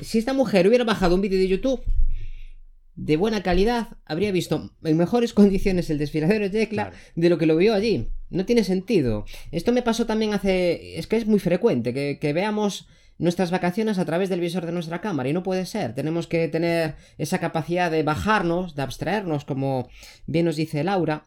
Si 0.00 0.18
esta 0.18 0.32
mujer 0.32 0.66
hubiera 0.66 0.84
bajado 0.84 1.14
un 1.14 1.20
vídeo 1.20 1.38
de 1.38 1.48
YouTube, 1.48 1.82
de 3.00 3.16
buena 3.16 3.42
calidad, 3.42 3.96
habría 4.04 4.30
visto 4.30 4.70
en 4.84 4.96
mejores 4.98 5.32
condiciones 5.34 5.88
el 5.88 5.96
desfiladero 5.98 6.48
de 6.48 6.58
Yecla 6.58 6.92
de 7.14 7.30
lo 7.30 7.38
que 7.38 7.46
lo 7.46 7.56
vio 7.56 7.72
allí. 7.74 8.08
No 8.28 8.44
tiene 8.44 8.62
sentido. 8.62 9.24
Esto 9.50 9.72
me 9.72 9.82
pasó 9.82 10.06
también 10.06 10.34
hace... 10.34 10.98
Es 10.98 11.06
que 11.06 11.16
es 11.16 11.26
muy 11.26 11.38
frecuente 11.38 11.94
que, 11.94 12.32
veamos 12.32 12.86
nuestras 13.18 13.50
vacaciones 13.50 13.98
a 13.98 14.04
través 14.04 14.28
del 14.28 14.40
visor 14.40 14.66
de 14.66 14.72
nuestra 14.72 15.00
cámara 15.00 15.28
y 15.28 15.32
no 15.32 15.42
puede 15.42 15.64
ser. 15.64 15.94
Tenemos 15.94 16.26
que 16.26 16.46
tener 16.48 16.96
esa 17.16 17.38
capacidad 17.38 17.90
de 17.90 18.02
bajarnos, 18.02 18.74
de 18.74 18.82
abstraernos, 18.82 19.44
como 19.44 19.88
bien 20.26 20.44
nos 20.44 20.56
dice 20.56 20.84
Laura, 20.84 21.26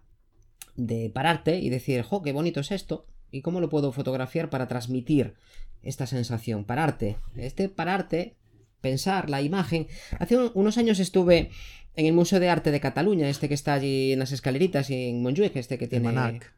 de 0.75 1.09
pararte 1.09 1.59
y 1.59 1.69
decir, 1.69 2.03
jo, 2.03 2.21
qué 2.21 2.31
bonito 2.31 2.59
es 2.59 2.71
esto 2.71 3.07
y 3.31 3.41
cómo 3.41 3.59
lo 3.59 3.69
puedo 3.69 3.91
fotografiar 3.91 4.49
para 4.49 4.67
transmitir 4.67 5.33
esta 5.81 6.05
sensación. 6.07 6.65
Pararte. 6.65 7.17
Este 7.35 7.67
pararte 7.67 8.37
pensar 8.83 9.29
la 9.29 9.41
imagen. 9.41 9.87
Hace 10.19 10.37
unos 10.53 10.77
años 10.77 10.99
estuve 10.99 11.49
en 11.95 12.05
el 12.05 12.13
Museo 12.13 12.39
de 12.39 12.49
Arte 12.49 12.69
de 12.69 12.79
Cataluña, 12.79 13.29
este 13.29 13.47
que 13.47 13.53
está 13.53 13.73
allí 13.73 14.11
en 14.11 14.19
las 14.19 14.31
escaleritas 14.31 14.89
y 14.89 15.09
en 15.09 15.23
Montjuic, 15.23 15.55
este 15.55 15.79
que 15.79 15.87
tiene... 15.87 16.11
Manac. 16.11 16.53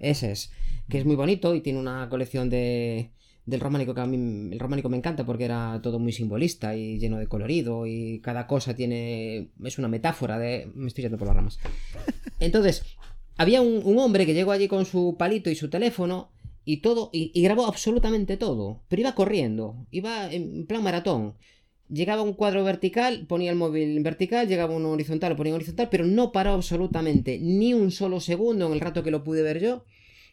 Ese 0.00 0.32
es, 0.32 0.52
que 0.88 0.98
es 0.98 1.04
muy 1.04 1.16
bonito 1.16 1.54
y 1.54 1.60
tiene 1.60 1.78
una 1.78 2.08
colección 2.08 2.50
de 2.50 3.10
del 3.46 3.60
románico 3.60 3.94
que 3.94 4.02
a 4.02 4.06
mí 4.06 4.52
el 4.52 4.58
románico 4.58 4.90
me 4.90 4.98
encanta 4.98 5.24
porque 5.24 5.46
era 5.46 5.80
todo 5.82 5.98
muy 5.98 6.12
simbolista 6.12 6.76
y 6.76 6.98
lleno 6.98 7.16
de 7.16 7.28
colorido 7.28 7.86
y 7.86 8.20
cada 8.20 8.46
cosa 8.46 8.74
tiene 8.74 9.48
es 9.64 9.78
una 9.78 9.88
metáfora 9.88 10.38
de 10.38 10.70
me 10.74 10.88
estoy 10.88 11.04
yendo 11.04 11.16
por 11.16 11.28
las 11.28 11.36
ramas 11.36 11.58
entonces 12.40 12.84
había 13.38 13.62
un, 13.62 13.98
hombre 13.98 14.26
que 14.26 14.34
llegó 14.34 14.52
allí 14.52 14.68
con 14.68 14.84
su 14.84 15.16
palito 15.18 15.48
y 15.48 15.54
su 15.54 15.70
teléfono 15.70 16.30
y 16.66 16.82
todo 16.82 17.08
y, 17.10 17.30
y 17.32 17.40
grabó 17.40 17.66
absolutamente 17.66 18.36
todo 18.36 18.82
pero 18.86 19.00
iba 19.00 19.14
corriendo 19.14 19.86
iba 19.90 20.30
en 20.30 20.66
plan 20.66 20.82
maratón 20.82 21.34
Llegaba 21.90 22.22
un 22.22 22.34
cuadro 22.34 22.64
vertical, 22.64 23.26
ponía 23.26 23.50
el 23.50 23.56
móvil 23.56 23.96
en 23.96 24.02
vertical, 24.02 24.46
llegaba 24.46 24.74
uno 24.74 24.90
horizontal, 24.90 25.30
lo 25.30 25.36
ponía 25.36 25.52
en 25.52 25.56
horizontal, 25.56 25.88
pero 25.90 26.04
no 26.04 26.32
paró 26.32 26.52
absolutamente 26.52 27.38
ni 27.40 27.72
un 27.72 27.90
solo 27.90 28.20
segundo 28.20 28.66
en 28.66 28.74
el 28.74 28.80
rato 28.80 29.02
que 29.02 29.10
lo 29.10 29.24
pude 29.24 29.42
ver 29.42 29.60
yo. 29.60 29.84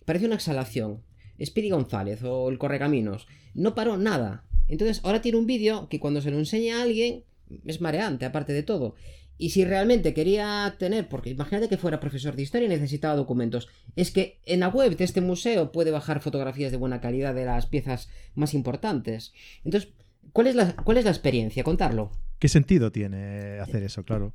Parecía 0.04 0.28
una 0.28 0.36
exhalación. 0.36 1.02
Speedy 1.44 1.70
González 1.70 2.24
o 2.24 2.50
el 2.50 2.58
Correcaminos. 2.58 3.28
No 3.54 3.76
paró 3.76 3.98
nada. 3.98 4.44
Entonces 4.68 5.02
ahora 5.04 5.22
tiene 5.22 5.38
un 5.38 5.48
vídeo 5.48 5.88
que 5.90 6.00
cuando 6.00 6.22
se 6.22 6.32
lo 6.32 6.38
enseña 6.38 6.80
a 6.80 6.84
alguien 6.84 7.24
es 7.66 7.82
mareante, 7.82 8.26
aparte 8.26 8.54
de 8.54 8.64
todo. 8.64 8.96
Y 9.38 9.50
si 9.50 9.66
realmente 9.66 10.14
quería 10.14 10.76
tener, 10.80 11.10
porque 11.10 11.30
imagínate 11.30 11.68
que 11.68 11.78
fuera 11.78 12.00
profesor 12.00 12.36
de 12.36 12.44
historia 12.44 12.68
y 12.68 12.70
necesitaba 12.70 13.16
documentos, 13.16 13.68
es 13.96 14.12
que 14.12 14.40
en 14.46 14.62
la 14.62 14.70
web 14.70 14.96
de 14.96 15.04
este 15.04 15.20
museo 15.20 15.74
puede 15.74 15.92
bajar 15.92 16.22
fotografías 16.22 16.72
de 16.72 16.78
buena 16.78 17.02
calidad 17.02 17.36
de 17.36 17.46
las 17.46 17.66
piezas 17.66 18.10
más 18.34 18.54
importantes. 18.54 19.34
Entonces, 19.66 19.92
¿Cuál 20.34 20.48
es, 20.48 20.56
la, 20.56 20.76
¿Cuál 20.76 20.98
es 20.98 21.06
la 21.06 21.12
experiencia? 21.12 21.64
Contarlo. 21.64 22.12
¿Qué 22.40 22.48
sentido 22.48 22.92
tiene 22.92 23.60
hacer 23.60 23.84
eso? 23.84 24.04
Claro. 24.04 24.34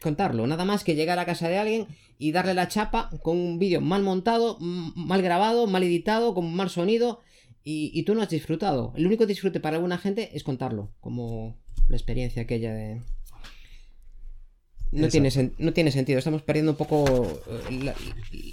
Contarlo, 0.00 0.46
nada 0.46 0.64
más 0.64 0.84
que 0.84 0.94
llegar 0.94 1.18
a 1.18 1.24
casa 1.24 1.48
de 1.48 1.58
alguien 1.58 1.86
y 2.18 2.32
darle 2.32 2.54
la 2.54 2.68
chapa 2.68 3.10
con 3.22 3.38
un 3.38 3.58
vídeo 3.58 3.80
mal 3.80 4.02
montado, 4.02 4.58
mal 4.60 5.22
grabado, 5.22 5.66
mal 5.66 5.82
editado, 5.82 6.34
con 6.34 6.54
mal 6.54 6.68
sonido 6.68 7.20
y, 7.62 8.02
tú 8.02 8.14
no 8.14 8.20
has 8.20 8.28
disfrutado. 8.28 8.92
El 8.94 9.06
único 9.06 9.24
disfrute 9.24 9.60
para 9.60 9.76
alguna 9.76 9.96
gente 9.96 10.36
es 10.36 10.44
contarlo, 10.44 10.92
como 11.00 11.56
la 11.88 11.96
experiencia 11.96 12.42
aquella 12.42 12.74
de... 12.74 13.02
No 14.92 15.08
tiene, 15.08 15.30
no 15.58 15.72
tiene, 15.72 15.90
sentido, 15.90 16.18
estamos 16.18 16.42
perdiendo 16.42 16.72
un 16.72 16.76
poco 16.76 17.42
eh, 17.48 17.82
la, 17.82 17.94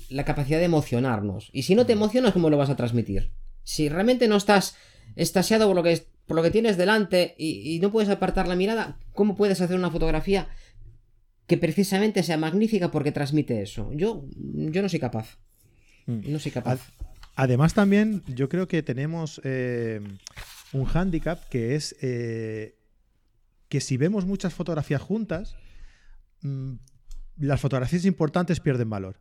la, 0.10 0.26
capacidad 0.26 0.58
de 0.58 0.66
emocionarnos. 0.66 1.50
Y 1.54 1.64
si 1.64 1.76
no 1.76 1.86
te 1.86 1.94
emocionas, 1.94 2.34
¿cómo 2.34 2.50
lo 2.50 2.58
vas 2.58 2.72
a 2.72 2.76
transmitir? 2.76 3.32
Si 3.64 3.90
realmente 3.90 4.28
no 4.28 4.38
estás 4.38 4.76
estasiado 5.16 5.68
por 5.68 5.76
lo 5.76 5.84
que 5.84 6.08
por 6.26 6.36
lo 6.36 6.44
que 6.44 6.52
tienes 6.52 6.78
delante 6.78 7.36
y, 7.38 7.80
no 7.82 7.92
puedes 7.92 8.10
apartar 8.10 8.48
la 8.48 8.56
mirada, 8.56 8.98
¿cómo 9.14 9.36
puedes 9.36 9.62
hacer 9.62 9.78
una 9.78 9.92
fotografía 9.92 10.48
que 11.48 11.58
precisamente 11.58 12.24
sea 12.24 12.38
magnífica 12.38 12.92
porque 12.92 13.12
transmite 13.12 13.62
eso? 13.62 13.92
Yo, 13.94 14.26
yo 14.36 14.82
no 14.82 14.90
soy 14.90 15.00
capaz. 15.00 15.38
Mm. 16.06 16.32
No 16.32 16.40
soy 16.40 16.52
capaz. 16.52 16.80
Además, 17.36 17.74
también 17.74 18.24
yo 18.28 18.50
creo 18.50 18.68
que 18.68 18.84
tenemos 18.84 19.42
eh, 19.44 20.02
un 20.74 20.86
hándicap 20.86 21.48
que 21.50 21.76
es 21.76 21.96
eh, 22.02 22.76
que 23.70 23.82
si 23.82 23.98
vemos 23.98 24.26
muchas 24.26 24.54
fotografías 24.54 25.02
juntas, 25.02 25.56
mm, 26.42 26.74
las 27.38 27.60
fotografías 27.60 28.06
importantes 28.06 28.60
pierden 28.60 28.90
valor. 28.90 29.18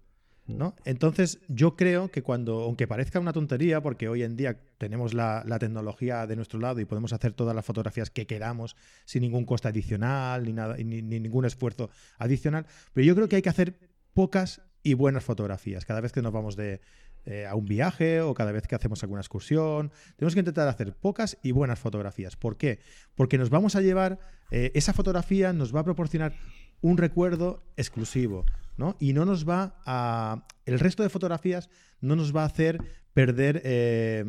¿No? 0.59 0.74
Entonces, 0.84 1.40
yo 1.48 1.76
creo 1.76 2.11
que 2.11 2.22
cuando, 2.22 2.62
aunque 2.62 2.86
parezca 2.86 3.20
una 3.20 3.32
tontería, 3.32 3.80
porque 3.82 4.09
hoy 4.09 4.22
en 4.22 4.36
día 4.36 4.59
tenemos 4.78 5.14
la, 5.14 5.44
tecnología 5.59 6.26
de 6.26 6.36
nuestro 6.36 6.59
lado 6.59 6.80
y 6.80 6.84
podemos 6.84 7.12
hacer 7.12 7.32
todas 7.32 7.55
las 7.55 7.64
fotografías 7.64 8.11
que 8.11 8.26
queramos 8.26 8.76
sin 9.05 9.22
ningún 9.22 9.44
coste 9.44 9.68
adicional 9.68 10.44
ni, 10.44 10.53
nada, 10.53 10.76
ni, 10.76 11.03
ningún 11.03 11.44
esfuerzo 11.44 11.90
adicional, 12.18 12.66
pero 12.92 13.07
yo 13.07 13.14
creo 13.14 13.28
que 13.28 13.36
hay 13.36 13.42
que 13.42 13.48
hacer 13.48 13.78
pocas 14.14 14.62
y 14.82 14.94
buenas 14.94 15.24
fotografías 15.24 15.84
cada 15.84 16.01
vez 16.01 16.12
que 16.12 16.22
nos 16.22 16.32
vamos 16.32 16.57
de, 16.57 16.80
eh, 17.26 17.46
a 17.46 17.55
un 17.55 17.66
viaje 17.66 18.22
o 18.22 18.32
cada 18.32 18.51
vez 18.51 18.66
que 18.66 18.74
hacemos 18.74 19.03
alguna 19.03 19.20
excursión. 19.20 19.92
Tenemos 20.16 20.32
que 20.32 20.40
intentar 20.40 20.66
hacer 20.68 20.94
pocas 20.94 21.36
y 21.42 21.53
buenas 21.53 21.78
fotografías. 21.78 22.34
¿Por 22.34 22.57
qué? 22.57 22.78
Porque 23.14 23.36
nos 23.36 23.51
vamos 23.51 23.76
a 23.76 23.82
llevar, 23.82 24.18
eh, 24.51 24.72
esa 24.74 24.94
fotografía 24.94 25.53
nos 25.53 25.74
va 25.74 25.80
a 25.80 25.84
proporcionar 25.84 26.34
un 26.81 26.99
recuerdo 26.99 27.62
exclusivo, 27.76 28.45
¿no? 28.76 28.97
Y 28.99 29.12
no 29.12 29.24
nos 29.24 29.49
va 29.49 29.81
a... 29.85 30.47
El 30.66 30.78
resto 30.78 31.03
de 31.03 31.09
fotografías 31.09 31.68
no 32.01 32.16
nos 32.16 32.35
va 32.35 32.43
a 32.43 32.47
hacer 32.47 32.78
perder, 33.12 33.61
eh, 33.64 34.24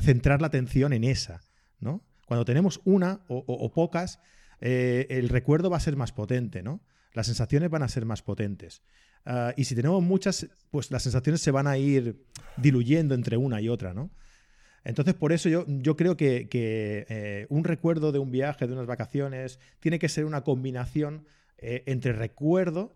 centrar 0.00 0.40
la 0.40 0.48
atención 0.48 0.92
en 0.92 1.04
esa, 1.04 1.40
¿no? 1.80 2.04
Cuando 2.26 2.44
tenemos 2.44 2.80
una 2.84 3.20
o, 3.28 3.72
pocas, 3.72 4.20
eh, 4.60 5.06
el 5.08 5.30
recuerdo 5.30 5.70
va 5.70 5.78
a 5.78 5.80
ser 5.80 5.96
más 5.96 6.12
potente, 6.12 6.62
¿no? 6.62 6.82
Las 7.14 7.26
sensaciones 7.26 7.70
van 7.70 7.82
a 7.82 7.88
ser 7.88 8.04
más 8.04 8.22
potentes. 8.22 8.82
Ah, 9.24 9.52
y 9.56 9.64
si 9.64 9.74
tenemos 9.74 10.02
muchas, 10.02 10.48
pues 10.70 10.90
las 10.90 11.02
sensaciones 11.02 11.40
se 11.40 11.50
van 11.50 11.66
a 11.66 11.78
ir 11.78 12.24
diluyendo 12.56 13.14
entre 13.14 13.36
una 13.36 13.60
y 13.60 13.68
otra, 13.68 13.94
¿no? 13.94 14.10
Entonces, 14.84 15.14
por 15.14 15.32
eso 15.32 15.48
yo, 15.48 15.64
yo 15.66 15.96
creo 15.96 16.16
que, 16.16 16.48
eh, 16.52 17.46
un 17.50 17.64
recuerdo 17.64 18.12
de 18.12 18.18
un 18.18 18.30
viaje, 18.30 18.66
de 18.66 18.72
unas 18.72 18.86
vacaciones, 18.86 19.58
tiene 19.80 19.98
que 19.98 20.08
ser 20.08 20.24
una 20.24 20.44
combinación 20.44 21.26
eh, 21.58 21.82
entre 21.86 22.12
recuerdo 22.12 22.94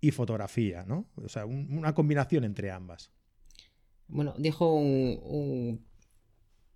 y 0.00 0.10
fotografía, 0.10 0.84
¿no? 0.86 1.06
O 1.16 1.28
sea, 1.28 1.46
una 1.46 1.94
combinación 1.94 2.44
entre 2.44 2.70
ambas. 2.70 3.12
Bueno, 4.08 4.34
dijo 4.38 4.74
un, 4.74 5.84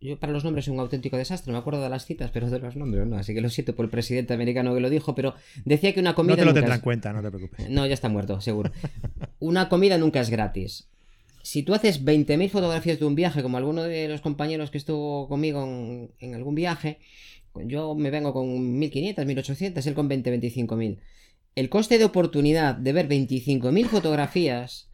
Yo 0.01 0.18
para 0.20 0.32
los 0.32 0.45
nombres 0.45 0.66
soy 0.66 0.74
un 0.74 0.80
auténtico 0.80 1.16
desastre, 1.16 1.53
me 1.53 1.59
acuerdo 1.59 1.82
de 1.82 1.89
las 1.89 2.05
citas, 2.05 2.30
pero 2.32 2.49
de 2.49 2.59
los 2.61 2.76
nombres 2.76 3.07
no, 3.07 3.16
así 3.16 3.35
que 3.35 3.41
lo 3.41 3.51
siento 3.51 3.74
por 3.74 3.87
el 3.87 3.91
presidente 3.91 4.35
americano 4.35 4.74
que 4.74 4.80
lo 4.80 4.91
dijo, 4.91 5.14
pero 5.14 5.35
decía 5.64 5.93
que 5.93 6.01
una 6.01 6.14
comida... 6.14 6.37
No 6.37 6.55
te 6.55 6.61
lo 6.61 6.72
en 6.72 6.80
cuenta, 6.80 7.12
no 7.12 7.22
te 7.22 7.30
preocupes. 7.30 7.68
No, 7.68 7.87
ya 7.87 7.95
está 7.95 8.09
muerto, 8.09 8.41
seguro. 8.41 8.70
una 9.41 9.68
comida 9.68 9.99
nunca 9.99 10.20
es 10.20 10.30
gratis. 10.30 10.89
Si 11.43 11.62
tú 11.62 11.74
haces 11.74 12.05
20.000 12.05 12.49
fotografías 12.49 12.99
de 12.99 13.05
un 13.05 13.14
viaje, 13.14 13.43
como 13.43 13.59
alguno 13.59 13.82
de 13.82 14.09
los 14.09 14.20
compañeros 14.20 14.70
que 14.70 14.78
estuvo 14.78 15.28
conmigo 15.28 15.64
en, 15.64 16.11
en 16.20 16.35
algún 16.35 16.55
viaje, 16.55 17.01
yo 17.66 17.95
me 17.95 18.11
vengo 18.11 18.32
con 18.32 18.47
1.500, 18.80 19.16
1.800, 19.16 19.87
él 19.87 19.95
con 19.95 20.09
20, 20.09 20.41
25.000 20.41 20.99
el 21.55 21.68
coste 21.68 21.98
de 21.98 22.05
oportunidad 22.05 22.74
de 22.74 22.92
ver 22.92 23.09
25.000 23.09 23.86
fotografías 23.86 24.88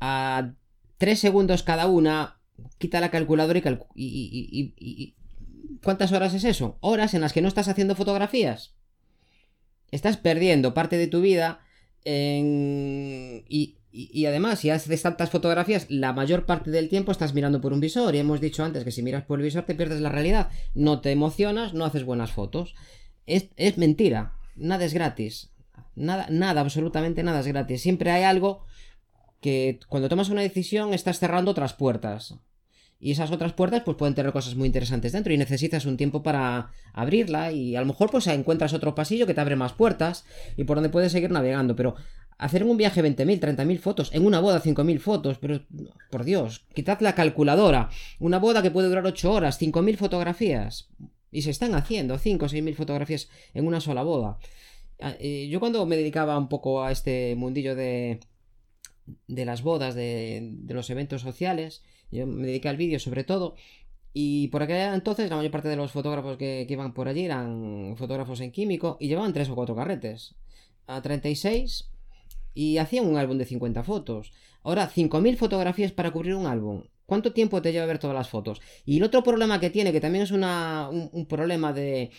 a 0.00 0.54
3 0.98 1.18
segundos 1.18 1.62
cada 1.62 1.86
una, 1.86 2.40
quita 2.78 3.00
la 3.00 3.10
calculadora 3.10 3.58
y, 3.58 3.64
y, 3.94 5.14
¿Cuántas 5.82 6.12
horas 6.12 6.34
es 6.34 6.44
eso? 6.44 6.78
Horas 6.80 7.14
en 7.14 7.20
las 7.20 7.32
que 7.32 7.42
no 7.42 7.48
estás 7.48 7.68
haciendo 7.68 7.94
fotografías. 7.94 8.74
Estás 9.90 10.16
perdiendo 10.16 10.74
parte 10.74 10.96
de 10.96 11.06
tu 11.06 11.20
vida 11.20 11.60
y, 12.04 13.76
además, 14.26 14.58
si 14.58 14.70
haces 14.70 15.02
tantas 15.02 15.30
fotografías, 15.30 15.86
la 15.88 16.12
mayor 16.12 16.46
parte 16.46 16.70
del 16.70 16.88
tiempo 16.88 17.12
estás 17.12 17.34
mirando 17.34 17.60
por 17.60 17.72
un 17.72 17.80
visor. 17.80 18.14
Y 18.14 18.18
hemos 18.18 18.40
dicho 18.40 18.64
antes 18.64 18.84
que 18.84 18.90
si 18.90 19.02
miras 19.02 19.24
por 19.24 19.38
el 19.38 19.44
visor 19.44 19.64
te 19.64 19.74
pierdes 19.74 20.00
la 20.00 20.08
realidad. 20.08 20.50
No 20.74 21.00
te 21.00 21.12
emocionas, 21.12 21.74
no 21.74 21.84
haces 21.84 22.04
buenas 22.04 22.32
fotos. 22.32 22.74
Es 23.26 23.78
mentira. 23.78 24.32
Nada 24.56 24.86
es 24.86 24.94
gratis. 24.94 25.50
Nada, 25.96 26.26
nada, 26.30 26.60
absolutamente 26.60 27.22
nada 27.22 27.40
es 27.40 27.46
gratis. 27.46 27.82
Siempre 27.82 28.10
hay 28.10 28.22
algo 28.22 28.64
que 29.40 29.80
cuando 29.88 30.08
tomas 30.08 30.28
una 30.28 30.42
decisión 30.42 30.94
estás 30.94 31.18
cerrando 31.18 31.50
otras 31.50 31.72
puertas. 31.72 32.34
Y 32.98 33.12
esas 33.12 33.30
otras 33.30 33.52
puertas 33.52 33.82
pues 33.84 33.96
pueden 33.96 34.14
tener 34.14 34.32
cosas 34.32 34.54
muy 34.54 34.66
interesantes 34.66 35.12
dentro 35.12 35.32
y 35.32 35.36
necesitas 35.36 35.84
un 35.84 35.96
tiempo 35.96 36.22
para 36.22 36.70
abrirla 36.94 37.52
y 37.52 37.76
a 37.76 37.80
lo 37.80 37.86
mejor 37.86 38.10
pues 38.10 38.26
encuentras 38.26 38.72
otro 38.72 38.94
pasillo 38.94 39.26
que 39.26 39.34
te 39.34 39.40
abre 39.40 39.56
más 39.56 39.74
puertas 39.74 40.24
y 40.56 40.64
por 40.64 40.78
donde 40.78 40.88
puedes 40.88 41.12
seguir 41.12 41.30
navegando, 41.30 41.76
pero 41.76 41.94
hacer 42.38 42.64
un 42.64 42.76
viaje 42.76 43.02
20.000, 43.02 43.56
30.000 43.56 43.78
fotos, 43.78 44.10
en 44.14 44.24
una 44.24 44.40
boda 44.40 44.62
5.000 44.62 44.98
fotos, 44.98 45.38
pero 45.38 45.60
por 46.10 46.24
Dios, 46.24 46.64
quitad 46.74 47.00
la 47.00 47.14
calculadora, 47.14 47.90
una 48.18 48.38
boda 48.38 48.62
que 48.62 48.70
puede 48.70 48.88
durar 48.88 49.04
8 49.04 49.30
horas, 49.30 49.60
5.000 49.60 49.96
fotografías 49.96 50.88
y 51.30 51.42
se 51.42 51.50
están 51.50 51.74
haciendo 51.74 52.18
5 52.18 52.46
o 52.46 52.48
6.000 52.48 52.74
fotografías 52.74 53.28
en 53.52 53.66
una 53.66 53.80
sola 53.80 54.02
boda. 54.02 54.38
Ah, 55.00 55.14
eh, 55.20 55.48
yo 55.48 55.60
cuando 55.60 55.84
me 55.86 55.96
dedicaba 55.96 56.38
un 56.38 56.48
poco 56.48 56.82
a 56.82 56.90
este 56.90 57.34
mundillo 57.36 57.74
de, 57.74 58.20
de 59.28 59.44
las 59.44 59.62
bodas, 59.62 59.94
de, 59.94 60.56
los 60.68 60.90
eventos 60.90 61.22
sociales, 61.22 61.82
yo 62.10 62.26
me 62.26 62.46
dediqué 62.46 62.68
al 62.68 62.76
vídeo 62.76 62.98
sobre 62.98 63.24
todo, 63.24 63.56
y 64.12 64.48
por 64.48 64.62
aquel 64.62 64.94
entonces 64.94 65.28
la 65.28 65.36
mayor 65.36 65.52
parte 65.52 65.68
de 65.68 65.76
los 65.76 65.92
fotógrafos 65.92 66.38
que, 66.38 66.66
iban 66.68 66.94
por 66.94 67.08
allí 67.08 67.24
eran 67.24 67.96
fotógrafos 67.96 68.40
en 68.40 68.50
químico 68.52 68.96
y 68.98 69.08
llevaban 69.08 69.32
tres 69.32 69.50
o 69.50 69.54
cuatro 69.54 69.76
carretes. 69.76 70.34
A 70.86 71.02
36 71.02 71.90
y 72.54 72.78
hacían 72.78 73.06
un 73.06 73.18
álbum 73.18 73.36
de 73.38 73.44
50 73.44 73.82
fotos. 73.82 74.32
Ahora, 74.62 74.88
5.000 74.88 75.36
fotografías 75.36 75.92
para 75.92 76.12
cubrir 76.12 76.34
un 76.34 76.46
álbum. 76.46 76.84
¿Cuánto 77.04 77.32
tiempo 77.32 77.60
te 77.60 77.72
lleva 77.72 77.86
ver 77.86 77.98
todas 77.98 78.16
las 78.16 78.28
fotos? 78.28 78.62
Y 78.84 78.96
el 78.96 79.02
otro 79.02 79.22
problema 79.22 79.60
que 79.60 79.70
tiene, 79.70 79.92
que 79.92 80.00
también 80.00 80.24
es 80.24 80.30
una, 80.30 80.88
un, 80.88 81.26
problema 81.26 81.72
de, 81.72 82.10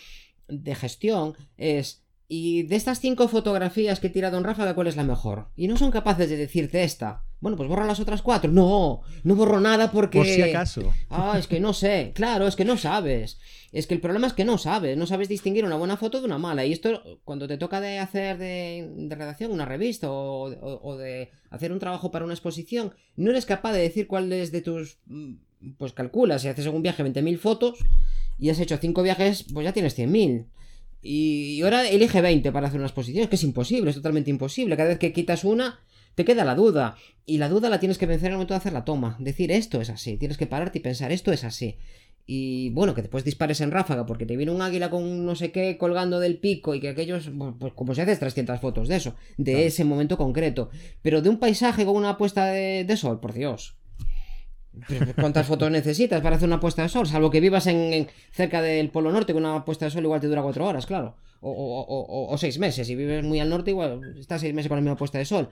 de 0.46 0.74
gestión, 0.74 1.34
es 1.56 2.04
y 2.30 2.64
de 2.64 2.76
estas 2.76 3.00
cinco 3.00 3.26
fotografías 3.26 4.00
que 4.00 4.10
tira 4.10 4.30
Don 4.30 4.44
Rafa, 4.44 4.74
¿cuál 4.74 4.86
es 4.86 4.96
la 4.96 5.02
mejor? 5.02 5.48
Y 5.56 5.66
no 5.66 5.78
son 5.78 5.90
capaces 5.90 6.28
de 6.28 6.36
decirte 6.36 6.84
esta. 6.84 7.24
Bueno, 7.40 7.56
pues 7.56 7.70
borra 7.70 7.86
las 7.86 8.00
otras 8.00 8.20
cuatro. 8.20 8.52
No, 8.52 9.00
no 9.24 9.34
borro 9.34 9.60
nada 9.60 9.90
porque. 9.90 10.18
Por 10.18 10.26
si 10.26 10.42
acaso. 10.42 10.92
Ah, 11.08 11.36
es 11.38 11.46
que 11.46 11.58
no 11.58 11.72
sé. 11.72 12.12
Claro, 12.14 12.46
es 12.46 12.54
que 12.54 12.66
no 12.66 12.76
sabes. 12.76 13.38
Es 13.72 13.86
que 13.86 13.94
el 13.94 14.02
problema 14.02 14.26
es 14.26 14.34
que 14.34 14.44
no 14.44 14.58
sabes. 14.58 14.98
No 14.98 15.06
sabes 15.06 15.30
distinguir 15.30 15.64
una 15.64 15.76
buena 15.76 15.96
foto 15.96 16.20
de 16.20 16.26
una 16.26 16.36
mala. 16.36 16.66
Y 16.66 16.72
esto, 16.72 17.20
cuando 17.24 17.48
te 17.48 17.56
toca 17.56 17.80
de 17.80 17.98
hacer 17.98 18.36
de, 18.36 19.08
redacción 19.08 19.50
una 19.50 19.64
revista 19.64 20.08
o, 20.10 20.96
de 20.98 21.30
hacer 21.48 21.72
un 21.72 21.78
trabajo 21.78 22.10
para 22.10 22.26
una 22.26 22.34
exposición, 22.34 22.92
no 23.16 23.30
eres 23.30 23.46
capaz 23.46 23.72
de 23.72 23.80
decir 23.80 24.06
cuál 24.06 24.30
es 24.34 24.52
de 24.52 24.60
tus. 24.60 24.98
Mm, 25.06 25.36
pues 25.78 25.92
calculas, 25.92 26.42
si 26.42 26.48
haces 26.48 26.66
un 26.66 26.82
viaje 26.82 27.02
20.000 27.02 27.38
fotos 27.38 27.78
y 28.38 28.50
has 28.50 28.60
hecho 28.60 28.76
cinco 28.76 29.02
viajes, 29.02 29.46
pues 29.52 29.64
ya 29.64 29.72
tienes 29.72 29.98
100.000. 29.98 30.46
Y 31.00 31.60
ahora 31.62 31.88
elige 31.88 32.20
20 32.20 32.50
para 32.52 32.68
hacer 32.68 32.80
una 32.80 32.88
exposición. 32.88 33.24
Es 33.24 33.30
que 33.30 33.36
es 33.36 33.44
imposible, 33.44 33.90
es 33.90 33.96
totalmente 33.96 34.30
imposible. 34.30 34.76
Cada 34.76 34.90
vez 34.90 34.98
que 34.98 35.12
quitas 35.12 35.44
una, 35.44 35.80
te 36.14 36.24
queda 36.24 36.44
la 36.44 36.54
duda. 36.54 36.96
Y 37.26 37.38
la 37.38 37.48
duda 37.48 37.70
la 37.70 37.78
tienes 37.78 37.98
que 37.98 38.06
vencer 38.06 38.26
en 38.26 38.32
el 38.32 38.36
momento 38.38 38.54
de 38.54 38.58
hacer 38.58 38.72
la 38.72 38.84
toma. 38.84 39.16
Decir 39.20 39.52
esto 39.52 39.80
es 39.80 39.90
así. 39.90 40.16
Tienes 40.16 40.36
que 40.36 40.46
pararte 40.46 40.78
y 40.78 40.82
pensar 40.82 41.12
esto 41.12 41.32
es 41.32 41.44
así. 41.44 41.76
Y 42.26 42.70
bueno, 42.70 42.94
que 42.94 43.00
después 43.00 43.24
dispares 43.24 43.60
en 43.62 43.70
ráfaga 43.70 44.04
porque 44.04 44.26
te 44.26 44.36
viene 44.36 44.52
un 44.52 44.60
águila 44.60 44.90
con 44.90 45.24
no 45.24 45.34
sé 45.34 45.50
qué 45.50 45.78
colgando 45.78 46.20
del 46.20 46.38
pico 46.38 46.74
y 46.74 46.80
que 46.80 46.90
aquellos, 46.90 47.30
pues 47.58 47.72
como 47.72 47.94
si 47.94 48.02
haces 48.02 48.18
300 48.18 48.60
fotos 48.60 48.86
de 48.86 48.96
eso, 48.96 49.14
de 49.38 49.66
ese 49.66 49.84
momento 49.84 50.18
concreto. 50.18 50.68
Pero 51.00 51.22
de 51.22 51.30
un 51.30 51.38
paisaje 51.38 51.86
con 51.86 51.96
una 51.96 52.18
puesta 52.18 52.46
de 52.46 52.96
sol, 52.98 53.20
por 53.20 53.32
Dios. 53.32 53.77
¿Cuántas 55.16 55.46
fotos 55.46 55.70
necesitas 55.72 56.20
para 56.20 56.36
hacer 56.36 56.48
una 56.48 56.60
puesta 56.60 56.82
de 56.82 56.88
sol? 56.88 57.06
Salvo 57.06 57.30
que 57.30 57.40
vivas 57.40 57.66
en, 57.66 58.08
cerca 58.30 58.62
del 58.62 58.90
Polo 58.90 59.12
Norte, 59.12 59.32
que 59.32 59.38
una 59.38 59.64
puesta 59.64 59.86
de 59.86 59.90
sol 59.90 60.04
igual 60.04 60.20
te 60.20 60.26
dura 60.26 60.42
cuatro 60.42 60.66
horas, 60.66 60.86
claro. 60.86 61.16
O, 61.40 62.34
seis 62.38 62.58
meses. 62.58 62.86
Si 62.86 62.94
vives 62.94 63.24
muy 63.24 63.40
al 63.40 63.48
norte, 63.48 63.70
igual 63.70 64.16
estás 64.18 64.40
seis 64.40 64.54
meses 64.54 64.68
con 64.68 64.76
la 64.76 64.82
misma 64.82 64.96
puesta 64.96 65.18
de 65.18 65.24
sol. 65.24 65.50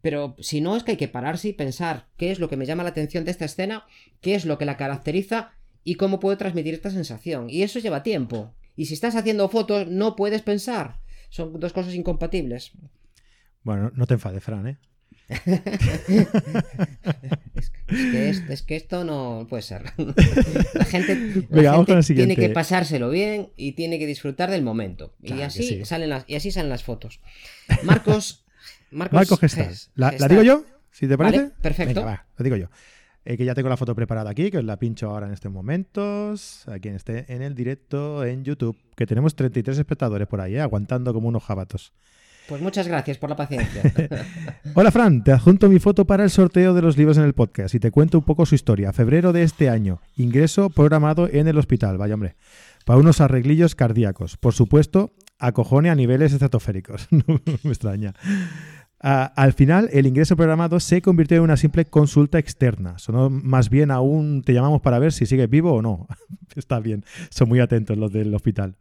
Pero 0.00 0.36
si 0.38 0.60
no, 0.60 0.76
es 0.76 0.84
que 0.84 0.92
hay 0.92 0.96
que 0.96 1.08
pararse 1.08 1.48
y 1.48 1.52
pensar 1.52 2.06
qué 2.16 2.30
es 2.30 2.38
lo 2.38 2.48
que 2.48 2.56
me 2.56 2.66
llama 2.66 2.82
la 2.82 2.90
atención 2.90 3.24
de 3.24 3.30
esta 3.30 3.44
escena, 3.44 3.84
qué 4.20 4.34
es 4.34 4.44
lo 4.44 4.58
que 4.58 4.64
la 4.64 4.76
caracteriza 4.76 5.52
y 5.84 5.94
cómo 5.94 6.20
puedo 6.20 6.36
transmitir 6.36 6.74
esta 6.74 6.90
sensación. 6.90 7.50
Y 7.50 7.62
eso 7.62 7.78
lleva 7.78 8.02
tiempo. 8.02 8.54
Y 8.76 8.86
si 8.86 8.94
estás 8.94 9.16
haciendo 9.16 9.48
fotos, 9.48 9.88
no 9.88 10.14
puedes 10.14 10.42
pensar. 10.42 11.00
Son 11.30 11.58
dos 11.58 11.72
cosas 11.72 11.94
incompatibles. 11.94 12.72
Bueno, 13.62 13.90
no 13.94 14.06
te 14.06 14.14
enfades, 14.14 14.42
Fran, 14.42 14.66
¿eh? 14.66 14.78
Es, 18.48 18.62
que 18.62 18.76
esto 18.76 19.04
no 19.04 19.46
puede 19.48 19.62
ser. 19.62 19.84
La 20.74 20.84
gente, 20.84 21.44
tiene 22.06 22.36
que 22.36 22.48
pasárselo 22.50 23.10
bien 23.10 23.50
y 23.56 23.72
tiene 23.72 23.98
que 23.98 24.06
disfrutar 24.06 24.50
del 24.50 24.62
momento. 24.62 25.14
y, 25.22 25.42
así 25.42 25.84
salen 25.84 26.10
las, 26.10 26.24
y 26.26 26.36
así 26.36 26.50
salen 26.50 26.70
las 26.70 26.82
fotos. 26.82 27.20
Marcos. 27.82 28.44
Marcos, 28.90 29.38
¿La, 29.94 30.10
digo 30.28 30.42
yo? 30.42 30.64
Si 30.90 31.06
te 31.06 31.18
parece. 31.18 31.50
perfecto. 31.60 32.04
lo 32.04 32.44
digo 32.44 32.56
yo. 32.56 32.68
Eh, 33.24 33.36
que 33.36 33.44
ya 33.44 33.54
tengo 33.54 33.68
la 33.68 33.76
foto 33.76 33.94
preparada 33.94 34.30
aquí, 34.30 34.50
que 34.50 34.56
os 34.56 34.64
la 34.64 34.78
pincho 34.78 35.10
ahora 35.10 35.26
en 35.26 35.34
estos 35.34 35.52
momentos. 35.52 36.66
A 36.66 36.78
quien 36.78 36.94
esté 36.94 37.26
en 37.28 37.42
el 37.42 37.54
directo 37.54 38.24
en 38.24 38.42
YouTube, 38.42 38.78
que 38.96 39.06
tenemos 39.06 39.34
33 39.34 39.78
espectadores 39.78 40.26
por 40.26 40.40
ahí, 40.40 40.54
eh, 40.56 40.60
aguantando 40.62 41.12
como 41.12 41.28
unos 41.28 41.44
jabatos. 41.44 41.92
Pues 42.48 42.62
muchas 42.62 42.88
gracias 42.88 43.18
por 43.18 43.28
la 43.28 43.36
paciencia. 43.36 43.82
Hola 44.74 44.90
Fran, 44.90 45.22
te 45.22 45.32
adjunto 45.32 45.68
mi 45.68 45.78
foto 45.78 46.06
para 46.06 46.24
el 46.24 46.30
sorteo 46.30 46.72
de 46.72 46.80
los 46.80 46.96
libros 46.96 47.18
en 47.18 47.24
el 47.24 47.34
podcast 47.34 47.74
y 47.74 47.78
te 47.78 47.90
cuento 47.90 48.16
un 48.16 48.24
poco 48.24 48.46
su 48.46 48.54
historia. 48.54 48.94
Febrero 48.94 49.34
de 49.34 49.42
este 49.42 49.68
año, 49.68 50.00
ingreso 50.16 50.70
programado 50.70 51.28
en 51.30 51.46
el 51.46 51.58
hospital, 51.58 51.98
vaya 51.98 52.14
hombre, 52.14 52.36
para 52.86 52.98
unos 52.98 53.20
arreglillos 53.20 53.74
cardíacos. 53.74 54.38
Por 54.38 54.54
supuesto, 54.54 55.12
acojone 55.38 55.90
a 55.90 55.94
niveles 55.94 56.32
estratosféricos. 56.32 57.06
no 57.10 57.22
me 57.44 57.70
extraña. 57.70 58.14
al 58.98 59.52
final, 59.52 59.90
el 59.92 60.06
ingreso 60.06 60.34
programado 60.34 60.80
se 60.80 61.02
convirtió 61.02 61.36
en 61.36 61.42
una 61.42 61.58
simple 61.58 61.84
consulta 61.84 62.38
externa. 62.38 62.98
Sonó 62.98 63.28
más 63.28 63.68
bien 63.68 63.90
aún 63.90 64.42
te 64.42 64.54
llamamos 64.54 64.80
para 64.80 64.98
ver 64.98 65.12
si 65.12 65.26
sigues 65.26 65.50
vivo 65.50 65.74
o 65.74 65.82
no. 65.82 66.06
Está 66.56 66.80
bien, 66.80 67.04
son 67.28 67.50
muy 67.50 67.60
atentos 67.60 67.98
los 67.98 68.10
del 68.10 68.34
hospital. 68.34 68.74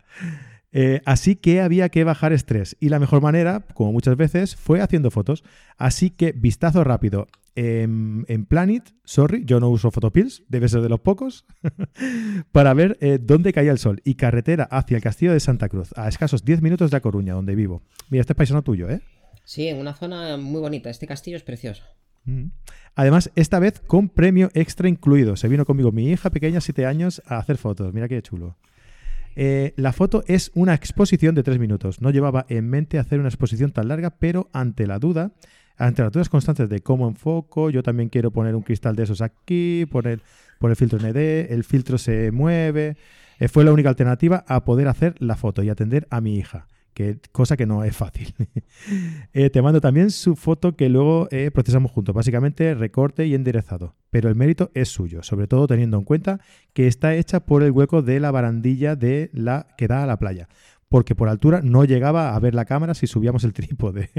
Eh, 0.80 1.02
así 1.06 1.36
que 1.36 1.62
había 1.62 1.90
que 1.90 2.04
bajar 2.04 2.34
estrés 2.34 2.78
y 2.80 2.90
la 2.90 3.00
mejor 3.00 3.20
manera, 3.20 3.66
como 3.74 3.92
muchas 3.92 4.16
veces, 4.16 4.56
fue 4.56 4.80
haciendo 4.80 5.10
fotos. 5.10 5.44
Así 5.76 6.12
que 6.12 6.34
vistazo 6.34 6.84
rápido. 6.84 7.28
En, 7.56 8.46
Planet, 8.48 8.94
sorry, 9.04 9.44
yo 9.44 9.60
no 9.60 9.72
uso 9.72 9.90
Photopills, 9.90 10.44
debe 10.50 10.70
ser 10.70 10.82
de 10.82 10.90
los 10.90 11.00
pocos, 11.00 11.48
para 12.52 12.76
ver 12.76 12.96
eh, 13.02 13.18
dónde 13.20 13.54
caía 13.54 13.72
el 13.72 13.80
sol. 13.80 14.02
Y 14.04 14.14
carretera 14.14 14.66
hacia 14.66 14.98
el 14.98 15.02
castillo 15.02 15.34
de 15.34 15.40
Santa 15.40 15.68
Cruz, 15.68 15.98
a 15.98 16.08
escasos 16.08 16.46
10 16.46 16.62
minutos 16.62 16.92
de 16.92 16.98
A 16.98 17.02
Coruña, 17.02 17.34
donde 17.34 17.56
vivo. 17.56 17.82
Mira, 18.12 18.22
este 18.22 18.34
es 18.34 18.38
paisano 18.38 18.62
tuyo, 18.62 18.88
¿eh? 18.88 19.02
Sí, 19.46 19.68
en 19.68 19.80
una 19.80 19.96
zona 19.96 20.38
muy 20.38 20.62
bonita. 20.62 20.92
Este 20.92 21.08
castillo 21.08 21.38
es 21.38 21.44
precioso. 21.44 21.82
Además, 22.94 23.32
esta 23.34 23.58
vez 23.58 23.80
con 23.80 24.10
premio 24.10 24.52
extra 24.54 24.88
incluido. 24.88 25.38
Se 25.38 25.48
vino 25.48 25.66
conmigo 25.66 25.92
mi 25.92 26.12
hija 26.12 26.30
pequeña, 26.30 26.62
7 26.62 26.86
años, 26.86 27.24
a 27.26 27.40
hacer 27.40 27.58
fotos. 27.58 27.96
Mira 27.96 28.08
qué 28.08 28.22
chulo. 28.22 28.58
Eh, 29.40 29.76
la 29.76 29.94
foto 29.94 30.24
es 30.26 30.50
una 30.56 30.74
exposición 30.74 31.36
de 31.36 31.44
3 31.44 31.60
minutos. 31.60 32.02
No 32.02 32.10
llevaba 32.10 32.48
en 32.50 32.68
mente 32.68 32.98
hacer 32.98 33.20
una 33.20 33.30
exposición 33.30 33.72
tan 33.72 33.88
larga, 33.88 34.10
pero 34.10 34.50
ante 34.52 34.88
la 34.88 34.98
duda, 34.98 35.32
ante 35.78 36.02
las 36.02 36.12
dudas 36.12 36.28
constantes 36.28 36.68
de 36.70 36.82
cómo 36.82 37.08
enfoco, 37.08 37.70
yo 37.70 37.84
también 37.84 38.10
quiero 38.10 38.32
poner 38.32 38.56
un 38.56 38.64
cristal 38.64 38.96
de 38.96 39.04
esos 39.04 39.22
aquí, 39.22 39.86
poner, 39.92 40.22
poner 40.58 40.76
filtro 40.76 40.98
ND, 40.98 41.52
el 41.52 41.64
filtro 41.64 42.00
se 42.00 42.32
mueve. 42.32 42.98
Eh, 43.38 43.48
fue 43.48 43.64
la 43.64 43.72
única 43.72 43.90
alternativa 43.90 44.44
a 44.48 44.66
poder 44.66 44.88
hacer 44.88 45.14
la 45.20 45.36
foto 45.36 45.62
y 45.62 45.70
atender 45.70 46.08
a 46.10 46.20
mi 46.20 46.36
hija 46.36 46.66
cosa 47.32 47.58
que 47.58 47.66
no 47.66 47.84
es 47.84 47.96
fácil. 47.96 48.34
Eh, 49.34 49.50
te 49.50 49.62
mando 49.62 49.82
también 49.82 50.10
su 50.12 50.36
foto 50.36 50.76
que 50.76 50.90
luego 50.90 51.28
eh, 51.32 51.52
procesamos 51.52 51.92
juntos, 51.92 52.16
básicamente 52.16 52.74
recorte 52.74 53.26
y 53.26 53.36
enderezado. 53.36 53.96
Pero 54.10 54.30
el 54.30 54.36
mérito 54.36 54.72
es 54.74 54.90
suyo, 54.90 55.22
sobre 55.24 55.48
todo 55.48 55.68
teniendo 55.68 55.98
en 55.98 56.04
cuenta 56.04 56.40
que 56.74 56.88
está 56.88 57.16
hecha 57.16 57.42
por 57.42 57.64
el 57.64 57.72
hueco 57.72 58.02
de 58.02 58.20
la 58.20 58.32
barandilla 58.32 58.96
de 58.96 59.30
la 59.34 59.68
que 59.78 59.88
da 59.88 60.04
a 60.04 60.08
la 60.08 60.18
playa, 60.18 60.48
porque 60.90 61.16
por 61.16 61.30
altura 61.30 61.62
no 61.64 61.86
llegaba 61.86 62.36
a 62.36 62.40
ver 62.40 62.56
la 62.56 62.66
cámara 62.66 62.94
si 62.94 63.08
subíamos 63.08 63.44
el 63.44 63.54
trípode. 63.60 64.10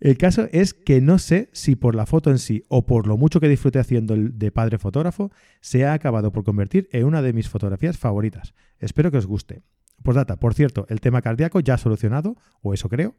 el 0.00 0.16
caso 0.16 0.48
es 0.52 0.74
que 0.74 1.00
no 1.00 1.18
sé 1.18 1.50
si 1.52 1.76
por 1.76 1.94
la 1.94 2.06
foto 2.06 2.30
en 2.30 2.38
sí 2.38 2.64
o 2.68 2.86
por 2.86 3.06
lo 3.06 3.16
mucho 3.16 3.40
que 3.40 3.48
disfruté 3.48 3.78
haciendo 3.78 4.14
el 4.14 4.38
de 4.38 4.52
padre 4.52 4.78
fotógrafo, 4.78 5.30
se 5.60 5.84
ha 5.84 5.92
acabado 5.92 6.32
por 6.32 6.44
convertir 6.44 6.88
en 6.92 7.04
una 7.04 7.22
de 7.22 7.32
mis 7.32 7.48
fotografías 7.48 7.98
favoritas. 7.98 8.54
Espero 8.78 9.10
que 9.10 9.18
os 9.18 9.26
guste. 9.26 9.62
Por 10.02 10.14
data, 10.14 10.36
por 10.36 10.54
cierto, 10.54 10.86
el 10.88 11.00
tema 11.00 11.22
cardíaco 11.22 11.60
ya 11.60 11.78
solucionado, 11.78 12.36
o 12.62 12.74
eso 12.74 12.88
creo. 12.88 13.14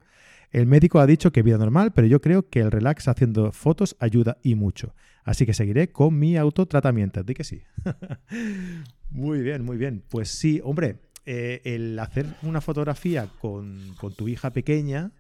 El 0.52 0.68
médico 0.68 1.00
ha 1.00 1.08
dicho 1.08 1.32
que 1.32 1.42
vida 1.42 1.58
normal, 1.58 1.94
pero 1.94 2.06
yo 2.08 2.22
creo 2.22 2.48
que 2.48 2.60
el 2.60 2.72
relax 2.72 3.08
haciendo 3.08 3.52
fotos 3.52 3.96
ayuda 4.00 4.38
y 4.44 4.56
mucho. 4.56 4.94
Así 5.24 5.46
que 5.46 5.54
seguiré 5.54 5.92
con 5.92 6.20
mi 6.20 6.38
autotratamiento. 6.38 7.24
Di 7.24 7.34
que 7.34 7.44
sí. 7.44 7.64
muy 9.10 9.42
bien, 9.42 9.64
muy 9.64 9.78
bien. 9.78 10.04
Pues 10.10 10.30
sí, 10.30 10.62
hombre, 10.64 10.98
eh, 11.26 11.62
el 11.64 11.98
hacer 11.98 12.28
una 12.44 12.62
fotografía 12.62 13.30
con, 13.40 13.96
con, 13.98 14.14
tu 14.14 14.28
hija 14.28 14.52
pequeña, 14.52 15.12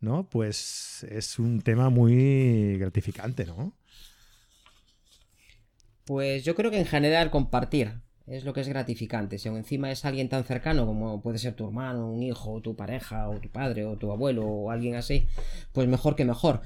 ¿no? 0.00 0.30
Pues 0.30 1.04
es 1.10 1.38
un 1.38 1.60
tema 1.60 1.90
muy 1.90 2.78
gratificante, 2.78 3.44
¿no? 3.44 3.74
Pues 6.04 6.44
yo 6.44 6.54
creo 6.54 6.70
que 6.70 6.78
en 6.78 6.86
general 6.86 7.30
compartir 7.30 8.00
es 8.30 8.44
lo 8.44 8.52
que 8.52 8.60
es 8.60 8.68
gratificante. 8.68 9.38
Si 9.38 9.48
aún 9.48 9.58
encima 9.58 9.90
es 9.90 10.04
alguien 10.04 10.28
tan 10.28 10.44
cercano 10.44 10.86
como 10.86 11.20
puede 11.20 11.38
ser 11.38 11.54
tu 11.54 11.66
hermano, 11.66 12.08
un 12.08 12.22
hijo, 12.22 12.60
tu 12.60 12.76
pareja, 12.76 13.28
o 13.28 13.40
tu 13.40 13.50
padre, 13.50 13.84
o 13.84 13.96
tu 13.96 14.12
abuelo, 14.12 14.46
o 14.46 14.70
alguien 14.70 14.94
así, 14.94 15.26
pues 15.72 15.88
mejor 15.88 16.14
que 16.14 16.24
mejor. 16.24 16.60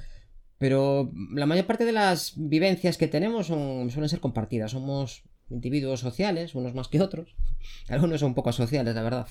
Pero 0.59 1.11
la 1.33 1.47
mayor 1.47 1.67
parte 1.67 1.87
de 1.87 1.93
las 1.93 2.35
vivencias 2.37 2.99
que 2.99 3.09
tenemos 3.09 3.47
suelen 3.47 4.09
ser 4.09 4.21
compartidas. 4.21 4.73
Somos 4.73 5.23
individuos 5.49 6.01
sociales, 6.01 6.55
unos 6.55 6.75
más 6.75 6.89
que 6.89 7.01
otros. 7.01 7.35
Algunos 7.89 8.21
son 8.21 8.29
un 8.29 8.35
poco 8.35 8.53
sociales, 8.53 8.95
la 8.95 9.03
verdad. 9.03 9.27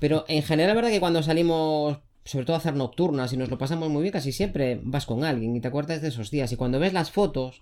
Pero 0.00 0.24
en 0.28 0.42
general, 0.42 0.68
la 0.68 0.74
verdad 0.74 0.90
que 0.90 1.00
cuando 1.00 1.22
salimos, 1.24 1.98
sobre 2.24 2.46
todo 2.46 2.54
a 2.54 2.60
hacer 2.60 2.74
nocturnas 2.74 3.32
y 3.32 3.36
nos 3.36 3.50
lo 3.50 3.58
pasamos 3.58 3.90
muy 3.90 4.02
bien, 4.02 4.12
casi 4.12 4.30
siempre 4.30 4.80
vas 4.84 5.04
con 5.04 5.24
alguien 5.24 5.56
y 5.56 5.60
te 5.60 5.68
acuerdas 5.68 6.00
de 6.00 6.08
esos 6.08 6.30
días. 6.30 6.52
Y 6.52 6.56
cuando 6.56 6.78
ves 6.78 6.92
las 6.92 7.10
fotos, 7.10 7.60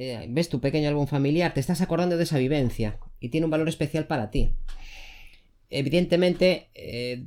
eh, 0.00 0.26
ves 0.28 0.48
tu 0.48 0.60
pequeño 0.60 0.88
álbum 0.88 1.08
familiar, 1.08 1.52
te 1.52 1.58
estás 1.58 1.80
acordando 1.80 2.16
de 2.16 2.22
esa 2.22 2.38
vivencia 2.38 3.00
y 3.18 3.30
tiene 3.30 3.46
un 3.46 3.50
valor 3.50 3.68
especial 3.68 4.06
para 4.06 4.30
ti. 4.30 4.52
Evidentemente, 5.70 6.68
eh, 6.76 7.20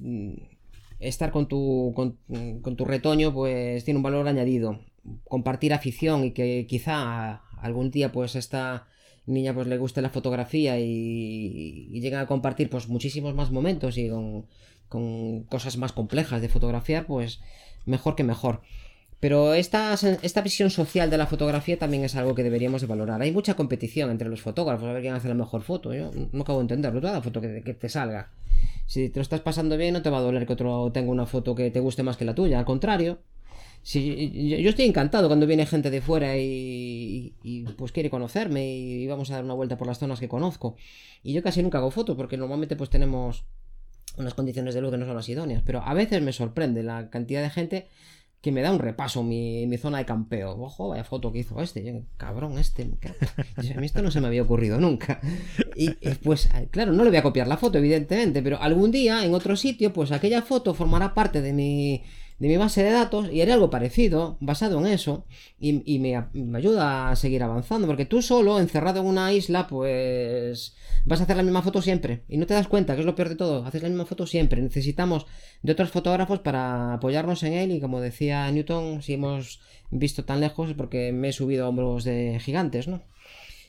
estar 0.99 1.31
con 1.31 1.49
tu, 1.49 1.91
con, 1.93 2.75
tu 2.77 2.85
retoño, 2.85 3.33
pues 3.33 3.83
tiene 3.83 3.97
un 3.97 4.03
valor 4.03 4.25
añadido. 4.25 4.79
Compartir 5.25 5.73
afición 5.73 6.23
y 6.23 6.31
que 6.31 6.65
quizá 6.65 7.41
algún 7.57 7.91
día, 7.91 8.13
pues 8.13 8.37
esta 8.37 8.87
niña 9.25 9.53
pues 9.53 9.67
le 9.67 9.77
guste 9.77 10.01
la 10.01 10.09
fotografía 10.09 10.79
y, 10.79 11.89
y 11.91 11.99
llega 11.99 12.21
a 12.21 12.27
compartir 12.27 12.69
pues 12.69 12.87
muchísimos 12.87 13.35
más 13.35 13.51
momentos 13.51 13.97
y 13.97 14.07
con, 14.07 14.45
con 14.87 15.43
cosas 15.43 15.75
más 15.75 15.91
complejas 15.91 16.41
de 16.41 16.47
fotografiar, 16.47 17.05
pues 17.05 17.41
mejor 17.85 18.15
que 18.15 18.23
mejor. 18.23 18.61
Pero 19.21 19.53
esta, 19.53 19.93
esta 19.93 20.41
visión 20.41 20.71
social 20.71 21.11
de 21.11 21.17
la 21.19 21.27
fotografía 21.27 21.77
también 21.77 22.03
es 22.03 22.15
algo 22.15 22.33
que 22.33 22.41
deberíamos 22.41 22.81
de 22.81 22.87
valorar. 22.87 23.21
Hay 23.21 23.31
mucha 23.31 23.53
competición 23.53 24.09
entre 24.09 24.27
los 24.27 24.41
fotógrafos 24.41 24.89
a 24.89 24.93
ver 24.93 25.03
quién 25.03 25.13
hace 25.13 25.27
la 25.27 25.35
mejor 25.35 25.61
foto. 25.61 25.93
Yo 25.93 26.09
no 26.31 26.41
acabo 26.41 26.57
de 26.57 26.63
entenderlo. 26.63 26.99
Toda 27.01 27.13
la 27.13 27.21
foto 27.21 27.39
que, 27.39 27.61
te 27.61 27.87
salga. 27.87 28.31
Si 28.87 29.09
te 29.09 29.19
lo 29.19 29.21
estás 29.21 29.41
pasando 29.41 29.77
bien, 29.77 29.93
no 29.93 30.01
te 30.01 30.09
va 30.09 30.17
a 30.17 30.21
doler 30.21 30.47
que 30.47 30.53
otro 30.53 30.91
tenga 30.91 31.11
una 31.11 31.27
foto 31.27 31.53
que 31.53 31.69
te 31.69 31.79
guste 31.79 32.01
más 32.01 32.17
que 32.17 32.25
la 32.25 32.33
tuya. 32.33 32.57
Al 32.57 32.65
contrario, 32.65 33.19
si, 33.83 34.49
yo, 34.49 34.69
estoy 34.69 34.85
encantado 34.85 35.27
cuando 35.27 35.45
viene 35.45 35.67
gente 35.67 35.91
de 35.91 36.01
fuera 36.01 36.35
y, 36.35 37.35
pues 37.77 37.91
quiere 37.91 38.09
conocerme 38.09 38.73
y, 38.73 39.05
vamos 39.05 39.29
a 39.29 39.35
dar 39.35 39.43
una 39.43 39.53
vuelta 39.53 39.77
por 39.77 39.85
las 39.85 39.99
zonas 39.99 40.19
que 40.19 40.29
conozco. 40.29 40.77
Y 41.21 41.33
yo 41.33 41.43
casi 41.43 41.61
nunca 41.61 41.77
hago 41.77 41.91
fotos 41.91 42.17
porque 42.17 42.37
normalmente 42.37 42.75
pues 42.75 42.89
tenemos 42.89 43.45
unas 44.17 44.33
condiciones 44.33 44.73
de 44.73 44.81
luz 44.81 44.89
que 44.89 44.97
no 44.97 45.05
son 45.05 45.15
las 45.15 45.29
idóneas. 45.29 45.61
Pero 45.63 45.83
a 45.83 45.93
veces 45.93 46.23
me 46.23 46.33
sorprende 46.33 46.81
la 46.81 47.11
cantidad 47.11 47.43
de 47.43 47.51
gente 47.51 47.87
que 48.41 48.51
me 48.51 48.61
da 48.61 48.71
un 48.71 48.79
repaso 48.79 49.21
mi, 49.21 49.67
mi 49.67 49.77
zona 49.77 49.99
de 49.99 50.05
campeo. 50.05 50.59
Ojo, 50.59 50.89
vaya 50.89 51.03
foto 51.03 51.31
que 51.31 51.39
hizo 51.39 51.61
este, 51.61 52.03
cabrón 52.17 52.57
este. 52.57 52.89
A 53.57 53.79
mí 53.79 53.85
esto 53.85 54.01
no 54.01 54.09
se 54.09 54.19
me 54.19 54.27
había 54.27 54.41
ocurrido 54.41 54.79
nunca. 54.79 55.21
Y 55.75 55.91
pues, 56.23 56.49
claro, 56.71 56.91
no 56.91 57.03
le 57.03 57.11
voy 57.11 57.17
a 57.17 57.23
copiar 57.23 57.47
la 57.47 57.57
foto, 57.57 57.77
evidentemente, 57.77 58.41
pero 58.41 58.59
algún 58.59 58.91
día 58.91 59.23
en 59.23 59.33
otro 59.33 59.55
sitio, 59.55 59.93
pues 59.93 60.11
aquella 60.11 60.41
foto 60.41 60.73
formará 60.73 61.13
parte 61.13 61.41
de 61.41 61.53
mi 61.53 62.03
de 62.41 62.47
mi 62.47 62.57
base 62.57 62.83
de 62.83 62.89
datos 62.89 63.31
y 63.31 63.39
haré 63.39 63.53
algo 63.53 63.69
parecido, 63.69 64.35
basado 64.39 64.79
en 64.79 64.87
eso, 64.87 65.25
y, 65.59 65.99
me, 65.99 66.57
ayuda 66.57 67.11
a 67.11 67.15
seguir 67.15 67.43
avanzando, 67.43 67.85
porque 67.85 68.07
tú 68.07 68.23
solo, 68.23 68.59
encerrado 68.59 69.01
en 69.01 69.05
una 69.05 69.31
isla, 69.31 69.67
pues 69.67 70.75
vas 71.05 71.19
a 71.19 71.25
hacer 71.25 71.37
la 71.37 71.43
misma 71.43 71.61
foto 71.61 71.83
siempre, 71.83 72.23
y 72.27 72.37
no 72.37 72.47
te 72.47 72.55
das 72.55 72.67
cuenta, 72.67 72.95
que 72.95 73.01
es 73.01 73.05
lo 73.05 73.13
peor 73.13 73.29
de 73.29 73.35
todo, 73.35 73.63
haces 73.63 73.83
la 73.83 73.89
misma 73.89 74.07
foto 74.07 74.25
siempre, 74.25 74.59
necesitamos 74.59 75.27
de 75.61 75.73
otros 75.73 75.91
fotógrafos 75.91 76.39
para 76.39 76.95
apoyarnos 76.95 77.43
en 77.43 77.53
él, 77.53 77.71
y 77.73 77.79
como 77.79 78.01
decía 78.01 78.49
Newton, 78.49 79.03
si 79.03 79.13
hemos 79.13 79.61
visto 79.91 80.25
tan 80.25 80.39
lejos 80.39 80.71
es 80.71 80.75
porque 80.75 81.11
me 81.11 81.29
he 81.29 81.33
subido 81.33 81.65
a 81.65 81.69
hombros 81.69 82.03
de 82.05 82.39
gigantes, 82.39 82.87
¿no? 82.87 83.03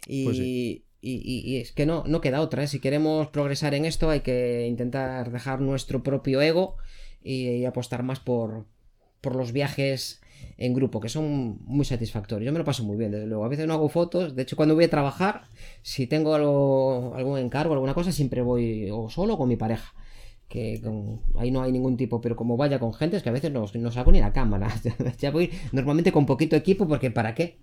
Y... 0.07 0.25
Pues 0.25 0.39
y, 1.05 1.57
es 1.57 1.73
que 1.73 1.85
no, 1.85 2.05
no 2.07 2.21
queda 2.21 2.41
otra. 2.41 2.63
¿eh? 2.63 2.69
Si 2.69 2.79
queremos 2.79 3.27
progresar 3.27 3.75
en 3.75 3.87
esto 3.87 4.09
hay 4.09 4.21
que 4.21 4.69
intentar 4.69 5.33
dejar 5.33 5.61
nuestro 5.61 6.05
propio 6.05 6.41
ego 6.41 6.77
y, 7.23 7.65
apostar 7.65 8.03
más 8.03 8.21
por, 8.21 8.67
por 9.21 9.37
los 9.37 9.53
viajes 9.53 10.21
en 10.57 10.75
grupo, 10.75 11.01
que 11.01 11.09
son 11.09 11.59
muy 11.65 11.85
satisfactorios. 11.85 12.47
Yo 12.47 12.53
me 12.53 12.59
lo 12.59 12.65
paso 12.65 12.85
muy 12.85 12.97
bien, 12.97 13.11
desde 13.11 13.27
luego. 13.27 13.45
A 13.45 13.49
veces 13.49 13.67
no 13.67 13.75
hago 13.75 13.89
fotos, 13.89 14.35
de 14.35 14.43
hecho 14.43 14.57
cuando 14.57 14.75
voy 14.75 14.85
a 14.85 14.91
trabajar, 14.91 15.43
si 15.83 16.07
tengo 16.07 16.35
algo, 16.35 17.15
algún 17.17 17.39
encargo, 17.39 17.75
alguna 17.75 17.95
cosa, 17.95 18.13
siempre 18.13 18.43
voy 18.43 18.91
o 18.91 19.09
solo 19.09 19.35
o 19.35 19.39
con 19.39 19.49
mi 19.49 19.57
pareja. 19.57 19.95
Que 20.49 20.83
ahí 21.39 21.51
no 21.51 21.63
hay 21.63 21.73
ningún 21.73 21.97
tipo, 21.97 22.21
pero 22.21 22.37
como 22.37 22.59
vaya 22.59 22.79
con 22.79 22.93
gente, 22.93 23.17
es 23.17 23.23
que 23.23 23.31
a 23.31 23.33
veces 23.33 23.51
no, 23.51 23.65
no 23.73 23.91
saco 23.91 24.13
ni 24.13 24.21
la 24.21 24.35
cámara. 24.35 24.69
ya 25.19 25.31
voy 25.31 25.51
normalmente 25.73 26.13
con 26.13 26.27
poquito 26.27 26.57
equipo, 26.57 26.87
porque 26.87 27.11
¿para 27.11 27.35
qué? 27.35 27.57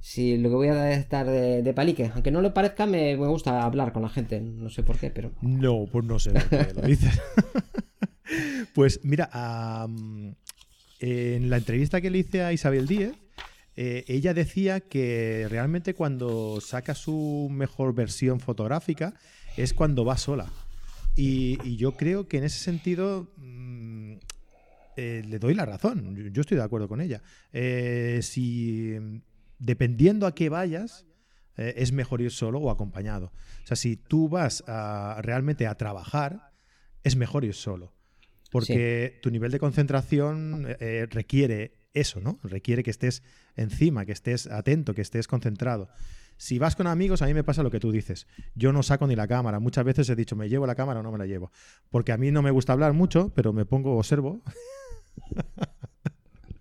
Si 0.00 0.36
lo 0.36 0.48
que 0.48 0.54
voy 0.56 0.68
a 0.68 0.92
estar 0.92 1.26
de, 1.26 1.62
de 1.62 1.74
palique, 1.74 2.10
aunque 2.12 2.32
no 2.32 2.40
le 2.40 2.50
parezca, 2.50 2.86
me, 2.86 3.16
me, 3.16 3.28
gusta 3.28 3.62
hablar 3.62 3.92
con 3.92 4.02
la 4.02 4.08
gente, 4.08 4.40
no 4.40 4.68
sé 4.68 4.82
por 4.82 4.98
qué, 4.98 5.10
pero. 5.10 5.30
No, 5.42 5.86
pues 5.92 6.04
no 6.04 6.18
sé 6.18 6.32
por 6.32 6.48
qué 6.48 6.74
lo 6.74 6.82
dices. 6.82 7.20
Pues 8.74 9.00
mira, 9.04 9.30
en 11.00 11.50
la 11.50 11.56
entrevista 11.56 12.00
que 12.00 12.10
le 12.10 12.18
hice 12.18 12.42
a 12.42 12.52
Isabel 12.52 12.86
Díez, 12.86 13.16
eh, 13.80 14.04
ella 14.08 14.34
decía 14.34 14.80
que 14.80 15.46
realmente 15.48 15.94
cuando 15.94 16.60
saca 16.60 16.96
su 16.96 17.46
mejor 17.48 17.94
versión 17.94 18.40
fotográfica 18.40 19.14
es 19.56 19.72
cuando 19.72 20.04
va 20.04 20.18
sola. 20.18 20.50
Y, 21.14 21.76
yo 21.76 21.92
creo 21.92 22.26
que 22.26 22.38
en 22.38 22.44
ese 22.44 22.58
sentido 22.58 23.32
mm, 23.36 24.14
eh, 24.96 25.22
le 25.24 25.38
doy 25.38 25.54
la 25.54 25.64
razón. 25.64 26.16
Yo, 26.16 26.40
estoy 26.40 26.56
de 26.56 26.64
acuerdo 26.64 26.88
con 26.88 27.00
ella. 27.00 27.22
Eh, 27.52 28.18
si 28.24 28.96
dependiendo 29.60 30.26
a 30.26 30.34
qué 30.34 30.48
vayas, 30.48 31.06
es 31.56 31.90
mejor 31.92 32.20
ir 32.20 32.32
solo 32.32 32.58
o 32.58 32.70
acompañado. 32.70 33.32
O 33.62 33.66
sea, 33.66 33.76
si 33.76 33.96
tú 33.96 34.28
vas 34.28 34.64
realmente 35.20 35.68
a 35.68 35.76
trabajar, 35.76 36.52
es 37.04 37.14
mejor 37.14 37.44
ir 37.44 37.54
solo. 37.54 37.92
Porque 38.50 39.18
tu 39.22 39.30
nivel 39.30 39.50
de 39.50 39.58
concentración 39.58 40.66
eh, 40.80 41.06
requiere 41.10 41.78
eso, 41.94 42.20
¿no? 42.20 42.38
Requiere 42.42 42.82
que 42.82 42.90
estés 42.90 43.22
encima, 43.56 44.06
que 44.06 44.12
estés 44.12 44.46
atento, 44.46 44.94
que 44.94 45.02
estés 45.02 45.26
concentrado. 45.26 45.88
Si 46.36 46.58
vas 46.58 46.76
con 46.76 46.86
amigos, 46.86 47.20
a 47.20 47.26
mí 47.26 47.34
me 47.34 47.42
pasa 47.42 47.62
lo 47.62 47.70
que 47.70 47.80
tú 47.80 47.90
dices. 47.90 48.26
Yo 48.54 48.72
no 48.72 48.82
saco 48.82 49.06
ni 49.06 49.16
la 49.16 49.26
cámara. 49.26 49.58
Muchas 49.58 49.84
veces 49.84 50.08
he 50.08 50.14
dicho, 50.14 50.36
¿me 50.36 50.48
llevo 50.48 50.66
la 50.66 50.76
cámara 50.76 51.00
o 51.00 51.02
no 51.02 51.10
me 51.10 51.18
la 51.18 51.26
llevo? 51.26 51.50
Porque 51.90 52.12
a 52.12 52.16
mí 52.16 52.30
no 52.30 52.42
me 52.42 52.52
gusta 52.52 52.72
hablar 52.72 52.92
mucho, 52.92 53.32
pero 53.34 53.52
me 53.52 53.64
pongo, 53.64 53.96
observo. 53.96 54.42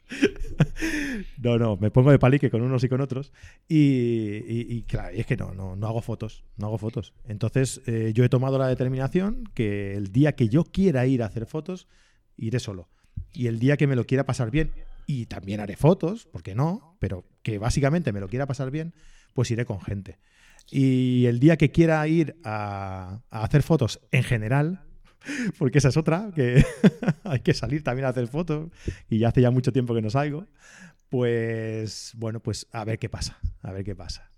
no, 1.42 1.58
no, 1.58 1.78
me 1.78 1.92
pongo 1.92 2.12
de 2.12 2.20
palique 2.20 2.50
con 2.50 2.62
unos 2.62 2.84
y 2.84 2.90
con 2.90 3.02
otros. 3.02 3.32
Y, 3.68 4.82
claro, 4.84 5.16
es 5.16 5.26
que 5.26 5.38
no, 5.38 5.54
no, 5.54 5.76
no, 5.76 5.88
hago 5.88 6.02
fotos, 6.02 6.44
no 6.58 6.68
hago 6.68 6.78
fotos. 6.78 7.14
Entonces, 7.28 7.82
eh, 7.86 8.12
yo 8.14 8.24
he 8.24 8.30
tomado 8.30 8.58
la 8.58 8.68
determinación 8.68 9.50
que 9.54 9.96
el 9.96 10.12
día 10.12 10.36
que 10.36 10.50
yo 10.50 10.64
quiera 10.64 11.06
ir 11.06 11.24
a 11.24 11.28
hacer 11.28 11.46
fotos, 11.46 11.88
iré 12.38 12.60
solo. 12.60 12.90
Y 13.34 13.48
el 13.48 13.60
día 13.60 13.78
que 13.78 13.88
me 13.88 13.96
lo 13.96 14.06
quiera 14.06 14.26
pasar 14.26 14.52
bien, 14.52 14.72
y 15.06 15.26
también 15.26 15.60
haré 15.60 15.76
fotos, 15.76 16.28
porque 16.32 16.56
no, 16.56 16.98
pero 17.00 17.26
que 17.42 17.58
básicamente 17.58 18.12
me 18.12 18.20
lo 18.20 18.28
quiera 18.28 18.46
pasar 18.46 18.72
bien, 18.72 18.94
pues 19.34 19.52
iré 19.52 19.66
con 19.66 19.82
gente. 19.82 20.20
Y 20.70 21.26
el 21.28 21.40
día 21.40 21.56
que 21.56 21.72
quiera 21.72 22.06
ir 22.08 22.36
a 22.44 23.22
hacer 23.30 23.64
fotos 23.64 24.02
en 24.12 24.24
general, 24.24 24.87
porque 25.58 25.80
esa 25.80 25.90
es 25.90 25.98
otra, 25.98 26.32
que 26.36 26.64
hay 27.24 27.40
que 27.40 27.54
salir 27.54 27.84
también 27.84 28.06
a 28.06 28.10
hacer 28.10 28.28
fotos 28.28 28.70
y 29.10 29.20
ya 29.20 29.30
hace 29.30 29.42
ya 29.42 29.52
mucho 29.52 29.72
tiempo 29.72 29.94
que 29.94 30.02
no 30.02 30.10
salgo, 30.10 30.46
pues 31.10 32.12
bueno, 32.16 32.40
pues 32.40 32.68
a 32.72 32.84
ver 32.84 33.00
qué 33.00 33.10
pasa, 33.10 33.40
a 33.62 33.72
ver 33.72 33.84
qué 33.84 33.96
pasa. 33.96 34.32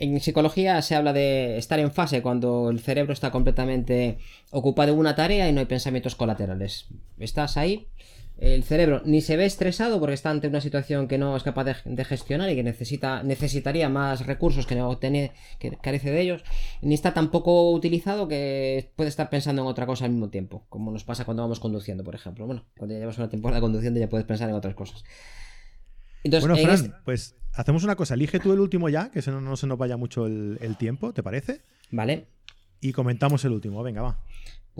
En 0.00 0.20
psicología 0.20 0.80
se 0.80 0.94
habla 0.94 1.12
de 1.12 1.58
estar 1.58 1.80
en 1.80 1.90
fase 1.90 2.22
cuando 2.22 2.70
el 2.70 2.78
cerebro 2.78 3.12
está 3.12 3.32
completamente 3.32 4.18
ocupado 4.50 4.92
en 4.92 4.98
una 4.98 5.16
tarea 5.16 5.48
y 5.48 5.52
no 5.52 5.58
hay 5.58 5.66
pensamientos 5.66 6.14
colaterales. 6.14 6.86
Estás 7.18 7.56
ahí 7.56 7.88
el 8.38 8.62
cerebro 8.62 9.02
ni 9.04 9.20
se 9.20 9.36
ve 9.36 9.44
estresado 9.44 9.98
porque 9.98 10.14
está 10.14 10.30
ante 10.30 10.48
una 10.48 10.60
situación 10.60 11.08
que 11.08 11.18
no 11.18 11.36
es 11.36 11.42
capaz 11.42 11.64
de, 11.84 12.04
gestionar 12.04 12.50
y 12.50 12.54
que 12.54 12.62
necesita, 12.62 13.22
necesitaría 13.22 13.88
más 13.88 14.26
recursos 14.26 14.66
que 14.66 14.76
no 14.76 14.96
tiene, 14.98 15.32
que 15.58 15.72
carece 15.72 16.10
de 16.10 16.20
ellos, 16.20 16.44
ni 16.80 16.94
está 16.94 17.14
tan 17.14 17.30
poco 17.30 17.72
utilizado 17.72 18.28
que 18.28 18.92
puede 18.96 19.08
estar 19.08 19.28
pensando 19.28 19.62
en 19.62 19.68
otra 19.68 19.86
cosa 19.86 20.04
al 20.04 20.12
mismo 20.12 20.30
tiempo, 20.30 20.64
como 20.68 20.90
nos 20.90 21.04
pasa 21.04 21.24
cuando 21.24 21.42
vamos 21.42 21.60
conduciendo, 21.60 22.04
por 22.04 22.14
ejemplo. 22.14 22.46
Bueno, 22.46 22.64
cuando 22.76 22.94
ya 22.94 23.00
llevas 23.00 23.18
una 23.18 23.28
temporada 23.28 23.60
conduciendo 23.60 23.98
ya 23.98 24.08
puedes 24.08 24.26
pensar 24.26 24.48
en 24.48 24.54
otras 24.54 24.74
cosas. 24.74 25.04
bueno, 26.24 26.56
Fran, 26.56 26.74
este 26.74 26.92
pues 27.04 27.34
hacemos 27.54 27.82
una 27.82 27.96
cosa, 27.96 28.14
elige 28.14 28.38
tú 28.38 28.52
el 28.52 28.60
último 28.60 28.88
ya, 28.88 29.10
que 29.10 29.20
no, 29.30 29.40
no 29.40 29.56
se 29.56 29.66
nos 29.66 29.78
vaya 29.78 29.96
mucho 29.96 30.26
el, 30.26 30.58
el 30.60 30.76
tiempo, 30.76 31.12
¿te 31.12 31.22
parece? 31.22 31.60
Vale. 31.90 32.28
Y 32.80 32.92
comentamos 32.92 33.44
el 33.44 33.52
último, 33.52 33.82
venga, 33.82 34.02
va. 34.02 34.22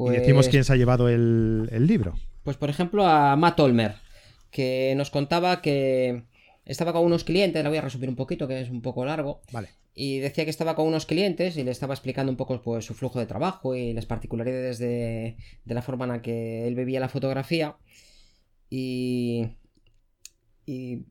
Y 0.07 0.11
decimos 0.11 0.47
pues 0.47 0.49
quién 0.49 0.65
se 0.65 0.73
ha 0.73 0.77
llevado 0.77 1.09
el, 1.09 1.87
libro. 1.87 2.15
Pues 2.49 2.57
por 2.57 2.71
ejemplo 2.71 3.07
a 3.07 3.37
Matt 3.37 3.61
Olmer, 3.61 3.97
que 4.51 4.95
nos 4.97 5.11
contaba 5.11 5.61
que 5.61 6.23
estaba 6.65 6.95
con 6.95 7.05
unos 7.05 7.23
clientes, 7.23 7.63
la 7.63 7.69
voy 7.69 7.77
a 7.77 7.83
resumir 7.83 8.09
un 8.09 8.17
poquito, 8.17 8.49
que 8.49 8.63
es 8.63 8.71
un 8.71 8.81
poco 8.81 9.05
largo. 9.05 9.43
Vale. 9.53 9.69
Y 9.93 10.21
decía 10.21 10.45
que 10.45 10.51
estaba 10.51 10.75
con 10.75 10.87
unos 10.87 11.05
clientes 11.05 11.59
y 11.59 11.63
le 11.63 11.71
estaba 11.71 11.93
explicando 11.93 12.33
un 12.33 12.39
poco 12.39 12.63
pues, 12.63 12.87
su 12.87 12.95
flujo 12.95 13.19
de 13.19 13.27
trabajo 13.27 13.75
y 13.75 13.93
las 13.93 14.07
particularidades 14.07 14.79
de, 14.79 15.37
de 15.67 15.75
la 15.75 15.83
forma 15.83 16.07
en 16.07 16.11
la 16.11 16.23
que 16.23 16.67
él 16.67 16.75
bebía 16.75 17.01
la 17.01 17.11
fotografía. 17.11 17.77
Y, 18.71 19.49
y 20.65 21.05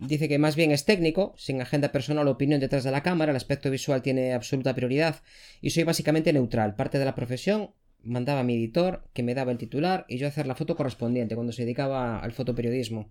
dice 0.00 0.30
que 0.30 0.38
más 0.38 0.56
bien 0.56 0.70
es 0.70 0.86
técnico, 0.86 1.34
sin 1.36 1.60
agenda 1.60 1.92
personal 1.92 2.26
o 2.26 2.30
opinión 2.30 2.60
detrás 2.60 2.84
de 2.84 2.90
la 2.90 3.02
cámara, 3.02 3.32
el 3.32 3.36
aspecto 3.36 3.70
visual 3.70 4.00
tiene 4.00 4.32
absoluta 4.32 4.74
prioridad 4.74 5.20
y 5.60 5.68
soy 5.68 5.84
básicamente 5.84 6.32
neutral, 6.32 6.74
parte 6.74 6.98
de 6.98 7.04
la 7.04 7.14
profesión 7.14 7.74
mandaba 8.04 8.40
a 8.40 8.44
mi 8.44 8.54
editor, 8.54 9.04
que 9.12 9.22
me 9.22 9.34
daba 9.34 9.52
el 9.52 9.58
titular, 9.58 10.04
y 10.08 10.18
yo 10.18 10.26
hacer 10.26 10.46
la 10.46 10.54
foto 10.54 10.76
correspondiente 10.76 11.34
cuando 11.34 11.52
se 11.52 11.62
dedicaba 11.62 12.18
al 12.18 12.32
fotoperiodismo. 12.32 13.08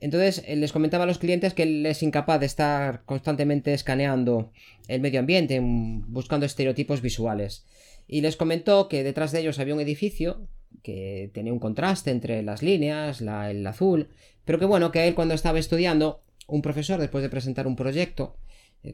Entonces 0.00 0.44
eh, 0.46 0.56
les 0.56 0.72
comentaba 0.72 1.04
a 1.04 1.06
los 1.06 1.18
clientes 1.18 1.54
que 1.54 1.64
él 1.64 1.84
es 1.84 2.02
incapaz 2.02 2.40
de 2.40 2.46
estar 2.46 3.02
constantemente 3.04 3.74
escaneando 3.74 4.52
el 4.86 5.00
medio 5.00 5.20
ambiente, 5.20 5.60
buscando 5.62 6.46
estereotipos 6.46 7.02
visuales. 7.02 7.64
Y 8.06 8.20
les 8.20 8.36
comentó 8.36 8.88
que 8.88 9.02
detrás 9.02 9.32
de 9.32 9.40
ellos 9.40 9.58
había 9.58 9.74
un 9.74 9.80
edificio 9.80 10.46
que 10.82 11.30
tenía 11.34 11.52
un 11.52 11.58
contraste 11.58 12.10
entre 12.10 12.42
las 12.42 12.62
líneas, 12.62 13.20
el 13.20 13.66
azul, 13.66 14.08
pero 14.44 14.58
que 14.58 14.64
bueno, 14.64 14.92
que 14.92 15.06
él 15.06 15.14
cuando 15.14 15.34
estaba 15.34 15.58
estudiando, 15.58 16.22
un 16.46 16.62
profesor 16.62 17.00
después 17.00 17.22
de 17.22 17.28
presentar 17.28 17.66
un 17.66 17.76
proyecto, 17.76 18.36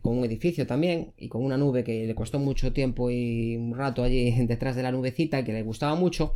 con 0.03 0.18
un 0.18 0.24
edificio 0.24 0.66
también 0.66 1.12
y 1.18 1.28
con 1.28 1.43
una 1.43 1.57
nube 1.57 1.85
que 1.85 2.07
le 2.07 2.14
costó 2.14 2.39
mucho 2.39 2.72
tiempo 2.72 3.11
y 3.11 3.57
un 3.57 3.76
rato 3.76 4.03
allí 4.03 4.30
detrás 4.47 4.76
de 4.76 4.82
la 4.82 4.93
nubecita 4.93 5.45
que 5.45 5.53
le 5.53 5.62
gustaba 5.62 5.95
mucho, 5.95 6.32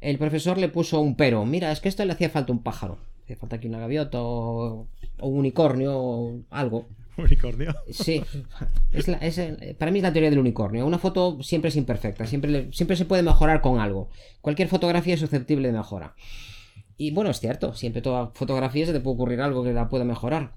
el 0.00 0.18
profesor 0.18 0.58
le 0.58 0.68
puso 0.68 1.00
un 1.00 1.16
pero. 1.16 1.44
Mira, 1.44 1.72
es 1.72 1.80
que 1.80 1.88
esto 1.88 2.04
le 2.04 2.12
hacía 2.12 2.30
falta 2.30 2.52
un 2.52 2.62
pájaro. 2.62 2.98
Hacía 3.24 3.36
falta 3.36 3.56
aquí 3.56 3.68
una 3.68 3.78
gaviota 3.78 4.18
o, 4.20 4.86
un 5.20 5.38
unicornio 5.38 5.98
o 5.98 6.40
algo. 6.50 6.86
¿Unicornio? 7.16 7.74
Sí, 7.90 8.22
para 9.78 9.92
mí 9.92 9.98
es 9.98 10.02
la 10.02 10.12
teoría 10.12 10.30
del 10.30 10.38
unicornio. 10.38 10.84
Una 10.84 10.98
foto 10.98 11.42
siempre 11.42 11.68
es 11.68 11.76
imperfecta, 11.76 12.26
siempre, 12.26 12.72
siempre 12.72 12.96
se 12.96 13.04
puede 13.04 13.22
mejorar 13.22 13.60
con 13.60 13.78
algo. 13.78 14.08
Cualquier 14.40 14.68
fotografía 14.68 15.14
es 15.14 15.20
susceptible 15.20 15.68
de 15.68 15.74
mejora. 15.74 16.14
Y 16.96 17.12
bueno, 17.12 17.30
es 17.30 17.40
cierto, 17.40 17.74
siempre 17.74 18.02
toda 18.02 18.28
fotografía 18.34 18.86
se 18.86 18.92
te 18.92 19.00
puede 19.00 19.14
ocurrir 19.14 19.40
algo 19.40 19.64
que 19.64 19.72
la 19.72 19.88
pueda 19.88 20.04
mejorar. 20.04 20.52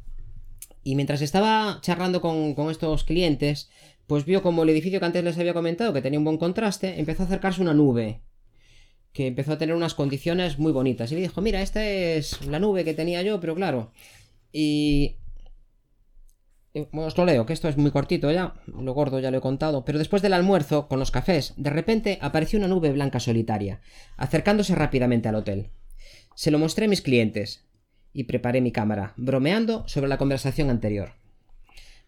Y 0.87 0.95
mientras 0.95 1.21
estaba 1.21 1.79
charlando 1.81 2.21
con, 2.21 2.55
estos 2.71 3.03
clientes, 3.03 3.69
pues 4.05 4.23
vio 4.23 4.41
como 4.41 4.63
el 4.63 4.69
edificio 4.69 5.01
que 5.01 5.05
antes 5.05 5.21
les 5.21 5.37
había 5.37 5.53
comentado, 5.53 5.91
que 5.91 6.01
tenía 6.01 6.17
un 6.17 6.23
buen 6.23 6.37
contraste, 6.37 6.97
empezó 6.97 7.23
a 7.23 7.25
acercarse 7.25 7.61
una 7.61 7.73
nube. 7.73 8.21
Que 9.11 9.27
empezó 9.27 9.51
a 9.51 9.57
tener 9.57 9.75
unas 9.75 9.95
condiciones 9.95 10.59
muy 10.59 10.71
bonitas. 10.71 11.11
Y 11.11 11.15
le 11.15 11.21
dijo, 11.23 11.41
mira, 11.41 11.61
esta 11.61 11.85
es 11.85 12.41
la 12.45 12.59
nube 12.59 12.85
que 12.85 12.93
tenía 12.93 13.21
yo, 13.21 13.41
pero 13.41 13.53
claro. 13.53 13.91
Y 14.53 15.17
os 16.93 17.17
lo 17.17 17.25
leo, 17.25 17.45
que 17.45 17.51
esto 17.51 17.67
es 17.67 17.75
muy 17.75 17.91
cortito 17.91 18.31
ya, 18.31 18.53
lo 18.67 18.93
gordo 18.93 19.19
ya 19.19 19.29
lo 19.29 19.39
he 19.39 19.41
contado, 19.41 19.83
pero 19.83 19.99
después 19.99 20.21
del 20.21 20.31
almuerzo, 20.31 20.87
con 20.87 20.99
los 20.99 21.11
cafés, 21.11 21.53
de 21.57 21.69
repente 21.69 22.17
apareció 22.21 22.59
una 22.59 22.69
nube 22.69 22.93
blanca 22.93 23.19
solitaria, 23.19 23.81
acercándose 24.15 24.73
rápidamente 24.73 25.27
al 25.27 25.35
hotel. 25.35 25.69
Se 26.33 26.49
lo 26.49 26.59
mostré 26.59 26.85
a 26.85 26.89
mis 26.89 27.01
clientes 27.01 27.66
y 28.13 28.23
preparé 28.23 28.61
mi 28.61 28.71
cámara, 28.71 29.13
bromeando 29.17 29.87
sobre 29.87 30.07
la 30.07 30.17
conversación 30.17 30.69
anterior. 30.69 31.16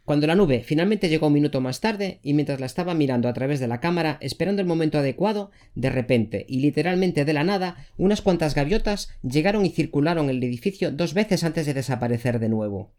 Cuando 0.05 0.25
la 0.25 0.35
nube 0.35 0.63
finalmente 0.63 1.07
llegó 1.07 1.27
un 1.27 1.33
minuto 1.33 1.61
más 1.61 1.81
tarde, 1.81 2.19
y 2.23 2.33
mientras 2.33 2.59
la 2.59 2.65
estaba 2.65 2.93
mirando 2.93 3.29
a 3.29 3.33
través 3.33 3.59
de 3.59 3.67
la 3.67 3.79
cámara, 3.79 4.17
esperando 4.21 4.61
el 4.61 4.67
momento 4.67 4.97
adecuado, 4.97 5.51
de 5.75 5.89
repente, 5.89 6.45
y 6.49 6.61
literalmente 6.61 7.25
de 7.25 7.33
la 7.33 7.43
nada, 7.43 7.85
unas 7.97 8.21
cuantas 8.21 8.55
gaviotas 8.55 9.09
llegaron 9.21 9.65
y 9.65 9.69
circularon 9.69 10.29
el 10.29 10.43
edificio 10.43 10.91
dos 10.91 11.13
veces 11.13 11.43
antes 11.43 11.65
de 11.65 11.75
desaparecer 11.75 12.39
de 12.39 12.49
nuevo 12.49 12.91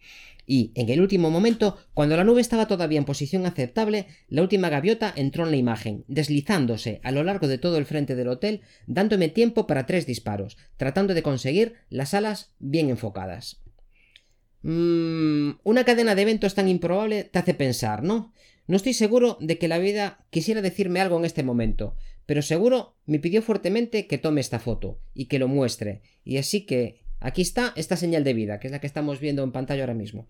y, 0.51 0.73
en 0.75 0.89
el 0.89 1.01
último 1.01 1.31
momento, 1.31 1.79
cuando 1.95 2.17
la 2.17 2.25
nube 2.25 2.41
estaba 2.41 2.67
todavía 2.67 2.99
en 2.99 3.05
posición 3.05 3.47
aceptable, 3.47 4.07
la 4.29 4.43
última 4.43 4.69
gaviota 4.69 5.13
entró 5.15 5.45
en 5.45 5.53
la 5.53 5.57
imagen, 5.57 6.05
deslizándose 6.09 7.01
a 7.05 7.13
lo 7.13 7.23
largo 7.23 7.47
de 7.47 7.59
todo 7.59 7.79
el 7.79 7.87
frente 7.87 8.17
del 8.17 8.27
hotel, 8.27 8.63
dándome 8.89 9.29
tiempo 9.29 9.69
para 9.69 9.87
tres 9.87 10.07
disparos, 10.07 10.57
tratando 10.77 11.15
de 11.15 11.23
conseguir 11.23 11.75
las 11.89 12.15
alas 12.15 12.53
bien 12.59 12.91
enfocadas. 12.91 13.61
Mmm, 14.63 15.53
una 15.65 15.85
cadena 15.85 16.15
de 16.15 16.23
eventos 16.23 16.55
tan 16.55 16.69
improbable 16.69 17.25
te 17.25 17.39
hace 17.39 17.55
pensar, 17.55 18.03
¿no? 18.03 18.33
No 18.67 18.77
estoy 18.77 18.95
seguro 18.95 19.37
de 19.41 19.59
que 19.59 19.69
la 19.69 19.79
vida 19.79 20.25
quisiera 20.31 20.63
decirme 20.63 21.01
algo 21.01 21.19
en 21.19 21.25
este 21.25 21.43
momento, 21.43 21.97
pero 22.27 22.43
seguro 22.43 22.97
me 23.07 23.19
pidió 23.19 23.43
fuertemente 23.43 24.07
que 24.07 24.19
tome 24.19 24.41
esta 24.41 24.59
foto 24.59 25.01
y 25.15 25.27
que 25.27 25.39
lo 25.39 25.49
muestre, 25.49 26.03
y 26.25 26.37
así 26.37 26.67
que 26.67 27.01
Aquí 27.21 27.43
está 27.43 27.75
esta 27.77 27.97
señal 27.97 28.25
de 28.25 28.33
vida, 28.33 28.59
que 28.59 28.69
es 28.69 28.73
la 28.73 28.81
que 28.81 28.87
estamos 28.87 29.21
viendo 29.21 29.45
en 29.45 29.53
pantalla 29.53 29.83
ahora 29.83 29.95
mismo. 29.95 30.27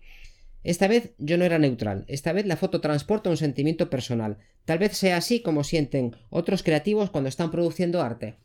Esta 0.63 0.87
vez 0.87 1.13
yo 1.17 1.37
no 1.37 1.45
era 1.45 1.57
neutral, 1.57 2.05
esta 2.07 2.33
vez 2.33 2.45
la 2.45 2.57
foto 2.57 2.81
transporta 2.81 3.29
un 3.29 3.37
sentimiento 3.37 3.89
personal. 3.89 4.37
Tal 4.65 4.77
vez 4.77 4.95
sea 4.95 5.17
así 5.17 5.41
como 5.41 5.63
sienten 5.63 6.15
otros 6.29 6.61
creativos 6.61 7.09
cuando 7.09 7.29
están 7.29 7.49
produciendo 7.49 8.01
arte. 8.01 8.35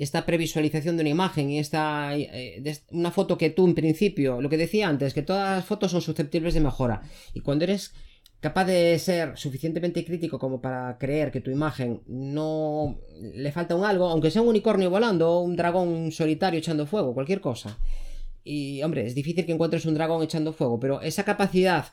Esta 0.00 0.24
previsualización 0.24 0.96
de 0.96 1.02
una 1.02 1.10
imagen 1.10 1.50
y 1.50 1.58
esta 1.58 2.16
eh, 2.16 2.62
una 2.90 3.10
foto 3.10 3.36
que 3.36 3.50
tú 3.50 3.66
en 3.66 3.74
principio, 3.74 4.40
lo 4.40 4.48
que 4.48 4.56
decía 4.56 4.88
antes, 4.88 5.14
que 5.14 5.22
todas 5.22 5.56
las 5.56 5.64
fotos 5.64 5.90
son 5.90 6.00
susceptibles 6.00 6.54
de 6.54 6.60
mejora. 6.60 7.02
Y 7.34 7.40
cuando 7.40 7.64
eres 7.64 7.92
capaz 8.40 8.64
de 8.64 8.98
ser 8.98 9.36
suficientemente 9.36 10.04
crítico 10.04 10.38
como 10.38 10.60
para 10.60 10.96
creer 10.98 11.30
que 11.30 11.42
tu 11.42 11.50
imagen 11.50 12.00
no 12.06 12.98
le 13.20 13.52
falta 13.52 13.76
un 13.76 13.84
algo, 13.84 14.08
aunque 14.08 14.30
sea 14.30 14.42
un 14.42 14.48
unicornio 14.48 14.88
volando 14.88 15.40
un 15.40 15.56
dragón 15.56 16.10
solitario 16.10 16.58
echando 16.58 16.86
fuego, 16.86 17.14
cualquier 17.14 17.40
cosa. 17.42 17.78
Y 18.42 18.82
hombre, 18.82 19.06
es 19.06 19.14
difícil 19.14 19.44
que 19.44 19.52
encuentres 19.52 19.84
un 19.84 19.94
dragón 19.94 20.22
echando 20.22 20.54
fuego, 20.54 20.80
pero 20.80 21.02
esa 21.02 21.24
capacidad 21.24 21.86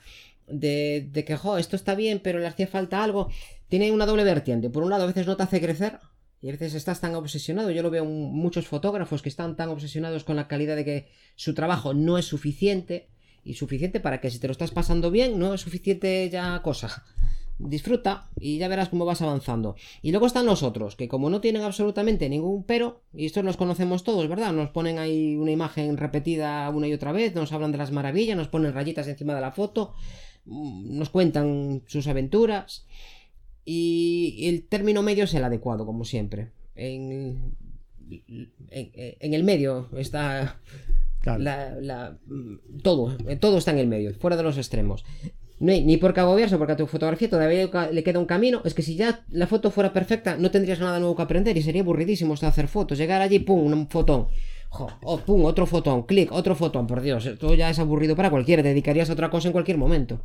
de, 0.48 1.10
de 1.12 1.26
que, 1.26 1.36
jo, 1.36 1.58
esto 1.58 1.76
está 1.76 1.94
bien, 1.96 2.22
pero 2.24 2.40
le 2.40 2.48
hacía 2.48 2.68
falta 2.68 3.04
algo, 3.04 3.30
tiene 3.68 3.92
una 3.92 4.06
doble 4.06 4.24
vertiente. 4.24 4.70
Por 4.70 4.84
un 4.84 4.90
lado, 4.90 5.04
a 5.04 5.08
veces 5.08 5.28
no 5.28 5.36
te 5.36 5.44
hace 5.44 5.60
crecer, 5.60 6.00
y 6.42 6.50
a 6.50 6.52
veces 6.52 6.74
estás 6.74 7.02
tan 7.02 7.16
obsesionado, 7.16 7.72
yo 7.72 7.84
lo 7.84 7.90
veo 7.90 8.06
muchos 8.06 8.68
fotógrafos 8.68 9.22
que 9.22 9.30
están 9.30 9.56
tan 9.56 9.70
obsesionados 9.70 10.24
con 10.24 10.36
la 10.36 10.48
calidad 10.48 10.76
de 10.76 10.86
que 10.86 11.08
su 11.36 11.54
trabajo 11.54 11.94
no 11.94 12.18
es 12.18 12.26
suficiente, 12.26 13.10
y 13.48 13.54
suficiente 13.54 14.00
para 14.02 14.20
que 14.20 14.30
si 14.30 14.40
te 14.40 14.48
lo 14.48 14.52
estás 14.52 14.72
pasando 14.72 15.10
bien, 15.10 15.40
no 15.40 15.54
es 15.54 15.62
suficiente 15.62 16.30
ya 16.30 16.62
cosa. 16.62 17.06
disfruta 17.60 18.30
y 18.40 18.60
ya 18.60 18.68
verás 18.68 18.90
cómo 18.90 19.06
vas 19.06 19.22
avanzando. 19.22 19.76
Y 20.04 20.12
luego 20.12 20.28
están 20.28 20.46
los 20.46 20.62
otros, 20.62 20.96
que 20.96 21.08
como 21.08 21.30
no 21.30 21.42
tienen 21.42 21.64
absolutamente 21.64 22.30
ningún 22.30 22.64
pero, 22.64 23.02
y 23.14 23.26
estos 23.26 23.44
los 23.44 23.58
conocemos 23.58 24.04
todos, 24.04 24.28
¿verdad? 24.28 24.54
Nos 24.54 24.70
ponen 24.70 25.00
ahí 25.00 25.36
una 25.36 25.52
imagen 25.52 25.98
repetida 25.98 26.70
una 26.70 26.88
y 26.88 26.94
otra 26.94 27.14
vez, 27.14 27.34
nos 27.34 27.54
hablan 27.54 27.72
de 27.72 27.80
las 27.80 27.92
maravillas, 27.92 28.38
nos 28.38 28.50
ponen 28.50 28.74
rayitas 28.74 29.08
encima 29.08 29.34
de 29.34 29.42
la 29.42 29.54
foto, 29.54 29.96
mm, 30.46 30.98
nos 31.00 31.10
cuentan 31.10 31.84
sus 31.88 32.06
aventuras. 32.08 32.86
Y 33.70 34.48
el 34.48 34.64
término 34.64 35.04
medio 35.04 35.26
es 35.26 35.34
el 35.34 35.44
adecuado, 35.44 35.86
como 35.86 36.06
siempre. 36.06 36.52
En, 36.74 37.54
en, 38.70 39.34
el 39.34 39.44
medio 39.44 39.90
está 39.98 40.62
todo, 42.82 43.18
todo 43.42 43.58
está 43.58 43.72
en 43.72 43.80
el 43.80 43.88
medio, 43.88 44.14
fuera 44.14 44.38
de 44.38 44.44
los 44.44 44.58
extremos. 44.58 45.04
No 45.60 45.74
hay 45.74 45.84
ni 45.84 45.98
por 45.98 46.18
agobiarse 46.18 46.58
porque 46.58 46.72
a 46.72 46.78
tu 46.78 46.88
fotografía 46.88 47.30
todavía 47.30 47.70
le 47.92 48.04
queda 48.04 48.20
un 48.20 48.26
camino. 48.26 48.62
Es 48.64 48.74
que 48.74 48.84
si 48.84 48.96
ya 48.96 49.26
la 49.32 49.48
foto 49.48 49.70
fuera 49.70 49.92
perfecta, 49.92 50.38
no 50.38 50.50
tendrías 50.50 50.80
nada 50.80 51.00
nuevo 51.00 51.18
que 51.18 51.24
aprender 51.24 51.58
y 51.58 51.62
sería 51.62 51.82
aburridísimo 51.82 52.36
hacer 52.36 52.70
fotos. 52.70 52.98
Llegar 52.98 53.22
allí, 53.22 53.40
pum, 53.40 53.66
un 53.66 53.90
fotón. 53.90 54.28
oh, 54.70 55.18
pum, 55.26 55.44
otro 55.44 55.66
fotón, 55.66 56.04
clic, 56.04 56.32
otro 56.32 56.56
fotón. 56.56 56.88
Por 56.88 57.02
Dios, 57.02 57.26
esto 57.26 57.54
ya 57.54 57.70
es 57.70 57.80
aburrido 57.80 58.16
para 58.16 58.30
cualquiera. 58.30 58.64
dedicarías 58.64 59.10
a 59.10 59.14
otra 59.14 59.30
cosa 59.30 59.50
en 59.50 59.52
cualquier 59.52 59.78
momento. 59.78 60.22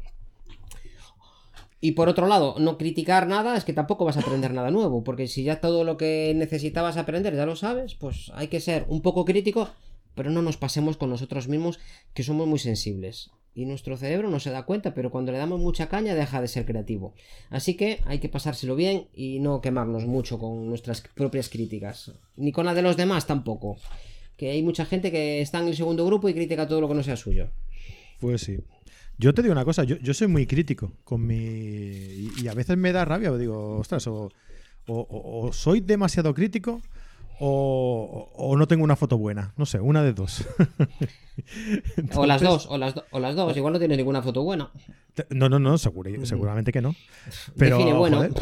Y 1.85 1.93
por 1.93 2.09
otro 2.09 2.29
lado, 2.29 2.55
no 2.61 2.79
criticar 2.79 3.27
nada 3.27 3.57
es 3.57 3.65
que 3.65 3.73
tampoco 3.73 4.05
vas 4.05 4.17
a 4.17 4.21
aprender 4.21 4.55
nada 4.55 4.71
nuevo, 4.71 5.03
porque 5.03 5.27
si 5.27 5.43
ya 5.43 5.61
todo 5.61 5.83
lo 5.83 5.97
que 5.97 6.33
necesitabas 6.37 6.97
aprender 6.97 7.35
ya 7.35 7.45
lo 7.45 7.57
sabes, 7.57 7.97
pues 7.97 8.31
hay 8.35 8.47
que 8.47 8.61
ser 8.61 8.87
un 8.87 9.03
poco 9.03 9.25
crítico, 9.25 9.69
pero 10.15 10.31
no 10.31 10.43
nos 10.43 10.57
pasemos 10.57 10.97
con 10.97 11.11
nosotros 11.11 11.49
mismos, 11.49 11.81
que 12.15 12.23
somos 12.23 12.47
muy 12.47 12.61
sensibles. 12.61 13.33
Y 13.53 13.67
nuestro 13.67 13.97
cerebro 13.97 14.31
no 14.31 14.39
se 14.39 14.51
da 14.51 14.63
cuenta, 14.63 14.95
pero 14.95 15.11
cuando 15.11 15.33
le 15.33 15.39
damos 15.39 15.59
mucha 15.59 15.89
caña 15.89 16.15
deja 16.15 16.41
de 16.41 16.47
ser 16.47 16.67
creativo. 16.67 17.15
Así 17.51 17.75
que 17.75 17.99
hay 18.07 18.21
que 18.21 18.29
pasárselo 18.29 18.77
bien 18.77 19.09
y 19.13 19.41
no 19.41 19.61
quemarnos 19.61 20.07
mucho 20.07 20.39
con 20.39 20.69
nuestras 20.69 21.01
propias 21.01 21.49
críticas. 21.49 22.13
Ni 22.37 22.53
con 22.53 22.65
la 22.65 22.75
de 22.75 22.83
los 22.83 22.97
demás 22.97 23.27
tampoco. 23.27 23.77
Que 24.37 24.51
hay 24.51 24.63
mucha 24.63 24.85
gente 24.85 25.11
que 25.11 25.41
está 25.41 25.59
en 25.59 25.67
el 25.67 25.77
segundo 25.77 26.07
grupo 26.07 26.29
y 26.29 26.35
critica 26.35 26.69
todo 26.69 26.81
lo 26.81 26.87
que 26.87 26.95
no 26.95 27.03
sea 27.03 27.17
suyo. 27.17 27.51
Pues 28.21 28.43
sí. 28.43 28.59
Yo 29.19 29.35
te 29.35 29.43
digo 29.43 29.53
una 29.53 29.65
cosa, 29.65 29.85
yo, 29.85 30.15
soy 30.15 30.27
muy 30.27 30.47
crítico 30.47 30.93
con 31.05 31.27
mi. 31.27 31.37
Y, 31.37 32.49
a 32.49 32.55
veces 32.55 32.77
me 32.77 32.93
da 32.93 33.05
rabia, 33.05 33.33
digo, 33.33 33.79
ostras, 33.79 34.07
o, 34.07 34.31
soy 35.53 35.81
demasiado 35.81 36.35
crítico 36.35 36.81
o, 37.45 38.55
no 38.57 38.69
tengo 38.69 38.85
una 38.85 38.95
foto 38.95 39.19
buena. 39.19 39.53
No 39.57 39.67
sé, 39.67 39.81
una 39.81 40.03
de 40.05 40.13
dos. 40.13 40.47
o 42.15 42.25
las 42.25 42.41
dos, 42.41 42.67
o 42.71 42.79
las, 42.79 42.95
o 43.11 43.19
las 43.19 43.35
dos. 43.35 43.57
Igual 43.57 43.73
no 43.73 43.79
tienes 43.81 43.99
ninguna 43.99 44.23
foto 44.23 44.45
buena. 44.45 44.71
No, 45.29 45.49
no, 45.49 45.59
no, 45.59 45.77
seguramente 45.77 46.71
que 46.71 46.81
no. 46.81 46.95
Pero 47.59 47.79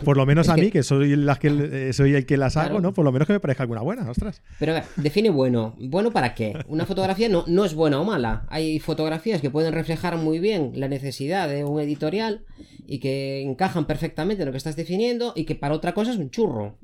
por 0.04 0.18
lo 0.18 0.26
menos 0.26 0.50
a 0.50 0.56
mí, 0.56 0.70
que, 0.70 0.82
soy, 0.82 1.16
las 1.16 1.38
que 1.38 1.48
eh, 1.48 1.92
soy 1.94 2.14
el 2.14 2.26
que 2.26 2.36
las 2.36 2.58
hago, 2.58 2.80
¿no? 2.80 2.92
Por 2.92 3.06
lo 3.06 3.10
menos 3.10 3.26
que 3.26 3.32
me 3.32 3.40
parezca 3.40 3.62
alguna 3.62 3.80
buena, 3.80 4.08
ostras. 4.10 4.42
Pero 4.58 4.72
a 4.72 4.74
ver, 4.76 4.84
define 4.96 5.30
bueno. 5.30 5.74
¿Bueno 5.80 6.10
para 6.12 6.34
qué? 6.34 6.62
Una 6.68 6.84
fotografía 6.84 7.30
no, 7.30 7.44
no 7.46 7.64
es 7.64 7.74
buena 7.74 7.98
o 8.00 8.04
mala. 8.04 8.46
Hay 8.50 8.80
fotografías 8.80 9.40
que 9.40 9.48
pueden 9.48 9.72
reflejar 9.72 10.18
muy 10.18 10.40
bien 10.40 10.72
la 10.74 10.88
necesidad 10.88 11.48
de 11.48 11.64
un 11.64 11.80
editorial 11.80 12.44
y 12.86 12.98
que 12.98 13.40
encajan 13.40 13.86
perfectamente 13.86 14.42
en 14.42 14.46
lo 14.46 14.52
que 14.52 14.58
estás 14.58 14.76
definiendo 14.76 15.32
y 15.34 15.44
que 15.44 15.54
para 15.54 15.74
otra 15.74 15.94
cosa 15.94 16.12
es 16.12 16.18
un 16.18 16.30
churro. 16.30 16.76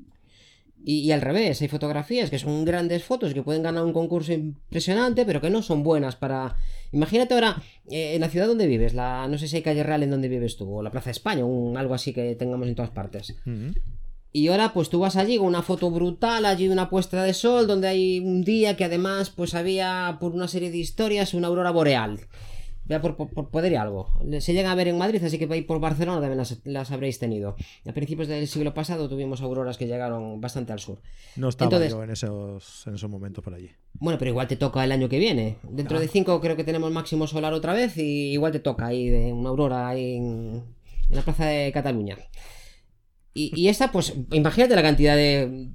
Y, 0.89 1.11
al 1.11 1.19
revés, 1.19 1.61
hay 1.61 1.67
fotografías 1.67 2.29
que 2.29 2.39
son 2.39 2.63
grandes 2.63 3.03
fotos 3.03 3.33
que 3.33 3.43
pueden 3.43 3.61
ganar 3.61 3.83
un 3.83 3.91
concurso 3.91 4.31
impresionante, 4.31 5.25
pero 5.25 5.41
que 5.41 5.49
no 5.49 5.61
son 5.61 5.83
buenas 5.83 6.15
para. 6.15 6.55
Imagínate 6.93 7.33
ahora 7.33 7.61
eh, 7.91 8.15
en 8.15 8.21
la 8.21 8.29
ciudad 8.29 8.47
donde 8.47 8.67
vives, 8.67 8.93
la 8.93 9.27
no 9.27 9.37
sé 9.37 9.49
si 9.49 9.57
hay 9.57 9.63
calle 9.63 9.83
real 9.83 10.03
en 10.03 10.11
donde 10.11 10.29
vives 10.29 10.55
tú, 10.55 10.77
o 10.77 10.81
la 10.81 10.89
Plaza 10.89 11.07
de 11.07 11.11
España, 11.11 11.43
un, 11.43 11.75
algo 11.75 11.93
así 11.93 12.13
que 12.13 12.35
tengamos 12.35 12.69
en 12.69 12.75
todas 12.75 12.91
partes. 12.91 13.35
Y 14.31 14.47
ahora 14.47 14.71
pues 14.71 14.87
tú 14.87 14.99
vas 14.99 15.17
allí 15.17 15.37
con 15.37 15.47
una 15.47 15.61
foto 15.61 15.91
brutal, 15.91 16.45
allí 16.45 16.69
una 16.69 16.89
puesta 16.89 17.21
de 17.21 17.33
sol, 17.33 17.67
donde 17.67 17.89
hay 17.89 18.21
un 18.21 18.45
día 18.45 18.77
que 18.77 18.85
además 18.85 19.29
pues 19.29 19.55
había 19.55 20.15
por 20.21 20.31
una 20.31 20.47
serie 20.47 20.71
de 20.71 20.77
historias 20.77 21.33
una 21.33 21.47
aurora 21.47 21.71
boreal. 21.71 22.21
Vea 22.87 23.01
por, 23.01 23.15
poder 23.15 23.71
y 23.73 23.75
algo. 23.75 24.09
Se 24.39 24.53
llega 24.53 24.71
a 24.71 24.75
ver 24.75 24.87
en 24.87 24.97
Madrid, 24.97 25.21
así 25.23 25.37
que 25.37 25.47
por 25.63 25.79
Barcelona 25.79 26.21
también 26.21 26.43
las, 26.63 26.91
habréis 26.91 27.19
tenido. 27.19 27.55
A 27.85 27.91
principios 27.91 28.27
del 28.29 28.47
siglo 28.47 28.73
pasado 28.73 29.09
tuvimos 29.09 29.41
auroras 29.41 29.77
que 29.77 29.87
llegaron 29.87 30.39
bastante 30.39 30.71
al 30.71 30.79
sur. 30.79 31.01
No 31.35 31.49
estaba 31.49 31.85
yo 31.85 32.03
en 32.03 32.11
esos, 32.11 32.87
en 32.87 32.95
esos 32.95 33.09
momentos 33.09 33.43
por 33.43 33.53
allí. 33.53 33.69
Bueno, 33.93 34.17
pero 34.17 34.29
igual 34.29 34.47
te 34.47 34.55
toca 34.55 34.83
el 34.83 34.91
año 34.91 35.09
que 35.09 35.19
viene. 35.19 35.57
Dentro 35.63 35.99
de 35.99 36.07
cinco 36.07 36.39
creo 36.39 36.55
que 36.55 36.63
tenemos 36.63 36.91
máximo 36.91 37.27
solar 37.27 37.53
otra 37.53 37.73
vez 37.73 37.97
y 37.97 38.31
igual 38.31 38.53
te 38.53 38.59
toca 38.59 38.87
ahí 38.87 39.09
de 39.09 39.33
una 39.33 39.49
aurora 39.49 39.89
ahí 39.89 40.15
en, 40.15 40.63
la 41.09 41.21
plaza 41.23 41.45
de 41.45 41.71
Cataluña. 41.73 42.17
Y, 43.33 43.51
y 43.53 43.67
esa, 43.67 43.91
pues, 43.91 44.13
imagínate 44.31 44.75
la 44.75 44.81
cantidad 44.81 45.15
de, 45.15 45.69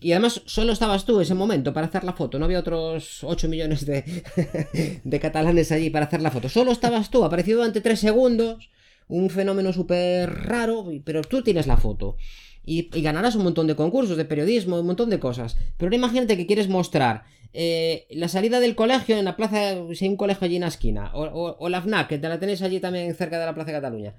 y 0.00 0.12
además 0.12 0.42
solo 0.46 0.72
estabas 0.72 1.04
tú 1.04 1.20
ese 1.20 1.34
momento 1.34 1.72
para 1.72 1.88
hacer 1.88 2.04
la 2.04 2.12
foto, 2.12 2.38
no 2.38 2.44
había 2.44 2.60
otros 2.60 3.24
8 3.24 3.48
millones 3.48 3.84
de, 5.04 5.20
catalanes 5.20 5.72
allí 5.72 5.90
para 5.90 6.06
hacer 6.06 6.22
la 6.22 6.30
foto. 6.30 6.48
Solo 6.48 6.70
estabas 6.70 7.10
tú, 7.10 7.24
aparecido 7.24 7.58
durante 7.58 7.80
3 7.80 7.98
segundos, 7.98 8.70
un 9.08 9.28
fenómeno 9.28 9.72
súper 9.72 10.30
raro, 10.30 10.86
pero 11.04 11.22
tú 11.22 11.42
tienes 11.42 11.66
la 11.66 11.76
foto. 11.76 12.16
Y, 12.64 12.88
ganarás 13.00 13.34
un 13.34 13.42
montón 13.42 13.66
de 13.66 13.74
concursos 13.74 14.16
de 14.16 14.24
periodismo, 14.24 14.78
un 14.78 14.86
montón 14.86 15.10
de 15.10 15.18
cosas. 15.18 15.56
Pero 15.78 15.94
imagínate 15.94 16.36
que 16.36 16.46
quieres 16.46 16.68
mostrar 16.68 17.24
eh, 17.52 18.06
la 18.10 18.28
salida 18.28 18.60
del 18.60 18.76
colegio 18.76 19.16
en 19.16 19.24
la 19.24 19.36
plaza, 19.36 19.74
si 19.94 20.04
hay 20.04 20.10
un 20.10 20.16
colegio 20.16 20.44
allí 20.44 20.56
en 20.56 20.62
la 20.62 20.68
esquina, 20.68 21.10
o, 21.14 21.56
o 21.58 21.68
la 21.68 21.82
FNAC, 21.82 22.08
que 22.08 22.18
te 22.18 22.28
la 22.28 22.38
tenéis 22.38 22.62
allí 22.62 22.78
también 22.78 23.12
cerca 23.14 23.40
de 23.40 23.46
la 23.46 23.54
Plaza 23.54 23.72
de 23.72 23.78
Cataluña 23.78 24.14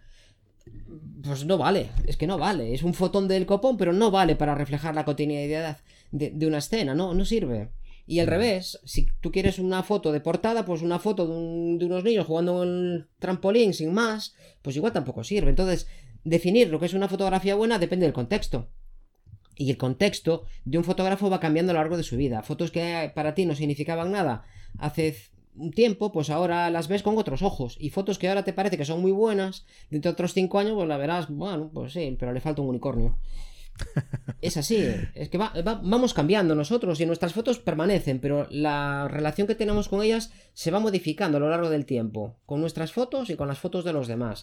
pues 1.24 1.46
no 1.46 1.58
vale, 1.58 1.90
es 2.06 2.18
que 2.18 2.28
no 2.28 2.38
vale, 2.38 2.74
es 2.74 2.84
un 2.84 2.94
fotón 2.94 3.28
del 3.28 3.46
copón, 3.46 3.78
pero 3.78 3.94
no 3.94 4.12
vale 4.12 4.36
para 4.36 4.56
reflejar 4.56 4.96
la 4.96 5.06
cotidianidad 5.06 5.78
de, 6.12 6.48
una 6.48 6.60
escena, 6.60 6.96
no, 6.96 7.14
no 7.14 7.26
sirve. 7.26 7.70
Y 8.06 8.20
al 8.20 8.28
revés, 8.28 8.80
si 8.86 9.08
tú 9.22 9.32
quieres 9.32 9.60
una 9.60 9.84
foto 9.84 10.12
de 10.12 10.20
portada, 10.20 10.66
pues 10.66 10.82
una 10.82 10.98
foto 10.98 11.28
de, 11.28 11.86
unos 11.86 12.04
niños 12.04 12.26
jugando 12.26 12.64
en 12.64 12.70
el 12.70 13.08
trampolín 13.20 13.74
sin 13.74 13.94
más, 13.94 14.34
pues 14.64 14.76
igual 14.76 14.94
tampoco 14.94 15.24
sirve. 15.24 15.52
Entonces, 15.52 15.88
definir 16.24 16.70
lo 16.70 16.80
que 16.80 16.88
es 16.88 16.96
una 16.96 17.08
fotografía 17.08 17.54
buena 17.54 17.78
depende 17.78 18.08
del 18.08 18.14
contexto. 18.14 18.72
Y 19.56 19.70
el 19.70 19.78
contexto 19.78 20.46
de 20.66 20.80
un 20.80 20.84
fotógrafo 20.84 21.30
va 21.30 21.40
cambiando 21.40 21.72
a 21.72 21.74
lo 21.76 21.82
largo 21.82 21.98
de 21.98 22.04
su 22.04 22.18
vida. 22.18 22.42
Fotos 22.42 22.72
que 22.72 23.12
para 23.14 23.36
ti 23.36 23.46
no 23.46 23.54
significaban 23.54 24.12
nada 24.12 24.44
hace 24.80 25.16
un 25.60 25.72
tiempo, 25.72 26.12
pues 26.12 26.30
ahora 26.30 26.70
las 26.70 26.88
ves 26.88 27.03
con 27.03 27.18
otros 27.18 27.41
ojos. 27.41 27.78
Y 27.80 27.89
fotos 27.89 28.18
que 28.18 28.30
ahora 28.30 28.43
te 28.43 28.53
parece 28.53 28.78
que 28.78 28.86
son 28.86 29.01
muy 29.01 29.12
buenas, 29.12 29.66
dentro 29.89 30.12
de 30.12 30.14
otros 30.14 30.34
cinco 30.34 30.60
años, 30.60 30.74
pues 30.74 30.88
la 30.88 30.97
verás, 30.97 31.30
bueno, 31.30 31.70
pues 31.74 31.93
sí, 31.93 32.16
pero 32.20 32.34
le 32.34 32.41
falta 32.41 32.62
un 32.62 32.70
unicornio. 32.70 33.18
Es 34.41 34.55
así, 34.55 34.86
es 35.16 35.30
que 35.30 35.38
vamos 35.38 36.14
cambiando 36.14 36.55
nosotros 36.55 36.99
y 37.01 37.05
nuestras 37.05 37.34
fotos 37.34 37.60
permanecen, 37.60 38.20
pero 38.20 38.47
la 38.49 39.07
relación 39.10 39.47
que 39.47 39.55
tenemos 39.55 39.89
con 39.89 40.01
ellas 40.01 40.32
se 40.53 40.72
va 40.72 40.80
modificando 40.80 41.38
a 41.38 41.41
lo 41.41 41.49
largo 41.49 41.70
del 41.70 41.86
tiempo, 41.86 42.38
con 42.45 42.62
nuestras 42.62 42.93
fotos 42.93 43.30
y 43.30 43.36
con 43.36 43.49
las 43.49 43.60
fotos 43.60 43.84
de 43.84 43.91
los 43.91 44.07
demás. 44.07 44.39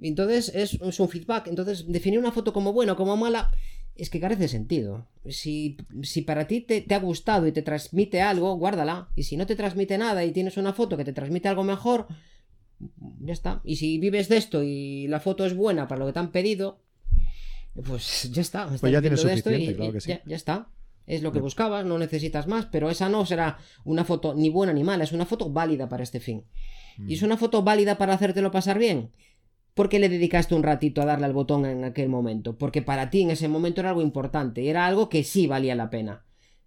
Entonces 0.00 0.52
es, 0.54 0.74
es 0.74 1.00
un 1.00 1.08
feedback, 1.08 1.48
entonces 1.48 1.90
definir 1.90 2.18
una 2.18 2.32
foto 2.32 2.52
como 2.52 2.72
buena 2.72 2.92
o 2.92 2.96
como 2.96 3.16
mala 3.16 3.50
es 3.96 4.10
que 4.10 4.20
carece 4.20 4.42
de 4.42 4.48
sentido. 4.48 5.06
Si, 5.28 5.76
si 6.02 6.22
para 6.22 6.46
ti 6.46 6.60
te, 6.60 6.86
ha 6.94 6.98
gustado 6.98 7.46
y 7.46 7.52
te 7.52 7.62
transmite 7.62 8.20
algo, 8.22 8.56
guárdala. 8.56 9.08
Y 9.14 9.24
si 9.24 9.36
no 9.36 9.46
te 9.46 9.56
transmite 9.56 9.98
nada 9.98 10.24
y 10.24 10.32
tienes 10.32 10.56
una 10.56 10.72
foto 10.72 10.96
que 10.96 11.04
te 11.04 11.12
transmite 11.12 11.48
algo 11.48 11.64
mejor, 11.64 12.08
ya 13.20 13.32
está. 13.32 13.60
Y 13.64 13.76
si 13.76 13.98
vives 13.98 14.28
de 14.28 14.36
esto 14.36 14.62
y 14.62 15.06
la 15.08 15.20
foto 15.20 15.46
es 15.46 15.54
buena 15.54 15.86
para 15.86 16.00
lo 16.00 16.06
que 16.06 16.12
te 16.12 16.18
han 16.18 16.32
pedido, 16.32 16.80
pues 17.86 18.30
ya 18.32 18.42
está. 18.42 18.68
Pues 18.68 18.92
ya 18.92 19.00
tienes 19.00 19.20
suficiente, 19.20 19.76
claro 19.76 19.92
que 19.92 20.00
sí. 20.00 20.12
Ya, 20.26 20.36
está. 20.36 20.68
Es 21.06 21.22
lo 21.22 21.32
que 21.32 21.40
buscabas, 21.40 21.84
no 21.84 21.98
necesitas 21.98 22.46
más, 22.46 22.66
pero 22.66 22.90
esa 22.90 23.08
no 23.08 23.26
será 23.26 23.58
una 23.84 24.04
foto 24.04 24.34
ni 24.34 24.48
buena 24.48 24.72
ni 24.72 24.84
mala, 24.84 25.04
es 25.04 25.12
una 25.12 25.26
foto 25.26 25.50
válida 25.50 25.88
para 25.88 26.02
este 26.02 26.18
fin. 26.18 26.44
Y 27.06 27.14
es 27.14 27.22
mm. 27.22 27.26
una 27.26 27.36
foto 27.36 27.62
válida 27.62 27.98
para 27.98 28.14
hacértelo 28.14 28.50
pasar 28.50 28.78
bien. 28.78 29.10
¿Por 29.74 29.88
qué 29.88 29.98
le 29.98 30.08
dedicaste 30.08 30.54
un 30.54 30.62
ratito 30.62 31.02
a 31.02 31.04
darle 31.04 31.26
al 31.26 31.32
botón 31.32 31.66
en 31.66 31.82
aquel 31.82 32.08
momento? 32.08 32.56
Porque 32.56 32.80
para 32.80 33.10
ti 33.10 33.22
en 33.22 33.30
ese 33.30 33.48
momento 33.48 33.80
era 33.80 33.90
algo 33.90 34.02
importante, 34.02 34.70
era 34.70 34.86
algo 34.86 35.08
que 35.08 35.24
sí 35.24 35.48
valía 35.48 35.74
la 35.74 35.90
pena. 35.90 36.24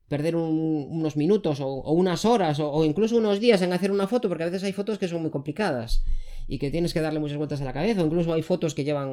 Perder 0.09 0.35
unos 0.35 1.15
minutos 1.15 1.61
o, 1.61 1.91
unas 1.93 2.25
horas 2.25 2.59
o, 2.59 2.83
incluso 2.83 3.15
unos 3.15 3.39
días 3.39 3.61
en 3.61 3.71
hacer 3.71 3.91
una 3.91 4.07
foto, 4.07 4.27
porque 4.27 4.43
a 4.43 4.47
veces 4.47 4.63
hay 4.63 4.73
fotos 4.73 4.97
que 4.97 5.07
son 5.07 5.21
muy 5.21 5.31
complicadas 5.31 6.03
y 6.49 6.59
que 6.59 6.69
tienes 6.69 6.93
que 6.93 6.99
darle 6.99 7.19
muchas 7.19 7.37
vueltas 7.37 7.61
a 7.61 7.65
la 7.65 7.73
cabeza, 7.73 8.01
o 8.01 8.05
incluso 8.05 8.33
hay 8.33 8.41
fotos 8.41 8.73
que 8.73 8.83
llevan, 8.83 9.09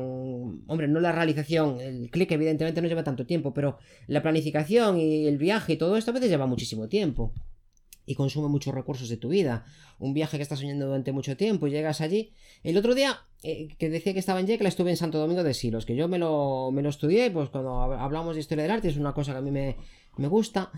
hombre, 0.67 0.89
no 0.89 0.99
la 0.99 1.13
realización, 1.13 1.81
el 1.81 2.11
clic 2.11 2.31
evidentemente 2.33 2.83
no 2.83 2.89
lleva 2.89 3.05
tanto 3.05 3.27
tiempo, 3.27 3.55
pero 3.55 3.79
la 4.09 4.23
planificación 4.23 4.99
y 4.99 5.27
el 5.27 5.39
viaje 5.39 5.75
y 5.75 5.77
todo 5.77 5.97
esto 5.97 6.11
a 6.11 6.15
veces 6.15 6.31
lleva 6.31 6.47
muchísimo 6.47 6.89
tiempo 6.89 7.33
y 8.07 8.15
consume 8.15 8.49
muchos 8.49 8.75
recursos 8.75 9.09
de 9.09 9.17
tu 9.17 9.29
vida. 9.29 9.65
Un 9.99 10.15
viaje 10.15 10.37
que 10.37 10.43
estás 10.43 10.61
soñando 10.61 10.87
durante 10.87 11.13
mucho 11.13 11.37
tiempo 11.37 11.67
y 11.67 11.71
llegas 11.71 12.01
allí. 12.01 12.33
El 12.63 12.77
otro 12.77 12.95
día, 12.95 13.21
eh, 13.43 13.69
que 13.79 13.89
decía 13.91 14.13
que 14.13 14.19
estaba 14.19 14.41
en 14.41 14.47
Yecla, 14.47 14.69
estuve 14.69 14.91
en 14.91 14.97
Santo 14.97 15.19
Domingo 15.19 15.43
de 15.43 15.55
Silos, 15.55 15.87
que 15.87 15.97
yo 15.97 16.09
me 16.09 16.19
lo, 16.19 16.71
me 16.73 16.83
lo 16.83 16.89
estudié, 16.89 17.31
pues 17.31 17.49
cuando 17.49 17.81
hablamos 17.81 18.35
de 18.35 18.41
historia 18.41 18.65
del 18.65 18.73
arte 18.73 18.89
es 18.89 18.97
una 18.97 19.13
cosa 19.13 19.33
que 19.33 19.39
a 19.39 19.43
mí 19.43 19.51
me, 19.51 19.77
me 20.17 20.29
gusta. 20.29 20.71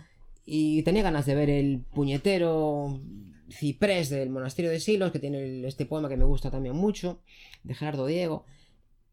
Y 0.44 0.82
tenía 0.82 1.02
ganas 1.02 1.26
de 1.26 1.34
ver 1.34 1.50
el 1.50 1.80
puñetero 1.92 3.00
ciprés 3.50 4.10
del 4.10 4.30
monasterio 4.30 4.70
de 4.70 4.80
Silos, 4.80 5.10
que 5.10 5.18
tiene 5.18 5.66
este 5.66 5.86
poema 5.86 6.08
que 6.08 6.16
me 6.16 6.24
gusta 6.24 6.50
también 6.50 6.76
mucho, 6.76 7.20
de 7.64 7.74
Gerardo 7.74 8.06
Diego. 8.06 8.44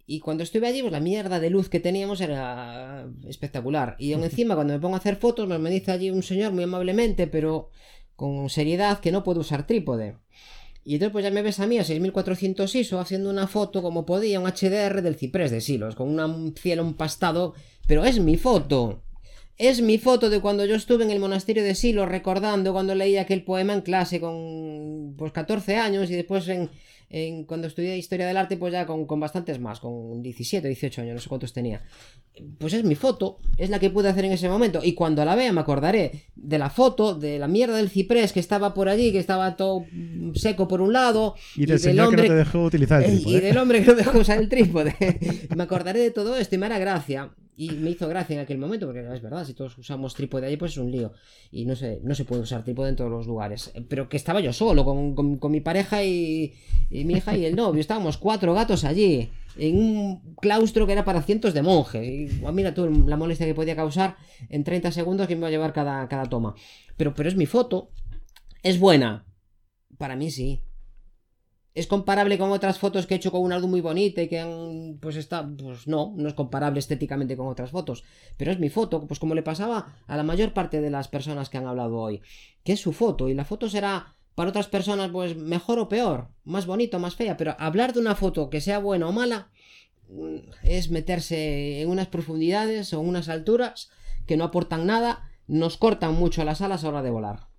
Y 0.06 0.20
cuando 0.20 0.44
estuve 0.44 0.68
allí, 0.68 0.82
pues 0.82 0.92
la 0.92 1.00
mierda 1.00 1.40
de 1.40 1.50
luz 1.50 1.70
que 1.70 1.80
teníamos 1.80 2.20
era 2.20 3.08
espectacular. 3.28 3.96
Y 4.00 4.14
aún 4.14 4.24
encima, 4.24 4.56
cuando 4.56 4.74
me 4.74 4.80
pongo 4.80 4.96
a 4.96 5.00
hacer 5.00 5.16
fotos, 5.16 5.48
pues 5.48 5.60
me 5.60 5.70
dice 5.70 5.92
allí 5.92 6.12
un 6.12 6.24
señor 6.24 6.52
muy 6.52 6.66
amablemente, 6.66 7.28
pero 7.28 7.70
con 8.24 8.50
seriedad, 8.50 9.00
que 9.00 9.12
no 9.12 9.22
puedo 9.22 9.42
usar 9.42 9.68
trípode. 9.68 10.16
Y 10.86 10.94
entonces 10.94 11.12
pues 11.12 11.26
ya 11.26 11.32
me 11.32 11.42
ves 11.42 11.60
a 11.60 11.68
mí 11.68 11.78
a 11.78 11.84
6400 11.84 12.74
ISO 12.74 13.02
haciendo 13.02 13.30
una 13.30 13.48
foto 13.48 13.82
como 13.82 14.06
podía, 14.06 14.40
un 14.40 14.50
HDR 14.50 15.02
del 15.02 15.18
ciprés 15.18 15.52
de 15.52 15.60
Silos, 15.60 15.96
con 15.96 16.18
un 16.18 16.56
cielo 16.56 16.84
empastado, 16.84 17.54
pero 17.86 18.06
es 18.06 18.22
mi 18.22 18.38
foto. 18.38 19.04
Es 19.58 19.82
mi 19.82 19.98
foto 19.98 20.30
de 20.30 20.40
cuando 20.40 20.64
yo 20.66 20.76
estuve 20.76 21.04
en 21.04 21.12
el 21.12 21.20
monasterio 21.20 21.66
de 21.66 21.76
Silos 21.76 22.08
recordando 22.08 22.72
cuando 22.72 22.96
leí 22.96 23.18
aquel 23.18 23.44
poema 23.44 23.74
en 23.74 23.82
clase 23.82 24.22
con 24.22 25.16
pues 25.18 25.34
14 25.34 25.76
años 25.76 26.10
y 26.10 26.16
después 26.16 26.48
en, 26.48 26.70
cuando 27.46 27.68
estudié 27.68 27.96
historia 27.96 28.26
del 28.26 28.38
arte, 28.38 28.58
pues 28.58 28.74
ya 28.74 28.88
con, 28.88 29.20
bastantes 29.20 29.60
más, 29.60 29.80
con 29.80 30.24
17, 30.24 30.68
18 30.68 31.02
años, 31.02 31.14
no 31.16 31.22
sé 31.22 31.30
cuántos 31.30 31.54
tenía. 31.54 31.82
Pues 32.58 32.74
es 32.74 32.84
mi 32.84 32.96
foto, 32.96 33.40
es 33.58 33.70
la 33.70 33.80
que 33.80 33.92
pude 33.92 34.10
hacer 34.10 34.26
en 34.26 34.32
ese 34.32 34.50
momento. 34.50 34.80
Y 34.84 34.94
cuando 34.94 35.24
la 35.24 35.36
vea 35.36 35.54
me 35.54 35.62
acordaré 35.62 36.26
de 36.36 36.58
la 36.58 36.72
foto, 36.72 37.14
de 37.14 37.38
la 37.38 37.48
mierda 37.48 37.78
del 37.78 37.90
ciprés 37.90 38.34
que 38.34 38.40
estaba 38.40 38.74
por 38.74 38.90
allí, 38.90 39.12
que 39.12 39.20
estaba 39.20 39.56
todo 39.56 39.86
seco 40.34 40.68
por 40.68 40.82
un 40.82 40.94
lado. 40.94 41.36
Y 41.56 41.68
del, 41.68 42.00
hombre 42.00 42.24
que 42.24 42.30
no 42.30 42.34
te 42.34 42.40
dejó 42.40 42.64
utilizar 42.64 43.04
el 43.04 43.12
trípode. 43.12 43.38
Y 43.38 43.40
del 43.42 43.58
hombre 43.58 43.82
que 43.82 43.88
no 43.88 43.96
dejó 43.96 44.18
usar 44.18 44.40
el 44.40 44.50
trípode. 44.50 44.96
me 45.56 45.64
acordaré 45.64 46.00
de 46.00 46.12
todo 46.12 46.36
esto 46.36 46.56
y 46.56 46.58
me 46.58 46.66
hará 46.66 46.80
gracia 46.80 47.32
y 47.56 47.72
me 47.72 47.92
hizo 47.92 48.08
gracia 48.08 48.34
en 48.36 48.40
aquel 48.40 48.58
momento, 48.58 48.88
porque 48.88 49.02
es 49.02 49.22
verdad, 49.22 49.46
si 49.46 49.54
todos 49.54 49.78
usamos 49.78 50.14
trípode 50.16 50.48
allí, 50.48 50.58
pues 50.58 50.72
es 50.72 50.78
un 50.78 50.92
lío. 50.92 51.14
Y 51.52 51.66
no 51.66 51.76
se, 51.76 52.00
no 52.04 52.16
se 52.16 52.26
puede 52.26 52.42
usar 52.42 52.64
trípode 52.64 52.90
en 52.90 52.96
todos 52.96 53.12
los 53.12 53.28
lugares. 53.28 53.72
Pero 53.88 54.10
que 54.10 54.18
estaba 54.18 54.40
yo 54.40 54.54
solo, 54.54 54.84
con, 54.84 55.52
mi 55.52 55.62
pareja 55.62 56.04
y, 56.04 56.54
mi 56.90 57.14
hija 57.16 57.38
y 57.38 57.46
el 57.46 57.56
novio. 57.56 57.80
Estábamos 57.80 58.18
cuatro 58.18 58.54
gatos 58.54 58.84
allí, 58.84 59.30
en 59.58 59.78
un 59.78 60.36
claustro 60.42 60.88
que 60.88 60.94
era 60.94 61.06
para 61.06 61.22
cientos 61.22 61.54
de 61.54 61.62
monjes. 61.62 62.04
Y 62.04 62.46
mira 62.52 62.74
tú 62.74 62.90
la 62.90 63.18
molestia 63.18 63.46
que 63.46 63.56
podía 63.56 63.76
causar 63.76 64.18
en 64.50 64.64
30 64.64 64.92
segundos 64.92 65.28
que 65.28 65.36
me 65.36 65.40
iba 65.40 65.48
a 65.48 65.52
llevar 65.52 65.74
cada, 65.74 66.08
cada 66.08 66.26
toma. 66.26 66.56
Pero, 66.98 67.14
pero 67.14 67.30
es 67.30 67.36
mi 67.36 67.46
foto. 67.46 67.92
¿Es 68.64 68.80
buena? 68.80 69.26
Para 69.98 70.16
mí 70.16 70.32
sí 70.32 70.64
es 71.76 71.88
comparable 71.88 72.38
con 72.38 72.52
otras 72.52 72.78
fotos 72.78 73.08
que 73.08 73.16
he 73.16 73.18
hecho 73.18 73.32
con 73.32 73.42
una 73.42 73.58
luz 73.58 73.70
muy 73.70 73.82
bonita 73.82 74.22
y 74.22 74.28
que 74.28 74.40
han, 74.40 75.00
pues 75.02 75.16
está, 75.16 75.48
pues 75.48 75.88
no, 75.88 76.14
no 76.16 76.28
es 76.28 76.36
comparable 76.36 76.80
estéticamente 76.80 77.36
con 77.36 77.48
otras 77.48 77.72
fotos, 77.72 78.04
pero 78.38 78.52
es 78.52 78.60
mi 78.60 78.70
foto, 78.70 79.08
pues 79.08 79.20
como 79.20 79.34
le 79.34 79.42
pasaba 79.42 79.96
a 80.06 80.18
la 80.18 80.24
mayor 80.24 80.54
parte 80.54 80.82
de 80.82 80.92
las 80.92 81.08
personas 81.08 81.50
que 81.50 81.58
han 81.58 81.66
hablado 81.66 81.98
hoy, 81.98 82.22
que 82.64 82.74
es 82.74 82.80
su 82.80 82.94
foto 82.94 83.28
y 83.28 83.34
la 83.34 83.46
foto 83.46 83.70
será 83.70 84.16
para 84.36 84.50
otras 84.50 84.68
personas 84.68 85.10
pues 85.12 85.36
mejor 85.36 85.80
o 85.80 85.90
peor, 85.90 86.30
más 86.44 86.66
bonito, 86.68 87.00
más 87.00 87.16
fea, 87.16 87.38
pero 87.38 87.56
hablar 87.58 87.94
de 87.94 88.00
una 88.00 88.16
foto 88.16 88.50
que 88.50 88.62
sea 88.62 88.78
buena 88.78 89.08
o 89.08 89.12
mala 89.12 89.50
mm, 90.10 90.38
es 90.64 90.92
meterse 90.92 91.82
en 91.82 91.90
unas 91.90 92.08
profundidades 92.08 92.94
o 92.94 93.00
unas 93.00 93.30
alturas 93.30 93.90
que 94.28 94.38
no 94.38 94.44
aportan 94.44 94.86
nada, 94.86 95.30
nos 95.48 95.78
cortan 95.78 96.14
mucho 96.14 96.44
las 96.44 96.62
alas 96.62 96.84
a 96.84 96.88
la 96.88 96.90
hora 96.90 97.02
de 97.02 97.10
volar. 97.10 97.53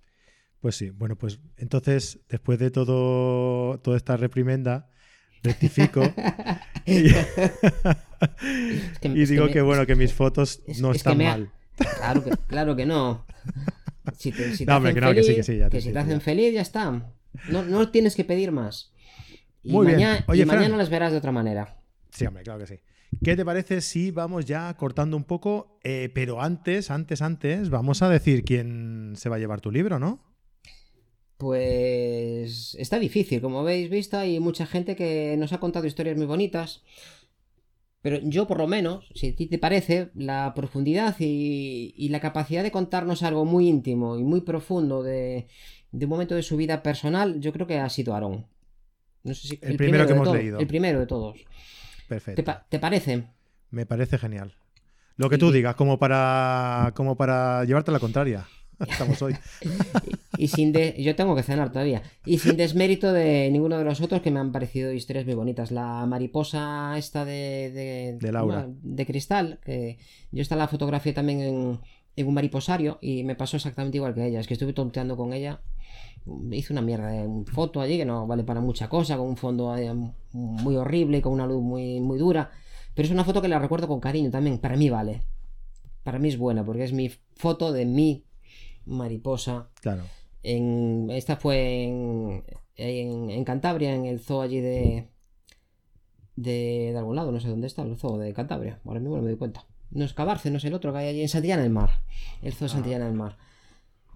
Pues 0.65 0.77
sí, 0.77 0.89
bueno, 0.89 1.15
pues 1.15 1.39
entonces, 1.57 2.21
después 2.27 2.57
de 2.57 2.71
todo, 2.71 3.77
toda 3.81 3.97
esta 3.97 4.17
reprimenda, 4.17 4.89
rectifico 5.43 6.01
y, 6.87 7.03
digo 9.27 9.47
que, 9.49 9.61
bueno, 9.61 9.85
que 9.85 9.93
mis 9.93 10.11
fotos 10.11 10.63
no 10.79 10.91
están 10.91 11.19
mal. 11.19 11.51
Claro 11.77 12.23
que, 12.23 12.31
claro 12.47 12.75
que 12.75 12.87
no. 12.87 13.27
Si 14.17 14.31
te, 14.31 14.45
hacen 14.67 14.95
feliz, 14.95 15.45
que, 15.69 15.81
si 15.81 15.91
te 15.91 15.99
hacen 15.99 16.19
feliz, 16.19 16.51
ya 16.51 16.61
está. 16.61 17.13
No, 17.47 17.61
no 17.61 17.91
tienes 17.91 18.15
que 18.15 18.23
pedir 18.23 18.51
más. 18.51 18.91
Y, 19.61 19.71
Muy 19.71 19.85
mañana, 19.85 20.25
y 20.33 20.45
mañana 20.45 20.77
las 20.77 20.89
verás 20.89 21.11
de 21.11 21.19
otra 21.19 21.31
manera. 21.31 21.77
Sí, 22.09 22.25
hombre, 22.25 22.41
claro 22.41 22.61
que 22.61 22.65
sí. 22.65 22.79
¿Qué 23.23 23.35
te 23.35 23.45
parece 23.45 23.81
si 23.81 24.09
vamos 24.09 24.45
ya 24.45 24.75
cortando 24.77 25.15
un 25.15 25.25
poco? 25.25 25.77
Eh, 25.83 26.09
pero 26.15 26.41
antes, 26.41 26.89
antes, 26.89 27.21
antes, 27.21 27.69
vamos 27.69 28.01
a 28.01 28.09
decir 28.09 28.43
quién 28.43 29.13
se 29.15 29.29
va 29.29 29.35
a 29.35 29.39
llevar 29.39 29.61
tu 29.61 29.71
libro, 29.71 29.99
¿no? 29.99 30.25
Pues 31.37 32.75
está 32.75 32.97
difícil, 32.97 33.41
como 33.41 33.59
habéis 33.59 33.89
visto, 33.89 34.17
hay 34.17 34.39
mucha 34.39 34.65
gente 34.65 34.95
que 34.95 35.35
nos 35.37 35.51
ha 35.51 35.59
contado 35.59 35.85
historias 35.85 36.15
muy 36.15 36.25
bonitas. 36.25 36.81
Pero 38.05 38.19
yo, 38.21 38.45
por 38.47 38.59
lo 38.59 38.67
menos, 38.67 39.09
si 39.15 39.29
a 39.29 39.35
ti 39.35 39.47
te 39.47 39.57
parece, 39.57 40.11
la 40.13 40.53
profundidad 40.55 41.15
y, 41.17 42.07
la 42.09 42.19
capacidad 42.19 42.61
de 42.61 42.69
contarnos 42.69 43.23
algo 43.23 43.45
muy 43.45 43.67
íntimo 43.67 44.17
y 44.17 44.23
muy 44.23 44.41
profundo 44.41 45.01
de, 45.01 45.47
un 45.91 46.07
momento 46.07 46.35
de 46.35 46.43
su 46.43 46.55
vida 46.55 46.83
personal, 46.83 47.39
yo 47.41 47.51
creo 47.51 47.65
que 47.65 47.79
ha 47.79 47.89
sido 47.89 48.13
Aarón. 48.13 48.45
No 49.23 49.33
sé 49.33 49.47
si, 49.47 49.59
el, 49.61 49.75
primero, 49.75 50.05
que 50.05 50.13
hemos 50.13 50.31
leído. 50.31 50.59
El 50.59 50.67
primero 50.67 50.99
de 50.99 51.07
todos. 51.07 51.39
Perfecto. 52.07 52.43
¿Te, 52.69 52.77
parece? 52.77 53.23
Me 53.71 53.87
parece 53.87 54.19
genial. 54.19 54.53
Lo 55.17 55.27
que 55.27 55.39
tú 55.39 55.51
digas, 55.51 55.73
como 55.73 55.97
para, 55.97 56.93
como 56.95 57.17
para 57.17 57.65
llevarte 57.65 57.91
la 57.91 57.99
contraria. 57.99 58.47
Estamos 58.87 59.21
hoy. 59.21 59.35
y, 60.37 60.47
sin 60.47 60.71
de... 60.71 60.95
Yo 61.01 61.15
tengo 61.15 61.35
que 61.35 61.43
cenar 61.43 61.71
todavía. 61.71 62.03
Y 62.25 62.39
sin 62.39 62.57
desmérito 62.57 63.13
de 63.13 63.49
ninguno 63.51 63.77
de 63.77 63.85
los 63.85 64.01
otros 64.01 64.21
que 64.21 64.31
me 64.31 64.39
han 64.39 64.51
parecido 64.51 64.91
historias 64.91 65.25
muy 65.25 65.35
bonitas. 65.35 65.71
La 65.71 66.05
mariposa 66.05 66.97
esta 66.97 67.25
de... 67.25 68.17
De, 68.19 68.31
Laura. 68.31 68.67
de 68.69 69.05
cristal. 69.05 69.59
Que 69.63 69.97
yo 70.31 70.41
esta 70.41 70.55
la 70.55 70.67
fotografía 70.67 71.13
también 71.13 71.41
en, 71.41 71.79
en, 72.15 72.27
un 72.27 72.33
mariposario 72.33 72.97
y 73.01 73.23
me 73.23 73.35
pasó 73.35 73.57
exactamente 73.57 73.97
igual 73.97 74.13
que 74.13 74.25
ella. 74.25 74.39
Es 74.39 74.47
que 74.47 74.55
estuve 74.55 74.73
tonteando 74.73 75.15
con 75.15 75.33
ella. 75.33 75.61
Hice 76.51 76.73
una 76.73 76.81
mierda 76.81 77.07
de 77.07 77.45
foto 77.45 77.81
allí 77.81 77.97
que 77.97 78.05
no 78.05 78.25
vale 78.25 78.43
para 78.43 78.59
mucha 78.59 78.89
cosa, 78.89 79.15
con 79.15 79.27
un 79.27 79.37
fondo 79.37 79.77
eh, 79.77 79.93
muy 80.33 80.75
horrible, 80.75 81.21
con 81.21 81.33
una 81.33 81.45
luz 81.45 81.61
muy, 81.61 81.99
muy 81.99 82.17
dura. 82.17 82.51
Pero 82.93 83.05
es 83.05 83.11
una 83.11 83.23
foto 83.23 83.41
que 83.41 83.47
la 83.47 83.59
recuerdo 83.59 83.87
con 83.87 83.99
cariño 83.99 84.31
también. 84.31 84.57
Para 84.57 84.75
mí 84.75 84.89
vale. 84.89 85.21
Para 86.03 86.19
mí 86.19 86.27
es 86.27 86.37
buena 86.37 86.63
porque 86.65 86.83
es 86.83 86.93
mi 86.93 87.09
foto 87.35 87.71
de 87.71 87.85
mí 87.85 88.25
mariposa. 88.85 89.69
Claro. 89.81 90.03
En, 90.43 91.09
esta 91.11 91.37
fue 91.37 91.83
en, 91.83 92.43
en, 92.75 93.43
Cantabria, 93.43 93.93
en 93.95 94.05
el 94.05 94.19
zoo 94.19 94.41
allí 94.41 94.59
de, 94.59 95.09
de, 96.35 96.91
de. 96.91 96.97
algún 96.97 97.15
lado, 97.15 97.31
no 97.31 97.39
sé 97.39 97.49
dónde 97.49 97.67
está 97.67 97.81
el 97.83 97.97
zoo 97.97 98.17
de 98.17 98.33
Cantabria. 98.33 98.79
Ahora 98.85 98.99
mismo 98.99 99.15
no 99.15 99.23
me 99.23 99.29
doy 99.29 99.37
cuenta. 99.37 99.65
No 99.91 100.03
es 100.05 100.13
Cabarce, 100.13 100.51
no 100.51 100.57
es 100.57 100.65
el 100.65 100.73
otro 100.73 100.91
que 100.91 100.99
hay 100.99 101.07
allí 101.07 101.21
en 101.21 101.29
Santillana 101.29 101.63
del 101.63 101.71
Mar. 101.71 102.01
El 102.41 102.53
zoo 102.53 102.67
de 102.67 102.71
ah. 102.71 102.75
Santillana 102.75 103.05
del 103.05 103.15
Mar. 103.15 103.37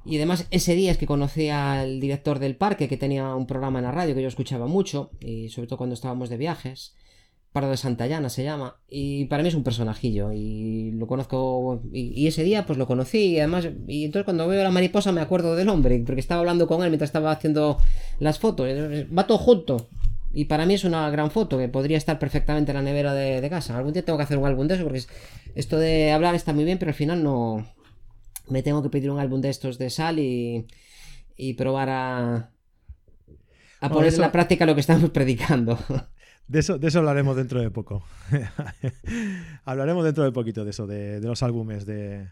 Y 0.06 0.18
además 0.18 0.48
ese 0.52 0.76
día 0.76 0.92
es 0.92 0.98
que 0.98 1.06
conocí 1.06 1.50
al 1.50 2.00
director 2.00 2.40
del 2.40 2.56
parque 2.56 2.88
que 2.88 2.98
tenía 2.98 3.36
un 3.36 3.48
programa 3.48 3.80
en 3.80 3.86
la 3.86 3.92
radio 3.92 4.16
que 4.16 4.22
yo 4.22 4.28
escuchaba 4.28 4.66
mucho 4.66 5.12
y 5.20 5.50
sobre 5.50 5.68
todo 5.68 5.78
cuando 5.78 5.94
estábamos 5.94 6.30
de 6.30 6.38
viajes. 6.38 6.96
Pardo 7.52 7.72
de 7.72 7.78
Santayana 7.78 8.30
se 8.30 8.44
llama, 8.44 8.76
y 8.88 9.26
para 9.26 9.42
mí 9.42 9.50
es 9.50 9.56
un 9.56 9.64
personajillo, 9.64 10.32
y 10.32 10.92
lo 10.92 11.08
conozco, 11.08 11.82
y, 11.92 12.28
ese 12.28 12.44
día 12.44 12.68
pues 12.68 12.78
lo 12.78 12.86
conocí, 12.86 13.18
y 13.18 13.40
además, 13.40 13.68
y 13.88 14.06
entonces 14.06 14.26
cuando 14.26 14.48
veo 14.48 14.62
a 14.62 14.64
la 14.64 14.70
mariposa 14.70 15.12
me 15.12 15.22
acuerdo 15.22 15.56
del 15.56 15.70
hombre, 15.70 16.00
porque 16.06 16.22
estaba 16.22 16.42
hablando 16.42 16.68
con 16.68 16.84
él 16.84 16.90
mientras 16.90 17.10
estaba 17.10 17.32
haciendo 17.32 17.80
las 18.20 18.38
fotos, 18.38 18.68
va 18.68 19.26
todo 19.26 19.40
junto, 19.40 19.88
y 20.32 20.46
para 20.46 20.68
mí 20.68 20.76
es 20.76 20.84
una 20.84 21.10
gran 21.10 21.32
foto, 21.32 21.58
que 21.58 21.68
podría 21.70 21.98
estar 21.98 22.20
perfectamente 22.20 22.72
en 22.72 22.78
la 22.78 22.84
nevera 22.84 23.16
de, 23.16 23.50
casa, 23.50 23.76
algún 23.76 23.94
día 23.94 24.06
tengo 24.06 24.18
que 24.18 24.26
hacer 24.26 24.38
un 24.38 24.46
álbum 24.46 24.68
de 24.68 24.76
eso, 24.76 24.84
porque 24.84 25.02
esto 25.56 25.80
de 25.80 26.12
hablar 26.12 26.36
está 26.36 26.54
muy 26.54 26.66
bien, 26.66 26.78
pero 26.78 26.90
al 26.90 26.96
final 26.96 27.24
no, 27.24 27.66
me 28.48 28.62
tengo 28.62 28.84
que 28.84 28.90
pedir 28.90 29.10
un 29.10 29.20
álbum 29.20 29.42
de 29.42 29.50
estos 29.50 29.80
de 29.80 29.90
sal 29.90 30.20
y, 30.20 30.68
y 31.36 31.54
probar 31.54 31.90
a... 31.90 32.52
A 33.82 33.90
poner 33.90 34.14
en 34.14 34.20
la 34.20 34.32
práctica 34.32 34.66
lo 34.66 34.76
que 34.76 34.82
estamos 34.82 35.10
predicando. 35.12 35.80
De 36.50 36.60
eso, 36.60 36.80
de 36.80 36.88
eso 36.88 36.98
hablaremos 36.98 37.38
dentro 37.38 37.62
de 37.62 37.70
poco. 37.70 38.04
hablaremos 39.66 40.04
dentro 40.04 40.24
de 40.24 40.32
poquito 40.32 40.66
de 40.66 40.72
eso, 40.72 40.88
de, 40.88 41.22
los 41.22 41.44
álbumes, 41.44 41.86
de, 41.86 42.32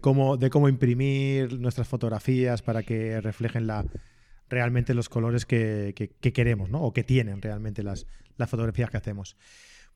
cómo, 0.00 0.36
de 0.36 0.48
cómo 0.48 0.68
imprimir 0.68 1.58
nuestras 1.58 1.88
fotografías 1.88 2.62
para 2.62 2.84
que 2.84 3.20
reflejen 3.20 3.66
la, 3.66 3.84
realmente 4.48 4.94
los 4.94 5.08
colores 5.08 5.44
que, 5.44 5.92
queremos, 6.20 6.70
¿no? 6.70 6.82
O 6.82 6.92
que 6.92 7.02
tienen 7.02 7.42
realmente 7.42 7.82
las, 7.82 8.06
las 8.36 8.48
fotografías 8.48 8.90
que 8.90 8.96
hacemos. 8.96 9.36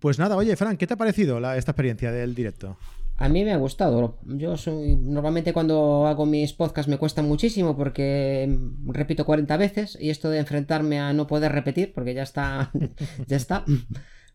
Pues 0.00 0.18
nada, 0.18 0.34
oye, 0.34 0.56
Fran, 0.56 0.76
¿qué 0.76 0.88
te 0.88 0.94
ha 0.94 0.96
parecido 0.96 1.38
esta 1.54 1.70
experiencia 1.70 2.10
del 2.10 2.34
directo? 2.34 2.76
A 3.22 3.28
mí 3.28 3.44
me 3.44 3.52
ha 3.52 3.56
gustado. 3.56 4.18
Yo 4.24 4.56
soy. 4.56 4.96
Normalmente 4.96 5.52
cuando 5.52 6.08
hago 6.08 6.26
mis 6.26 6.52
podcasts 6.54 6.90
me 6.90 6.98
cuesta 6.98 7.22
muchísimo 7.22 7.76
porque 7.76 8.58
repito 8.86 9.24
40 9.24 9.56
veces. 9.58 9.96
Y 10.00 10.10
esto 10.10 10.28
de 10.28 10.40
enfrentarme 10.40 10.98
a 10.98 11.12
no 11.12 11.28
poder 11.28 11.52
repetir, 11.52 11.92
porque 11.92 12.14
ya 12.14 12.24
está. 12.24 12.72
ya 13.28 13.36
está. 13.36 13.64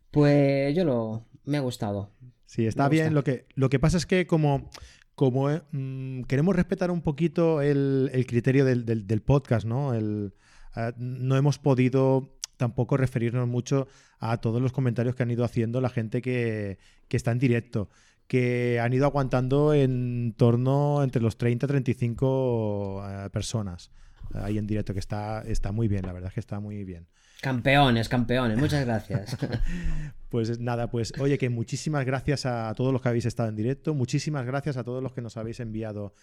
Pues 0.09 0.73
yo 0.73 0.85
lo. 0.85 1.25
Me 1.43 1.57
ha 1.57 1.59
gustado. 1.59 2.13
Sí, 2.45 2.65
está 2.65 2.87
bien. 2.87 3.13
Lo 3.13 3.25
que, 3.25 3.45
lo 3.55 3.69
que 3.69 3.77
pasa 3.77 3.97
es 3.97 4.05
que 4.05 4.25
como. 4.25 4.69
Como 5.15 5.49
mm, 5.49 6.21
queremos 6.21 6.55
respetar 6.55 6.89
un 6.89 7.01
poquito 7.01 7.61
el, 7.61 8.09
criterio 8.25 8.63
del, 8.63 9.21
podcast, 9.21 9.65
¿no? 9.65 9.95
El, 9.95 10.33
eh, 10.77 10.93
no 10.95 11.35
hemos 11.35 11.59
podido 11.59 12.39
tampoco 12.55 12.95
referirnos 12.95 13.47
mucho 13.49 13.87
a 14.19 14.37
todos 14.37 14.61
los 14.61 14.71
comentarios 14.71 15.15
que 15.15 15.23
han 15.23 15.31
ido 15.31 15.43
haciendo 15.43 15.81
la 15.81 15.89
gente 15.89 16.21
que, 16.21 16.77
que 17.09 17.17
está 17.17 17.31
en 17.31 17.39
directo 17.39 17.89
que 18.27 18.79
han 18.79 18.93
ido 18.93 19.05
aguantando 19.05 19.73
en 19.73 20.33
torno 20.37 21.01
entre 21.03 21.21
los 21.21 21.37
30 21.37 21.65
y 21.65 21.69
35 21.69 23.29
personas. 23.31 23.91
ahí 24.33 24.57
en 24.57 24.67
directo, 24.67 24.93
que 24.93 24.99
está, 24.99 25.41
está 25.47 25.71
muy 25.71 25.87
bien, 25.87 26.05
la 26.05 26.13
verdad 26.13 26.29
es 26.29 26.33
que 26.33 26.39
está 26.39 26.59
muy 26.59 26.83
bien. 26.83 27.07
Campeones, 27.41 28.09
campeones, 28.09 28.57
muchas 28.57 28.83
gracias. 28.85 29.37
pues 30.29 30.59
nada, 30.59 30.89
pues 30.89 31.13
oye, 31.19 31.37
que 31.37 31.49
muchísimas 31.49 32.03
gracias 32.03 32.45
a 32.45 32.73
todos 32.75 32.91
los 32.91 33.01
que 33.01 33.09
habéis 33.09 33.25
estado 33.25 33.49
en 33.49 33.55
directo, 33.55 33.93
muchísimas 33.93 34.45
gracias 34.45 34.75
a 34.75 34.83
todos 34.83 35.03
los 35.03 35.13
que 35.13 35.21
nos 35.21 35.37
habéis 35.37 35.59
enviado 35.59 36.13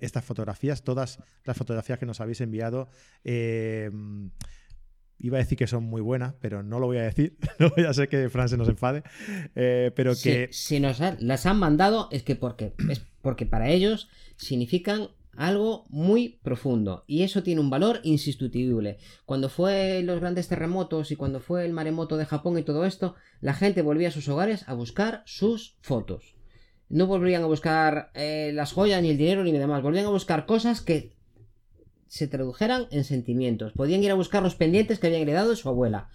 estas 0.00 0.24
fotografías, 0.24 0.82
todas 0.82 1.18
las 1.44 1.56
fotografías 1.56 1.98
que 1.98 2.06
nos 2.06 2.20
habéis 2.20 2.40
enviado. 2.40 2.88
Eh, 3.24 3.90
iba 5.20 5.38
a 5.38 5.40
decir 5.40 5.56
que 5.56 5.66
son 5.66 5.84
muy 5.84 6.00
buenas, 6.00 6.34
pero 6.40 6.62
no 6.62 6.78
lo 6.78 6.86
voy 6.86 6.98
a 6.98 7.02
decir. 7.02 7.36
no 7.58 7.70
voy 7.70 7.84
a 7.84 7.92
ser 7.92 8.08
que 8.08 8.28
Fran 8.28 8.48
se 8.48 8.56
nos 8.56 8.68
enfade. 8.68 9.02
Eh, 9.54 9.92
pero 9.94 10.12
que. 10.20 10.48
Si, 10.52 10.80
nos 10.80 11.00
las 11.20 11.46
han 11.46 11.58
mandado, 11.58 12.08
es 12.10 12.22
que 12.22 12.36
porque, 12.36 12.72
es 12.88 13.02
porque 13.22 13.46
para 13.46 13.68
ellos 13.68 14.08
significan 14.36 15.08
algo 15.36 15.86
muy 15.88 16.40
profundo 16.42 17.04
y 17.06 17.22
eso 17.22 17.42
tiene 17.42 17.60
un 17.60 17.70
valor 17.70 18.00
insustituible. 18.02 18.98
Cuando 19.24 19.48
fue 19.48 20.02
los 20.02 20.20
grandes 20.20 20.48
terremotos 20.48 21.10
y 21.10 21.16
cuando 21.16 21.40
fue 21.40 21.64
el 21.64 21.72
maremoto 21.72 22.16
de 22.16 22.26
Japón 22.26 22.58
y 22.58 22.62
todo 22.62 22.84
esto, 22.84 23.14
la 23.40 23.54
gente 23.54 23.82
volvía 23.82 24.08
a 24.08 24.12
sus 24.12 24.28
hogares 24.28 24.68
a 24.68 24.74
buscar 24.74 25.22
sus 25.26 25.76
fotos. 25.80 26.34
No 26.88 27.06
volvían 27.06 27.42
a 27.42 27.46
buscar 27.46 28.10
eh, 28.14 28.50
las 28.52 28.72
joyas, 28.72 29.00
ni 29.00 29.10
el 29.10 29.18
dinero, 29.18 29.44
ni 29.44 29.52
demás. 29.52 29.82
Volvían 29.82 30.06
a 30.06 30.10
buscar 30.10 30.44
cosas 30.44 30.80
que 30.80 31.14
se 32.10 32.26
tradujeran 32.26 32.88
en 32.90 33.04
sentimientos. 33.04 33.72
Podían 33.72 34.02
ir 34.02 34.10
a 34.10 34.14
buscar 34.14 34.42
los 34.42 34.56
pendientes 34.56 34.98
que 34.98 35.06
habían 35.06 35.22
heredado 35.22 35.50
de 35.50 35.56
su 35.56 35.68
abuela. 35.68 36.08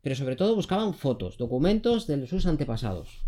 Pero 0.00 0.16
sobre 0.16 0.36
todo 0.36 0.54
buscaban 0.54 0.94
fotos, 0.94 1.36
documentos 1.36 2.06
de 2.06 2.26
sus 2.26 2.46
antepasados. 2.46 3.26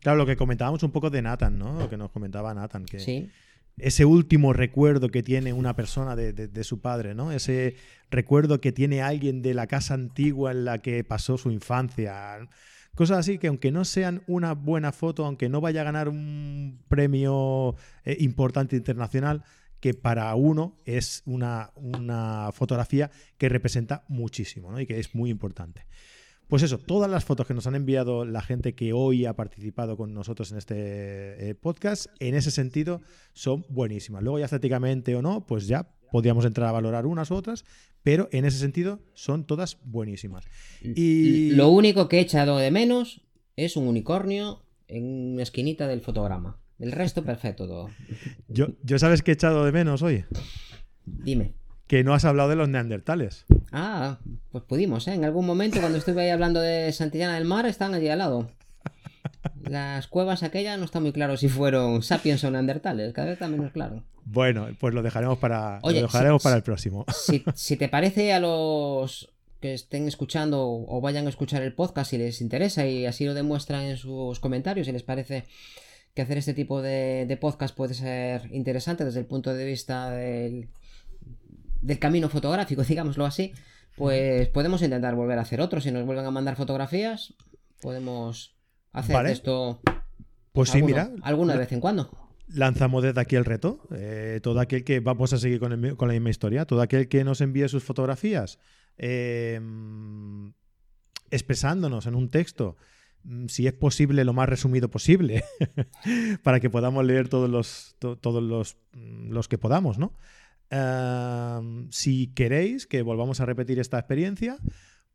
Claro, 0.00 0.18
lo 0.18 0.26
que 0.26 0.36
comentábamos 0.36 0.82
un 0.82 0.90
poco 0.90 1.08
de 1.08 1.22
Nathan, 1.22 1.56
¿no? 1.56 1.78
Lo 1.78 1.88
que 1.88 1.96
nos 1.96 2.10
comentaba 2.10 2.52
Nathan, 2.52 2.84
que 2.84 2.98
sí. 2.98 3.30
ese 3.78 4.04
último 4.04 4.52
recuerdo 4.52 5.10
que 5.10 5.22
tiene 5.22 5.52
una 5.52 5.76
persona 5.76 6.16
de, 6.16 6.64
su 6.64 6.80
padre, 6.80 7.14
¿no? 7.14 7.30
Ese 7.30 7.76
recuerdo 8.10 8.60
que 8.60 8.72
tiene 8.72 9.00
alguien 9.00 9.40
de 9.40 9.54
la 9.54 9.68
casa 9.68 9.94
antigua 9.94 10.50
en 10.50 10.64
la 10.64 10.78
que 10.78 11.04
pasó 11.04 11.38
su 11.38 11.52
infancia. 11.52 12.40
Cosas 12.96 13.18
así 13.18 13.38
que 13.38 13.46
aunque 13.46 13.70
no 13.70 13.84
sean 13.84 14.24
una 14.26 14.54
buena 14.54 14.90
foto, 14.90 15.24
aunque 15.24 15.48
no 15.48 15.60
vaya 15.60 15.82
a 15.82 15.84
ganar 15.84 16.08
un 16.08 16.80
premio 16.88 17.76
eh, 18.04 18.16
importante 18.18 18.74
internacional, 18.74 19.44
que 19.80 19.94
para 19.94 20.34
uno 20.34 20.78
es 20.84 21.22
una, 21.26 21.72
fotografía 22.52 23.10
que 23.38 23.48
representa 23.48 24.04
muchísimo 24.08 24.78
y 24.78 24.86
que 24.86 24.98
es 24.98 25.14
muy 25.14 25.30
importante. 25.30 25.86
Pues 26.48 26.62
eso, 26.62 26.78
todas 26.78 27.08
las 27.10 27.24
fotos 27.24 27.46
que 27.46 27.54
nos 27.54 27.66
han 27.66 27.76
enviado 27.76 28.24
la 28.24 28.42
gente 28.42 28.74
que 28.74 28.92
hoy 28.92 29.24
ha 29.24 29.34
participado 29.34 29.96
con 29.96 30.12
nosotros 30.12 30.50
en 30.50 30.58
este 30.58 31.50
eh, 31.50 31.54
podcast, 31.54 32.06
en 32.18 32.34
ese 32.34 32.50
sentido, 32.50 33.00
son 33.34 33.64
buenísimas. 33.68 34.22
Luego 34.22 34.40
ya 34.40 34.46
estéticamente 34.46 35.14
o 35.14 35.22
no, 35.22 35.46
pues 35.46 35.68
ya 35.68 35.88
podríamos 36.10 36.44
entrar 36.44 36.68
a 36.68 36.72
valorar 36.72 37.06
unas 37.06 37.30
u 37.30 37.36
otras, 37.36 37.64
pero 38.02 38.28
en 38.32 38.44
ese 38.44 38.58
sentido 38.58 39.00
son 39.14 39.44
todas 39.44 39.78
buenísimas. 39.84 40.44
Y 40.82 41.50
lo 41.52 41.68
único 41.68 42.08
que 42.08 42.18
he 42.18 42.20
echado 42.20 42.58
de 42.58 42.72
menos 42.72 43.22
es 43.54 43.76
un 43.76 43.86
unicornio 43.86 44.64
en 44.88 45.34
una 45.34 45.44
esquinita 45.44 45.86
del 45.86 46.00
fotograma. 46.00 46.59
El 46.80 46.92
resto 46.92 47.22
perfecto 47.22 47.66
todo. 47.66 47.90
Yo, 48.48 48.68
yo 48.82 48.98
sabes 48.98 49.22
que 49.22 49.30
he 49.30 49.34
echado 49.34 49.64
de 49.64 49.72
menos 49.72 50.02
hoy. 50.02 50.24
Dime. 51.04 51.52
Que 51.86 52.02
no 52.04 52.14
has 52.14 52.24
hablado 52.24 52.48
de 52.48 52.56
los 52.56 52.68
neandertales. 52.68 53.44
Ah, 53.70 54.18
pues 54.50 54.64
pudimos, 54.64 55.06
¿eh? 55.06 55.14
En 55.14 55.24
algún 55.24 55.44
momento 55.44 55.80
cuando 55.80 55.98
estuve 55.98 56.22
ahí 56.22 56.30
hablando 56.30 56.60
de 56.60 56.90
Santillana 56.92 57.34
del 57.34 57.44
Mar, 57.44 57.66
están 57.66 57.92
allí 57.92 58.08
al 58.08 58.18
lado. 58.18 58.50
Las 59.62 60.06
cuevas 60.06 60.42
aquellas 60.42 60.78
no 60.78 60.86
está 60.86 61.00
muy 61.00 61.12
claro 61.12 61.36
si 61.36 61.48
fueron 61.48 62.02
sapiens 62.02 62.42
o 62.44 62.50
neandertales, 62.50 63.12
cada 63.12 63.26
vez 63.26 63.34
está 63.34 63.48
menos 63.48 63.72
claro. 63.72 64.02
Bueno, 64.24 64.68
pues 64.78 64.94
lo 64.94 65.02
dejaremos 65.02 65.38
para, 65.38 65.80
lo 65.82 65.92
dejaremos 65.92 66.42
para 66.42 66.56
el 66.56 66.62
próximo. 66.62 67.04
Si, 67.12 67.44
si, 67.54 67.76
te 67.76 67.88
parece 67.88 68.32
a 68.32 68.40
los 68.40 69.30
que 69.60 69.74
estén 69.74 70.08
escuchando 70.08 70.64
o 70.66 71.00
vayan 71.00 71.26
a 71.26 71.28
escuchar 71.28 71.62
el 71.62 71.74
podcast 71.74 72.10
si 72.10 72.18
les 72.18 72.40
interesa 72.40 72.86
y 72.86 73.04
así 73.04 73.26
lo 73.26 73.34
demuestran 73.34 73.82
en 73.82 73.98
sus 73.98 74.40
comentarios 74.40 74.86
si 74.86 74.92
les 74.92 75.02
parece 75.02 75.44
que 76.14 76.22
hacer 76.22 76.38
este 76.38 76.54
tipo 76.54 76.82
de, 76.82 77.38
podcast 77.40 77.74
puede 77.76 77.94
ser 77.94 78.52
interesante 78.52 79.04
desde 79.04 79.20
el 79.20 79.26
punto 79.26 79.54
de 79.54 79.64
vista 79.64 80.10
del, 80.10 80.68
del 81.80 81.98
camino 81.98 82.28
fotográfico, 82.28 82.82
digámoslo 82.88 83.26
así, 83.26 83.52
pues 83.96 84.48
podemos 84.48 84.82
intentar 84.82 85.14
volver 85.14 85.38
a 85.38 85.42
hacer 85.42 85.60
otro. 85.60 85.80
Si 85.80 85.90
nos 85.90 86.06
vuelven 86.06 86.26
a 86.26 86.30
mandar 86.30 86.56
fotografías, 86.56 87.34
podemos 87.80 88.56
hacer 88.92 89.26
esto. 89.26 89.80
Pues 90.52 90.70
sí, 90.70 90.82
mira. 90.82 91.10
Alguna 91.22 91.56
vez 91.56 91.72
en 91.72 91.80
cuando. 91.80 92.10
Lanzamos 92.48 93.02
desde 93.02 93.20
aquí 93.20 93.36
el 93.36 93.44
reto. 93.44 93.86
Eh, 93.94 94.40
todo 94.42 94.58
aquel 94.60 94.84
que 94.84 95.00
vamos 95.00 95.32
a 95.32 95.38
seguir 95.38 95.60
con, 95.60 95.96
con, 95.96 96.08
la 96.08 96.14
misma 96.14 96.30
historia, 96.30 96.64
todo 96.64 96.82
aquel 96.82 97.08
que 97.08 97.22
nos 97.24 97.40
envíe 97.40 97.68
sus 97.68 97.84
fotografías 97.84 98.58
eh, 98.98 99.60
expresándonos 101.30 102.06
en 102.06 102.14
un 102.14 102.28
texto 102.28 102.76
si 103.48 103.66
es 103.66 103.72
posible, 103.72 104.24
lo 104.24 104.32
más 104.32 104.48
resumido 104.48 104.90
posible, 104.90 105.44
para 106.42 106.60
que 106.60 106.70
podamos 106.70 107.04
leer 107.04 107.28
todos 107.28 107.48
los, 107.50 107.96
todos 107.98 108.42
los, 108.42 108.76
mm, 108.92 109.30
los, 109.30 109.48
que 109.48 109.58
podamos, 109.58 109.98
¿no? 109.98 110.14
si 111.90 112.28
queréis 112.28 112.86
que 112.86 113.02
volvamos 113.02 113.40
a 113.40 113.46
repetir 113.46 113.80
esta 113.80 113.98
experiencia, 113.98 114.56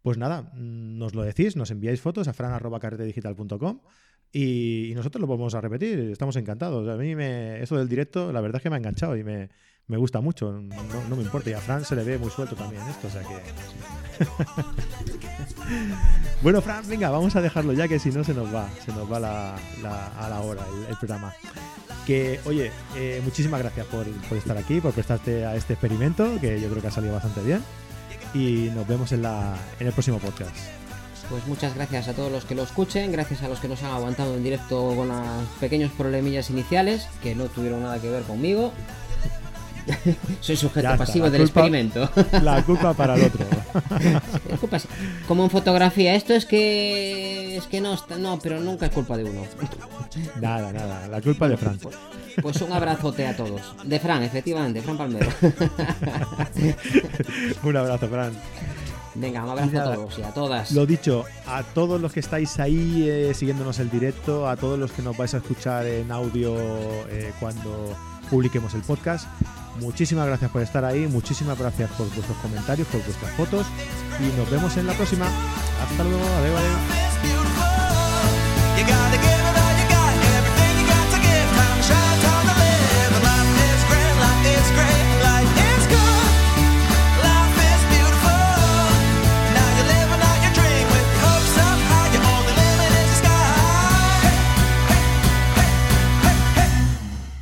pues 0.01 0.17
nada, 0.17 0.51
mm, 0.53 0.97
nos 0.97 1.15
lo 1.15 1.23
decís, 1.23 1.55
nos 1.55 1.71
enviáis 1.71 2.01
fotos 2.01 2.27
a 2.27 2.33
fran.carretedigital.com 2.33 3.79
y, 4.33 4.91
y 4.91 4.95
nosotros 4.95 5.21
lo 5.21 5.27
vamos 5.27 5.55
a 5.55 5.61
repetir, 5.61 5.97
estamos 6.11 6.35
encantados. 6.35 6.89
A 6.89 6.97
mí 6.97 7.15
me, 7.15 7.61
eso 7.61 7.77
del 7.77 7.87
directo, 7.87 8.33
la 8.33 8.41
verdad 8.41 8.57
es 8.57 8.63
que 8.63 8.69
me 8.69 8.75
ha 8.75 8.79
enganchado 8.79 9.15
y 9.15 9.23
me, 9.23 9.49
me 9.87 9.97
gusta 9.97 10.19
mucho, 10.19 10.51
no, 10.51 11.15
me 11.15 11.21
importa. 11.21 11.49
Y 11.49 11.53
a 11.53 11.59
Fran 11.59 11.85
se 11.85 11.95
le 11.95 12.03
ve 12.03 12.17
muy 12.17 12.31
suelto 12.31 12.55
también 12.55 12.81
esto, 12.87 13.07
o 13.07 13.09
sea 13.09 13.21
que. 13.21 13.35
bueno, 16.41 16.61
Fran, 16.61 16.87
venga, 16.87 17.09
vamos 17.09 17.35
a 17.35 17.41
dejarlo 17.41 17.73
ya 17.73 17.87
que 17.87 17.99
si 17.99 18.09
no 18.09 18.23
se 18.23 18.33
nos 18.33 18.53
va, 18.53 18.69
se 18.85 18.91
nos 18.91 19.11
va 19.11 19.19
la, 19.19 19.55
a 19.55 20.29
la 20.29 20.41
hora 20.41 20.63
el, 20.89 20.95
programa. 20.97 21.33
Que, 22.05 22.39
oye, 22.45 22.71
eh, 22.95 23.21
muchísimas 23.23 23.59
gracias 23.61 23.85
por, 23.87 24.05
por, 24.05 24.37
estar 24.37 24.57
aquí, 24.57 24.79
por 24.79 24.93
prestarte 24.93 25.45
a 25.45 25.55
este 25.55 25.73
experimento, 25.73 26.39
que 26.39 26.61
yo 26.61 26.69
creo 26.69 26.81
que 26.81 26.87
ha 26.87 26.91
salido 26.91 27.13
bastante 27.13 27.41
bien. 27.41 27.63
Y 28.33 28.69
nos 28.75 28.87
vemos 28.87 29.11
en, 29.11 29.21
la, 29.21 29.55
en 29.79 29.87
el 29.87 29.93
próximo 29.93 30.19
podcast. 30.19 30.55
Pues 31.29 31.47
muchas 31.47 31.73
gracias 31.73 32.07
a 32.07 32.13
todos 32.13 32.31
los 32.31 32.45
que 32.45 32.53
lo 32.53 32.61
escuchen, 32.61 33.11
gracias 33.11 33.41
a 33.41 33.47
los 33.47 33.59
que 33.59 33.67
nos 33.67 33.81
han 33.81 33.91
aguantado 33.91 34.35
en 34.35 34.43
directo 34.43 34.93
con 34.95 35.07
los 35.07 35.47
pequeños 35.59 35.91
problemillas 35.91 36.51
iniciales, 36.51 37.07
que 37.23 37.33
no 37.33 37.45
tuvieron 37.45 37.81
nada 37.81 37.99
que 37.99 38.09
ver 38.09 38.23
conmigo. 38.23 38.71
Soy 40.41 40.55
sujeto 40.55 40.97
pasivo 40.97 41.29
del 41.29 41.41
experimento. 41.41 42.09
La 42.41 42.63
culpa 42.63 42.93
para 42.93 43.15
el 43.15 43.23
otro. 43.23 43.45
Como 45.27 45.43
en 45.43 45.49
fotografía, 45.49 46.15
esto 46.15 46.33
es 46.33 46.45
que 46.45 47.57
es 47.57 47.65
que 47.67 47.81
no 47.81 47.95
no, 48.19 48.39
pero 48.39 48.59
nunca 48.59 48.87
es 48.87 48.91
culpa 48.91 49.17
de 49.17 49.25
uno. 49.25 49.41
Nada, 50.39 50.71
nada, 50.71 51.07
la 51.07 51.21
culpa 51.21 51.47
de 51.47 51.57
Fran. 51.57 51.77
Pues, 51.77 51.95
pues, 52.41 52.61
un 52.61 52.71
abrazote 52.71 53.27
a 53.27 53.35
todos. 53.35 53.61
De 53.83 53.99
Fran, 53.99 54.23
efectivamente, 54.23 54.81
Fran 54.81 54.97
Palmero. 54.97 55.27
un 57.63 57.77
abrazo, 57.77 58.07
Fran. 58.07 58.33
Venga, 59.15 59.43
un 59.43 59.49
abrazo 59.51 59.79
a 59.79 59.95
todos 59.95 60.19
y 60.19 60.23
a 60.23 60.33
todas. 60.33 60.71
Lo 60.73 60.85
dicho, 60.85 61.23
a 61.47 61.63
todos 61.63 62.01
los 62.01 62.11
que 62.11 62.19
estáis 62.19 62.59
ahí 62.59 63.07
eh, 63.07 63.33
siguiéndonos 63.33 63.79
el 63.79 63.89
directo, 63.89 64.49
a 64.49 64.57
todos 64.57 64.77
los 64.77 64.91
que 64.91 65.01
nos 65.01 65.15
vais 65.15 65.33
a 65.33 65.37
escuchar 65.37 65.85
en 65.85 66.11
audio 66.11 66.57
eh, 67.09 67.31
cuando 67.39 67.95
publiquemos 68.29 68.73
el 68.73 68.81
podcast, 68.81 69.27
Muchísimas 69.79 70.27
gracias 70.27 70.51
por 70.51 70.61
estar 70.61 70.85
ahí, 70.85 71.07
muchísimas 71.07 71.57
gracias 71.57 71.89
por 71.91 72.07
vuestros 72.13 72.37
comentarios, 72.37 72.87
por 72.87 73.03
vuestras 73.03 73.31
fotos 73.35 73.65
y 74.19 74.37
nos 74.37 74.49
vemos 74.49 74.75
en 74.77 74.87
la 74.87 74.93
próxima. 74.93 75.25
Hasta 75.25 76.03
luego, 76.03 76.23
adiós. 76.25 76.61